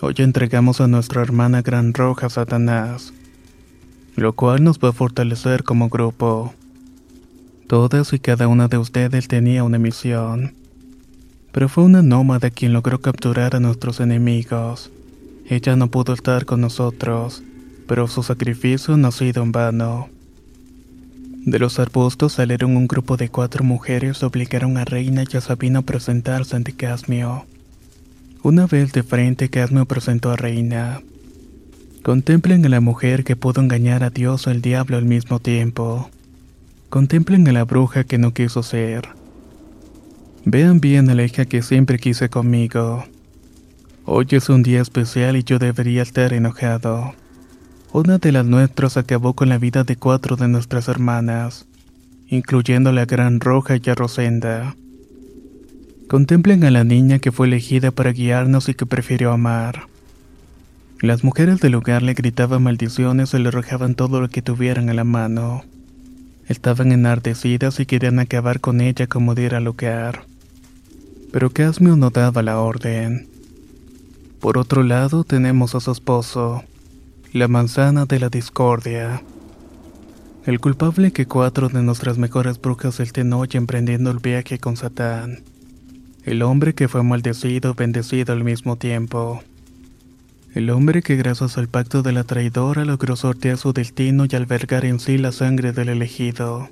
Hoy 0.00 0.14
entregamos 0.16 0.80
a 0.80 0.86
nuestra 0.86 1.20
hermana 1.20 1.60
Gran 1.60 1.92
Roja 1.92 2.30
Satanás, 2.30 3.12
lo 4.16 4.32
cual 4.32 4.64
nos 4.64 4.78
va 4.78 4.88
a 4.88 4.92
fortalecer 4.94 5.62
como 5.62 5.90
grupo. 5.90 6.54
Todas 7.66 8.14
y 8.14 8.18
cada 8.18 8.48
una 8.48 8.68
de 8.68 8.78
ustedes 8.78 9.28
tenía 9.28 9.62
una 9.62 9.78
misión, 9.78 10.54
pero 11.52 11.68
fue 11.68 11.84
una 11.84 12.00
nómada 12.00 12.48
quien 12.48 12.72
logró 12.72 13.02
capturar 13.02 13.54
a 13.54 13.60
nuestros 13.60 14.00
enemigos. 14.00 14.90
Ella 15.46 15.76
no 15.76 15.90
pudo 15.90 16.12
estar 16.12 16.44
con 16.44 16.60
nosotros, 16.60 17.42
pero 17.86 18.06
su 18.06 18.22
sacrificio 18.22 18.96
no 18.96 19.08
ha 19.08 19.12
sido 19.12 19.42
en 19.42 19.52
vano. 19.52 20.08
De 21.44 21.58
los 21.58 21.78
arbustos 21.78 22.34
salieron 22.34 22.76
un 22.76 22.86
grupo 22.86 23.16
de 23.16 23.30
cuatro 23.30 23.64
mujeres 23.64 24.20
y 24.20 24.24
obligaron 24.24 24.76
a 24.76 24.84
Reina 24.84 25.24
y 25.30 25.36
a 25.36 25.40
Sabino 25.40 25.80
a 25.80 25.82
presentarse 25.82 26.54
ante 26.54 26.74
Casmio. 26.74 27.46
Una 28.42 28.66
vez 28.66 28.92
de 28.92 29.02
frente, 29.02 29.48
Casmio 29.48 29.86
presentó 29.86 30.30
a 30.30 30.36
Reina. 30.36 31.02
Contemplen 32.02 32.64
a 32.64 32.68
la 32.68 32.80
mujer 32.80 33.24
que 33.24 33.36
pudo 33.36 33.60
engañar 33.60 34.04
a 34.04 34.10
Dios 34.10 34.46
o 34.46 34.50
al 34.50 34.62
diablo 34.62 34.96
al 34.96 35.04
mismo 35.04 35.40
tiempo. 35.40 36.10
Contemplen 36.90 37.46
a 37.48 37.52
la 37.52 37.64
bruja 37.64 38.04
que 38.04 38.18
no 38.18 38.32
quiso 38.32 38.62
ser. 38.62 39.08
Vean 40.44 40.80
bien 40.80 41.10
a 41.10 41.14
la 41.14 41.24
hija 41.24 41.44
que 41.44 41.62
siempre 41.62 41.98
quise 41.98 42.30
conmigo. 42.30 43.04
Hoy 44.12 44.26
es 44.30 44.48
un 44.48 44.64
día 44.64 44.82
especial 44.82 45.36
y 45.36 45.44
yo 45.44 45.60
debería 45.60 46.02
estar 46.02 46.32
enojado. 46.32 47.14
Una 47.92 48.18
de 48.18 48.32
las 48.32 48.44
nuestras 48.44 48.96
acabó 48.96 49.34
con 49.34 49.48
la 49.48 49.56
vida 49.56 49.84
de 49.84 49.94
cuatro 49.94 50.34
de 50.34 50.48
nuestras 50.48 50.88
hermanas, 50.88 51.64
incluyendo 52.26 52.90
la 52.90 53.04
Gran 53.04 53.38
Roja 53.38 53.76
y 53.76 53.80
Rosenda. 53.94 54.74
Contemplen 56.08 56.64
a 56.64 56.72
la 56.72 56.82
niña 56.82 57.20
que 57.20 57.30
fue 57.30 57.46
elegida 57.46 57.92
para 57.92 58.10
guiarnos 58.10 58.68
y 58.68 58.74
que 58.74 58.84
prefirió 58.84 59.30
amar. 59.30 59.86
Las 61.00 61.22
mujeres 61.22 61.60
del 61.60 61.70
lugar 61.70 62.02
le 62.02 62.14
gritaban 62.14 62.64
maldiciones 62.64 63.32
y 63.32 63.38
le 63.38 63.46
arrojaban 63.46 63.94
todo 63.94 64.20
lo 64.20 64.28
que 64.28 64.42
tuvieran 64.42 64.90
a 64.90 64.94
la 64.94 65.04
mano. 65.04 65.62
Estaban 66.48 66.90
enardecidas 66.90 67.78
y 67.78 67.86
querían 67.86 68.18
acabar 68.18 68.58
con 68.58 68.80
ella 68.80 69.06
como 69.06 69.36
diera 69.36 69.60
lugar. 69.60 70.24
Pero 71.30 71.50
Casmio 71.50 71.94
no 71.94 72.10
daba 72.10 72.42
la 72.42 72.58
orden. 72.58 73.29
Por 74.40 74.56
otro 74.56 74.82
lado 74.82 75.22
tenemos 75.22 75.74
a 75.74 75.80
su 75.80 75.92
esposo, 75.92 76.64
la 77.34 77.46
manzana 77.46 78.06
de 78.06 78.18
la 78.18 78.30
discordia. 78.30 79.22
El 80.46 80.60
culpable 80.60 81.12
que 81.12 81.26
cuatro 81.26 81.68
de 81.68 81.82
nuestras 81.82 82.16
mejores 82.16 82.58
brujas 82.58 83.00
estén 83.00 83.34
hoy 83.34 83.50
emprendiendo 83.52 84.10
el 84.10 84.18
viaje 84.18 84.58
con 84.58 84.78
Satán. 84.78 85.40
El 86.24 86.40
hombre 86.40 86.74
que 86.74 86.88
fue 86.88 87.02
maldecido 87.02 87.74
bendecido 87.74 88.32
al 88.32 88.42
mismo 88.42 88.76
tiempo. 88.76 89.42
El 90.54 90.70
hombre 90.70 91.02
que 91.02 91.16
gracias 91.16 91.58
al 91.58 91.68
pacto 91.68 92.02
de 92.02 92.12
la 92.12 92.24
traidora 92.24 92.86
logró 92.86 93.16
sortear 93.16 93.58
su 93.58 93.74
destino 93.74 94.24
y 94.24 94.34
albergar 94.34 94.86
en 94.86 95.00
sí 95.00 95.18
la 95.18 95.32
sangre 95.32 95.72
del 95.72 95.90
elegido. 95.90 96.70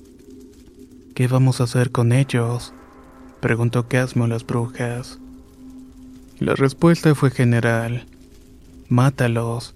¿Qué 1.15 1.29
vamos 1.29 1.61
a 1.61 1.65
hacer 1.65 1.91
con 1.91 2.13
ellos? 2.13 2.73
preguntó 3.41 3.89
Casmo 3.89 4.25
a 4.25 4.29
las 4.29 4.47
brujas. 4.47 5.19
La 6.41 6.55
respuesta 6.55 7.17
fue 7.17 7.33
general. 7.33 8.05
Mátalos. 8.89 9.75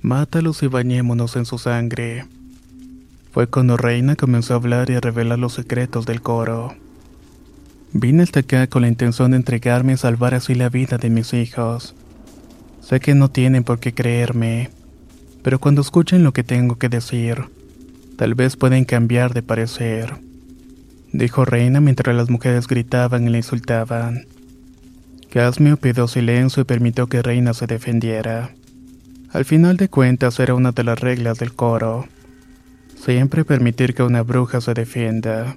Mátalos 0.00 0.62
y 0.62 0.68
bañémonos 0.68 1.34
en 1.34 1.44
su 1.44 1.58
sangre. 1.58 2.24
Fue 3.32 3.48
cuando 3.48 3.76
Reina 3.76 4.14
comenzó 4.14 4.54
a 4.54 4.58
hablar 4.58 4.90
y 4.90 4.94
a 4.94 5.00
revelar 5.00 5.40
los 5.40 5.54
secretos 5.54 6.06
del 6.06 6.22
coro. 6.22 6.72
Vine 7.92 8.22
hasta 8.22 8.40
acá 8.40 8.68
con 8.68 8.82
la 8.82 8.88
intención 8.88 9.32
de 9.32 9.38
entregarme 9.38 9.94
y 9.94 9.96
salvar 9.96 10.34
así 10.34 10.54
la 10.54 10.68
vida 10.68 10.98
de 10.98 11.10
mis 11.10 11.34
hijos. 11.34 11.96
Sé 12.80 13.00
que 13.00 13.16
no 13.16 13.28
tienen 13.28 13.64
por 13.64 13.80
qué 13.80 13.92
creerme, 13.92 14.70
pero 15.42 15.58
cuando 15.58 15.80
escuchen 15.80 16.22
lo 16.22 16.32
que 16.32 16.44
tengo 16.44 16.78
que 16.78 16.88
decir, 16.88 17.46
tal 18.16 18.36
vez 18.36 18.56
pueden 18.56 18.84
cambiar 18.84 19.34
de 19.34 19.42
parecer. 19.42 20.14
Dijo 21.12 21.44
Reina 21.44 21.80
mientras 21.80 22.14
las 22.14 22.30
mujeres 22.30 22.68
gritaban 22.68 23.26
y 23.26 23.30
le 23.30 23.38
insultaban. 23.38 24.26
Casmio 25.30 25.76
pidió 25.76 26.08
silencio 26.08 26.62
y 26.62 26.64
permitió 26.64 27.06
que 27.06 27.22
Reina 27.22 27.52
se 27.52 27.66
defendiera. 27.66 28.50
Al 29.30 29.44
final 29.44 29.76
de 29.76 29.90
cuentas 29.90 30.40
era 30.40 30.54
una 30.54 30.72
de 30.72 30.84
las 30.84 30.98
reglas 31.00 31.38
del 31.38 31.54
coro. 31.54 32.06
Siempre 32.94 33.44
permitir 33.44 33.94
que 33.94 34.02
una 34.02 34.22
bruja 34.22 34.62
se 34.62 34.72
defienda. 34.72 35.56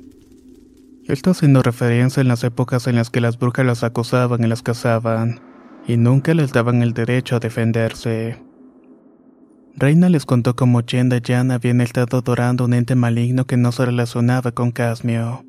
Esto 1.07 1.32
haciendo 1.32 1.63
referencia 1.63 2.19
en 2.19 2.28
las 2.28 2.43
épocas 2.43 2.86
en 2.88 2.95
las 2.95 3.09
que 3.09 3.22
las 3.22 3.39
brujas 3.39 3.65
las 3.65 3.84
acusaban 3.84 4.43
y 4.43 4.47
las 4.47 4.61
cazaban, 4.61 5.39
y 5.88 5.95
nunca 5.95 6.34
les 6.34 6.51
daban 6.51 6.84
el 6.84 6.93
derecho 6.93 7.38
a 7.38 7.39
defenderse. 7.39 8.38
Reina 9.76 10.09
les 10.09 10.26
contó 10.26 10.53
cómo 10.55 10.82
Chenda 10.82 11.17
y 11.17 11.22
Jan 11.26 11.49
habían 11.49 11.80
estado 11.80 12.17
adorando 12.17 12.65
un 12.65 12.74
ente 12.74 12.95
maligno 12.95 13.45
que 13.45 13.55
no 13.55 13.72
se 13.72 13.86
relacionaba 13.86 14.51
con 14.51 14.72
Casmio. 14.72 15.45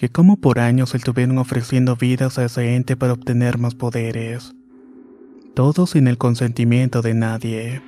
Que 0.00 0.08
como 0.08 0.36
por 0.38 0.58
años 0.58 0.96
estuvieron 0.96 1.38
ofreciendo 1.38 1.94
vidas 1.94 2.38
a 2.38 2.46
ese 2.46 2.74
ente 2.74 2.96
para 2.96 3.12
obtener 3.12 3.58
más 3.58 3.76
poderes 3.76 4.54
todo 5.54 5.86
sin 5.86 6.06
el 6.06 6.16
consentimiento 6.16 7.02
de 7.02 7.14
nadie. 7.14 7.82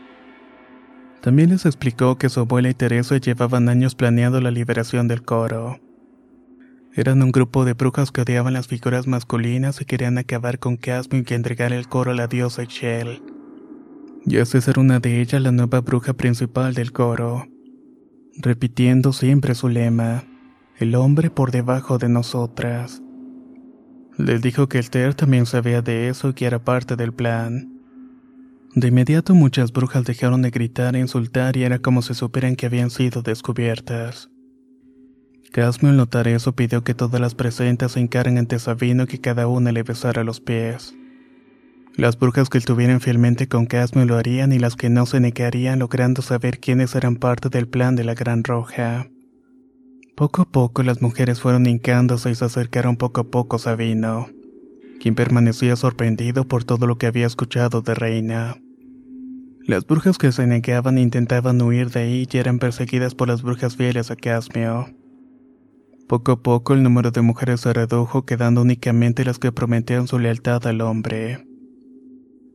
También 1.22 1.50
les 1.50 1.64
explicó 1.64 2.18
que 2.18 2.28
su 2.28 2.40
abuela 2.40 2.68
y 2.68 2.74
Teresa 2.74 3.16
llevaban 3.16 3.68
años 3.68 3.94
planeando 3.94 4.40
la 4.40 4.50
liberación 4.50 5.08
del 5.08 5.22
coro. 5.22 5.80
Eran 6.94 7.22
un 7.22 7.32
grupo 7.32 7.64
de 7.64 7.72
brujas 7.72 8.10
que 8.10 8.20
odiaban 8.20 8.52
las 8.52 8.66
figuras 8.66 9.06
masculinas 9.06 9.80
y 9.80 9.84
querían 9.84 10.18
acabar 10.18 10.58
con 10.58 10.76
Casmio 10.76 11.24
y 11.26 11.32
entregar 11.32 11.72
el 11.72 11.88
coro 11.88 12.10
a 12.10 12.14
la 12.14 12.26
diosa 12.26 12.64
Shell. 12.64 13.22
Y 14.26 14.36
esa 14.36 14.60
ser 14.60 14.78
una 14.78 15.00
de 15.00 15.20
ellas 15.20 15.40
la 15.40 15.52
nueva 15.52 15.80
bruja 15.80 16.12
principal 16.12 16.74
del 16.74 16.92
coro, 16.92 17.46
repitiendo 18.36 19.12
siempre 19.12 19.54
su 19.54 19.68
lema, 19.68 20.24
el 20.82 20.96
hombre 20.96 21.30
por 21.30 21.52
debajo 21.52 21.98
de 21.98 22.08
nosotras. 22.08 23.00
Les 24.18 24.42
dijo 24.42 24.68
que 24.68 24.80
Esther 24.80 25.14
también 25.14 25.46
sabía 25.46 25.80
de 25.80 26.08
eso 26.08 26.30
y 26.30 26.34
que 26.34 26.44
era 26.44 26.64
parte 26.64 26.96
del 26.96 27.12
plan. 27.12 27.80
De 28.74 28.88
inmediato 28.88 29.34
muchas 29.34 29.72
brujas 29.72 30.04
dejaron 30.04 30.42
de 30.42 30.50
gritar 30.50 30.96
e 30.96 31.00
insultar 31.00 31.56
y 31.56 31.62
era 31.62 31.78
como 31.78 32.02
si 32.02 32.14
supieran 32.14 32.56
que 32.56 32.66
habían 32.66 32.90
sido 32.90 33.22
descubiertas. 33.22 34.28
Casmio 35.52 35.90
al 35.90 35.98
notar 35.98 36.26
eso 36.26 36.56
pidió 36.56 36.82
que 36.82 36.94
todas 36.94 37.20
las 37.20 37.34
presentes 37.34 37.92
se 37.92 38.00
encaran 38.00 38.38
ante 38.38 38.58
Sabino 38.58 39.04
y 39.04 39.06
que 39.06 39.20
cada 39.20 39.46
una 39.46 39.70
le 39.70 39.84
besara 39.84 40.24
los 40.24 40.40
pies. 40.40 40.94
Las 41.94 42.18
brujas 42.18 42.48
que 42.48 42.58
estuvieran 42.58 43.00
fielmente 43.00 43.46
con 43.46 43.66
Casmio 43.66 44.06
lo 44.06 44.16
harían 44.16 44.52
y 44.52 44.58
las 44.58 44.74
que 44.74 44.88
no 44.88 45.06
se 45.06 45.20
negarían 45.20 45.78
logrando 45.78 46.22
saber 46.22 46.58
quiénes 46.58 46.94
eran 46.96 47.16
parte 47.16 47.50
del 47.50 47.68
plan 47.68 47.94
de 47.94 48.04
la 48.04 48.14
Gran 48.14 48.42
Roja. 48.42 49.11
Poco 50.14 50.42
a 50.42 50.44
poco 50.44 50.82
las 50.82 51.00
mujeres 51.00 51.40
fueron 51.40 51.66
hincándose 51.66 52.30
y 52.30 52.34
se 52.34 52.44
acercaron 52.44 52.96
poco 52.96 53.22
a 53.22 53.24
poco 53.24 53.56
a 53.56 53.58
Sabino, 53.58 54.28
quien 55.00 55.14
permanecía 55.14 55.74
sorprendido 55.74 56.46
por 56.46 56.64
todo 56.64 56.86
lo 56.86 56.98
que 56.98 57.06
había 57.06 57.26
escuchado 57.26 57.80
de 57.80 57.94
Reina. 57.94 58.56
Las 59.66 59.86
brujas 59.86 60.18
que 60.18 60.30
se 60.30 60.46
negaban 60.46 60.98
intentaban 60.98 61.62
huir 61.62 61.90
de 61.90 62.00
ahí 62.00 62.28
y 62.30 62.36
eran 62.36 62.58
perseguidas 62.58 63.14
por 63.14 63.28
las 63.28 63.42
brujas 63.42 63.76
fieles 63.76 64.10
a 64.10 64.16
Casmio. 64.16 64.86
Poco 66.08 66.32
a 66.32 66.42
poco 66.42 66.74
el 66.74 66.82
número 66.82 67.10
de 67.10 67.22
mujeres 67.22 67.62
se 67.62 67.72
redujo, 67.72 68.26
quedando 68.26 68.60
únicamente 68.60 69.24
las 69.24 69.38
que 69.38 69.50
prometían 69.50 70.08
su 70.08 70.18
lealtad 70.18 70.66
al 70.66 70.82
hombre. 70.82 71.46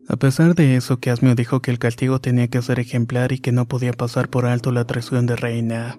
A 0.08 0.16
pesar 0.18 0.54
de 0.54 0.76
eso, 0.76 1.00
Casmio 1.00 1.34
dijo 1.34 1.62
que 1.62 1.72
el 1.72 1.80
castigo 1.80 2.20
tenía 2.20 2.50
que 2.50 2.62
ser 2.62 2.80
ejemplar 2.80 3.32
y 3.32 3.40
que 3.40 3.52
no 3.52 3.68
podía 3.68 3.94
pasar 3.94 4.30
por 4.30 4.46
alto 4.46 4.72
la 4.72 4.86
traición 4.86 5.26
de 5.26 5.38
Reina. 5.38 5.98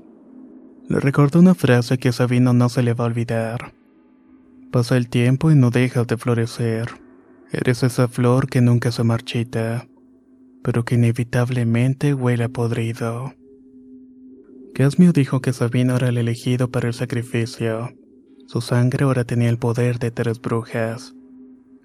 Le 0.89 1.01
recordó 1.01 1.39
una 1.39 1.55
frase 1.55 1.99
que 1.99 2.09
a 2.09 2.13
Sabino 2.13 2.55
no 2.55 2.71
se 2.71 2.83
le 2.83 2.95
va 2.95 3.05
a 3.05 3.09
olvidar. 3.09 3.75
Pasa 4.73 4.97
el 4.97 5.09
tiempo 5.09 5.51
y 5.51 5.55
no 5.55 5.71
dejas 5.71 6.07
de 6.07 6.17
florecer. 6.17 6.89
Eres 7.53 7.83
esa 7.83 8.09
flor 8.09 8.49
que 8.49 8.61
nunca 8.61 8.91
se 8.91 9.05
marchita. 9.05 9.87
pero 10.61 10.85
que 10.85 10.97
inevitablemente 10.97 12.13
huele 12.13 12.49
podrido. 12.49 13.33
Casmio 14.75 15.13
dijo 15.13 15.41
que 15.41 15.53
Sabino 15.55 15.97
era 15.97 16.09
el 16.09 16.19
elegido 16.19 16.71
para 16.71 16.89
el 16.89 16.95
sacrificio. 16.95 17.91
Su 18.47 18.61
sangre 18.61 19.05
ahora 19.05 19.25
tenía 19.25 19.49
el 19.49 19.59
poder 19.59 19.99
de 19.99 20.11
tres 20.11 20.41
brujas. 20.41 21.15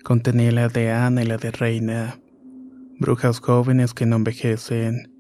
Contenía 0.04 0.52
la 0.52 0.68
de 0.68 0.92
Ana 0.92 1.24
y 1.24 1.28
la 1.28 1.38
de 1.38 1.52
Reina. 1.52 2.20
Brujas 3.00 3.40
jóvenes 3.40 3.94
que 3.94 4.06
no 4.06 4.18
envejecen. 4.18 5.13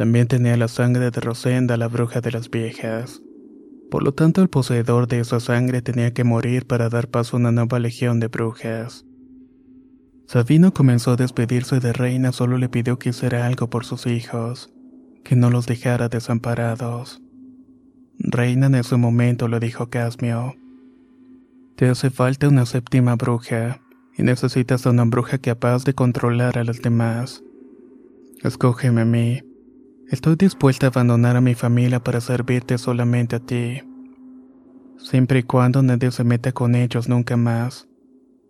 También 0.00 0.28
tenía 0.28 0.56
la 0.56 0.68
sangre 0.68 1.10
de 1.10 1.20
Rosenda, 1.20 1.76
la 1.76 1.86
bruja 1.86 2.22
de 2.22 2.30
las 2.30 2.48
viejas. 2.48 3.20
Por 3.90 4.02
lo 4.02 4.14
tanto, 4.14 4.40
el 4.40 4.48
poseedor 4.48 5.06
de 5.06 5.20
esa 5.20 5.40
sangre 5.40 5.82
tenía 5.82 6.14
que 6.14 6.24
morir 6.24 6.66
para 6.66 6.88
dar 6.88 7.08
paso 7.08 7.36
a 7.36 7.40
una 7.40 7.52
nueva 7.52 7.78
legión 7.78 8.18
de 8.18 8.28
brujas. 8.28 9.04
Sabino 10.26 10.72
comenzó 10.72 11.10
a 11.10 11.16
despedirse 11.16 11.80
de 11.80 11.92
Reina, 11.92 12.32
solo 12.32 12.56
le 12.56 12.70
pidió 12.70 12.98
que 12.98 13.10
hiciera 13.10 13.46
algo 13.46 13.68
por 13.68 13.84
sus 13.84 14.06
hijos 14.06 14.72
que 15.22 15.36
no 15.36 15.50
los 15.50 15.66
dejara 15.66 16.08
desamparados. 16.08 17.20
Reina 18.18 18.68
en 18.68 18.76
ese 18.76 18.96
momento 18.96 19.48
le 19.48 19.60
dijo 19.60 19.90
Casmio. 19.90 20.54
Te 21.76 21.90
hace 21.90 22.08
falta 22.08 22.48
una 22.48 22.64
séptima 22.64 23.16
bruja, 23.16 23.82
y 24.16 24.22
necesitas 24.22 24.86
a 24.86 24.90
una 24.92 25.04
bruja 25.04 25.36
capaz 25.36 25.84
de 25.84 25.92
controlar 25.92 26.56
a 26.56 26.64
las 26.64 26.80
demás. 26.80 27.44
Escógeme 28.42 29.02
a 29.02 29.04
mí. 29.04 29.49
Estoy 30.10 30.34
dispuesta 30.34 30.86
a 30.86 30.90
abandonar 30.90 31.36
a 31.36 31.40
mi 31.40 31.54
familia 31.54 32.02
para 32.02 32.20
servirte 32.20 32.78
solamente 32.78 33.36
a 33.36 33.38
ti. 33.38 33.80
Siempre 34.98 35.38
y 35.38 35.42
cuando 35.44 35.84
nadie 35.84 36.10
se 36.10 36.24
meta 36.24 36.50
con 36.50 36.74
ellos 36.74 37.08
nunca 37.08 37.36
más. 37.36 37.86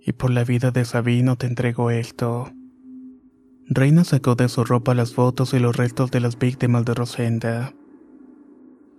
Y 0.01 0.13
por 0.13 0.31
la 0.31 0.43
vida 0.43 0.71
de 0.71 0.87
Sabino 0.87 1.37
te 1.37 1.47
entrego 1.47 1.91
esto. 1.91 2.51
Reina 3.67 4.05
sacó 4.05 4.37
de 4.37 4.49
su 4.49 4.65
ropa 4.65 4.95
las 4.95 5.13
fotos 5.13 5.53
y 5.53 5.59
los 5.59 5.77
restos 5.77 6.11
de 6.11 6.21
las 6.21 6.39
víctimas 6.39 6.87
de 6.87 6.95
Rosenda. 6.95 7.75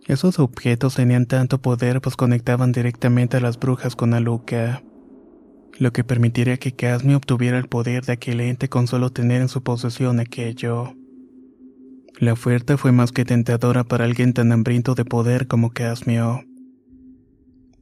Esos 0.06 0.38
objetos 0.38 0.94
tenían 0.94 1.26
tanto 1.26 1.64
poder 1.64 2.00
pues 2.00 2.16
conectaban 2.16 2.72
directamente 2.72 3.38
a 3.38 3.42
las 3.42 3.60
brujas 3.60 3.96
con 3.96 4.14
Aluka, 4.14 4.84
lo 5.80 5.92
que 5.92 6.04
permitiría 6.04 6.58
que 6.58 6.74
Casmi 6.74 7.16
obtuviera 7.16 7.58
el 7.58 7.68
poder 7.68 8.06
de 8.06 8.14
aquel 8.14 8.40
ente 8.40 8.70
con 8.70 8.86
solo 8.86 9.10
tener 9.10 9.42
en 9.42 9.50
su 9.50 9.64
posesión 9.64 10.20
aquello. 10.20 10.96
La 12.20 12.34
oferta 12.34 12.78
fue 12.78 12.92
más 12.92 13.12
que 13.12 13.26
tentadora 13.26 13.84
para 13.84 14.06
alguien 14.06 14.34
tan 14.34 14.52
hambriento 14.52 14.96
de 14.96 15.06
poder 15.06 15.48
como 15.48 15.72
Casmio. 15.72 16.44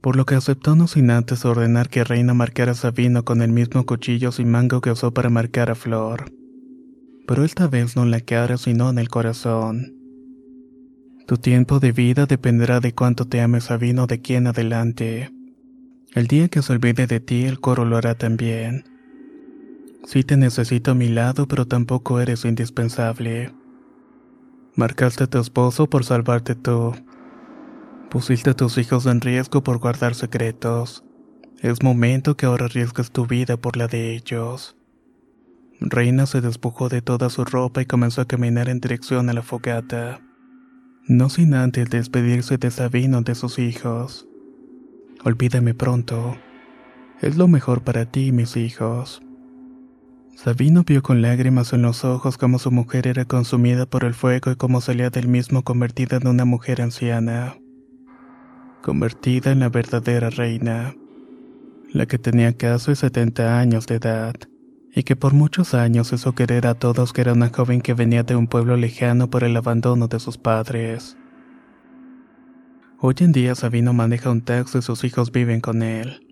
Por 0.00 0.16
lo 0.16 0.24
que 0.24 0.34
aceptó 0.34 0.76
no 0.76 0.88
sin 0.88 1.10
antes 1.10 1.44
ordenar 1.44 1.88
que 1.88 2.04
Reina 2.04 2.32
marcara 2.32 2.72
a 2.72 2.74
Sabino 2.74 3.24
con 3.24 3.42
el 3.42 3.52
mismo 3.52 3.84
cuchillo 3.84 4.32
sin 4.32 4.50
mango 4.50 4.80
que 4.80 4.90
usó 4.90 5.12
para 5.12 5.28
marcar 5.28 5.70
a 5.70 5.74
Flor 5.74 6.30
pero 7.30 7.44
esta 7.44 7.68
vez 7.68 7.94
no 7.94 8.02
en 8.02 8.10
la 8.10 8.18
cara 8.18 8.56
sino 8.56 8.90
en 8.90 8.98
el 8.98 9.08
corazón. 9.08 9.94
Tu 11.28 11.36
tiempo 11.36 11.78
de 11.78 11.92
vida 11.92 12.26
dependerá 12.26 12.80
de 12.80 12.92
cuánto 12.92 13.24
te 13.24 13.40
ames 13.40 13.66
Sabino 13.66 14.08
de 14.08 14.16
aquí 14.16 14.34
en 14.34 14.48
adelante. 14.48 15.30
El 16.12 16.26
día 16.26 16.48
que 16.48 16.60
se 16.60 16.72
olvide 16.72 17.06
de 17.06 17.20
ti, 17.20 17.44
el 17.44 17.60
coro 17.60 17.84
lo 17.84 17.96
hará 17.96 18.16
también. 18.16 18.82
Sí 20.06 20.24
te 20.24 20.36
necesito 20.36 20.90
a 20.90 20.94
mi 20.96 21.08
lado, 21.08 21.46
pero 21.46 21.68
tampoco 21.68 22.18
eres 22.18 22.44
indispensable. 22.44 23.52
Marcaste 24.76 25.24
a 25.24 25.26
tu 25.26 25.38
esposo 25.38 25.88
por 25.88 26.04
salvarte 26.04 26.54
tú. 26.54 26.94
Pusiste 28.08 28.50
a 28.50 28.54
tus 28.54 28.78
hijos 28.78 29.06
en 29.06 29.20
riesgo 29.20 29.62
por 29.62 29.78
guardar 29.78 30.14
secretos. 30.14 31.04
Es 31.60 31.82
momento 31.82 32.36
que 32.36 32.46
ahora 32.46 32.66
arriesgues 32.66 33.10
tu 33.10 33.26
vida 33.26 33.56
por 33.56 33.76
la 33.76 33.86
de 33.88 34.14
ellos. 34.14 34.76
Reina 35.80 36.26
se 36.26 36.40
despojó 36.40 36.88
de 36.88 37.02
toda 37.02 37.30
su 37.30 37.44
ropa 37.44 37.82
y 37.82 37.86
comenzó 37.86 38.20
a 38.20 38.26
caminar 38.26 38.68
en 38.68 38.80
dirección 38.80 39.30
a 39.30 39.32
la 39.32 39.42
fogata, 39.42 40.20
no 41.06 41.30
sin 41.30 41.54
antes 41.54 41.88
despedirse 41.88 42.58
de 42.58 42.70
Sabino 42.70 43.22
de 43.22 43.34
sus 43.34 43.58
hijos. 43.58 44.26
Olvídame 45.24 45.74
pronto. 45.74 46.36
Es 47.20 47.36
lo 47.36 47.48
mejor 47.48 47.82
para 47.82 48.04
ti 48.04 48.30
mis 48.30 48.56
hijos. 48.56 49.22
Sabino 50.42 50.84
vio 50.86 51.02
con 51.02 51.20
lágrimas 51.20 51.74
en 51.74 51.82
los 51.82 52.02
ojos 52.02 52.38
cómo 52.38 52.58
su 52.58 52.70
mujer 52.70 53.06
era 53.06 53.26
consumida 53.26 53.84
por 53.84 54.04
el 54.04 54.14
fuego 54.14 54.50
y 54.50 54.56
cómo 54.56 54.80
salía 54.80 55.10
del 55.10 55.28
mismo 55.28 55.64
convertida 55.64 56.16
en 56.16 56.26
una 56.26 56.46
mujer 56.46 56.80
anciana. 56.80 57.58
Convertida 58.80 59.52
en 59.52 59.60
la 59.60 59.68
verdadera 59.68 60.30
reina, 60.30 60.94
la 61.92 62.06
que 62.06 62.18
tenía 62.18 62.56
casi 62.56 62.96
70 62.96 63.58
años 63.60 63.86
de 63.86 63.96
edad 63.96 64.34
y 64.94 65.02
que 65.02 65.14
por 65.14 65.34
muchos 65.34 65.74
años 65.74 66.10
hizo 66.14 66.34
querer 66.34 66.66
a 66.66 66.72
todos 66.72 67.12
que 67.12 67.20
era 67.20 67.34
una 67.34 67.50
joven 67.50 67.82
que 67.82 67.92
venía 67.92 68.22
de 68.22 68.34
un 68.34 68.46
pueblo 68.46 68.78
lejano 68.78 69.28
por 69.28 69.44
el 69.44 69.54
abandono 69.58 70.08
de 70.08 70.20
sus 70.20 70.38
padres. 70.38 71.18
Hoy 72.98 73.14
en 73.18 73.32
día 73.32 73.54
Sabino 73.54 73.92
maneja 73.92 74.30
un 74.30 74.40
taxi 74.40 74.78
y 74.78 74.82
sus 74.82 75.04
hijos 75.04 75.32
viven 75.32 75.60
con 75.60 75.82
él. 75.82 76.29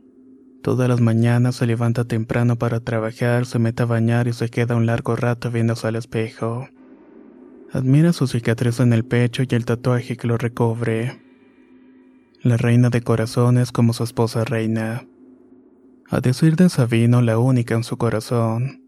Todas 0.62 0.88
las 0.88 1.00
mañanas 1.00 1.56
se 1.56 1.66
levanta 1.66 2.04
temprano 2.04 2.56
para 2.56 2.80
trabajar, 2.80 3.46
se 3.46 3.58
mete 3.58 3.84
a 3.84 3.86
bañar 3.86 4.26
y 4.28 4.32
se 4.32 4.48
queda 4.48 4.76
un 4.76 4.86
largo 4.86 5.14
rato 5.16 5.50
viéndose 5.50 5.86
al 5.86 5.96
espejo. 5.96 6.68
Admira 7.72 8.12
su 8.12 8.26
cicatriz 8.26 8.80
en 8.80 8.92
el 8.92 9.04
pecho 9.04 9.42
y 9.42 9.54
el 9.54 9.64
tatuaje 9.64 10.16
que 10.16 10.26
lo 10.26 10.36
recubre. 10.36 11.20
La 12.42 12.56
reina 12.56 12.90
de 12.90 13.02
corazones 13.02 13.72
como 13.72 13.92
su 13.92 14.04
esposa 14.04 14.44
reina. 14.44 15.06
A 16.08 16.20
decir 16.20 16.56
de 16.56 16.68
Sabino, 16.68 17.20
la 17.20 17.38
única 17.38 17.74
en 17.74 17.84
su 17.84 17.96
corazón. 17.96 18.87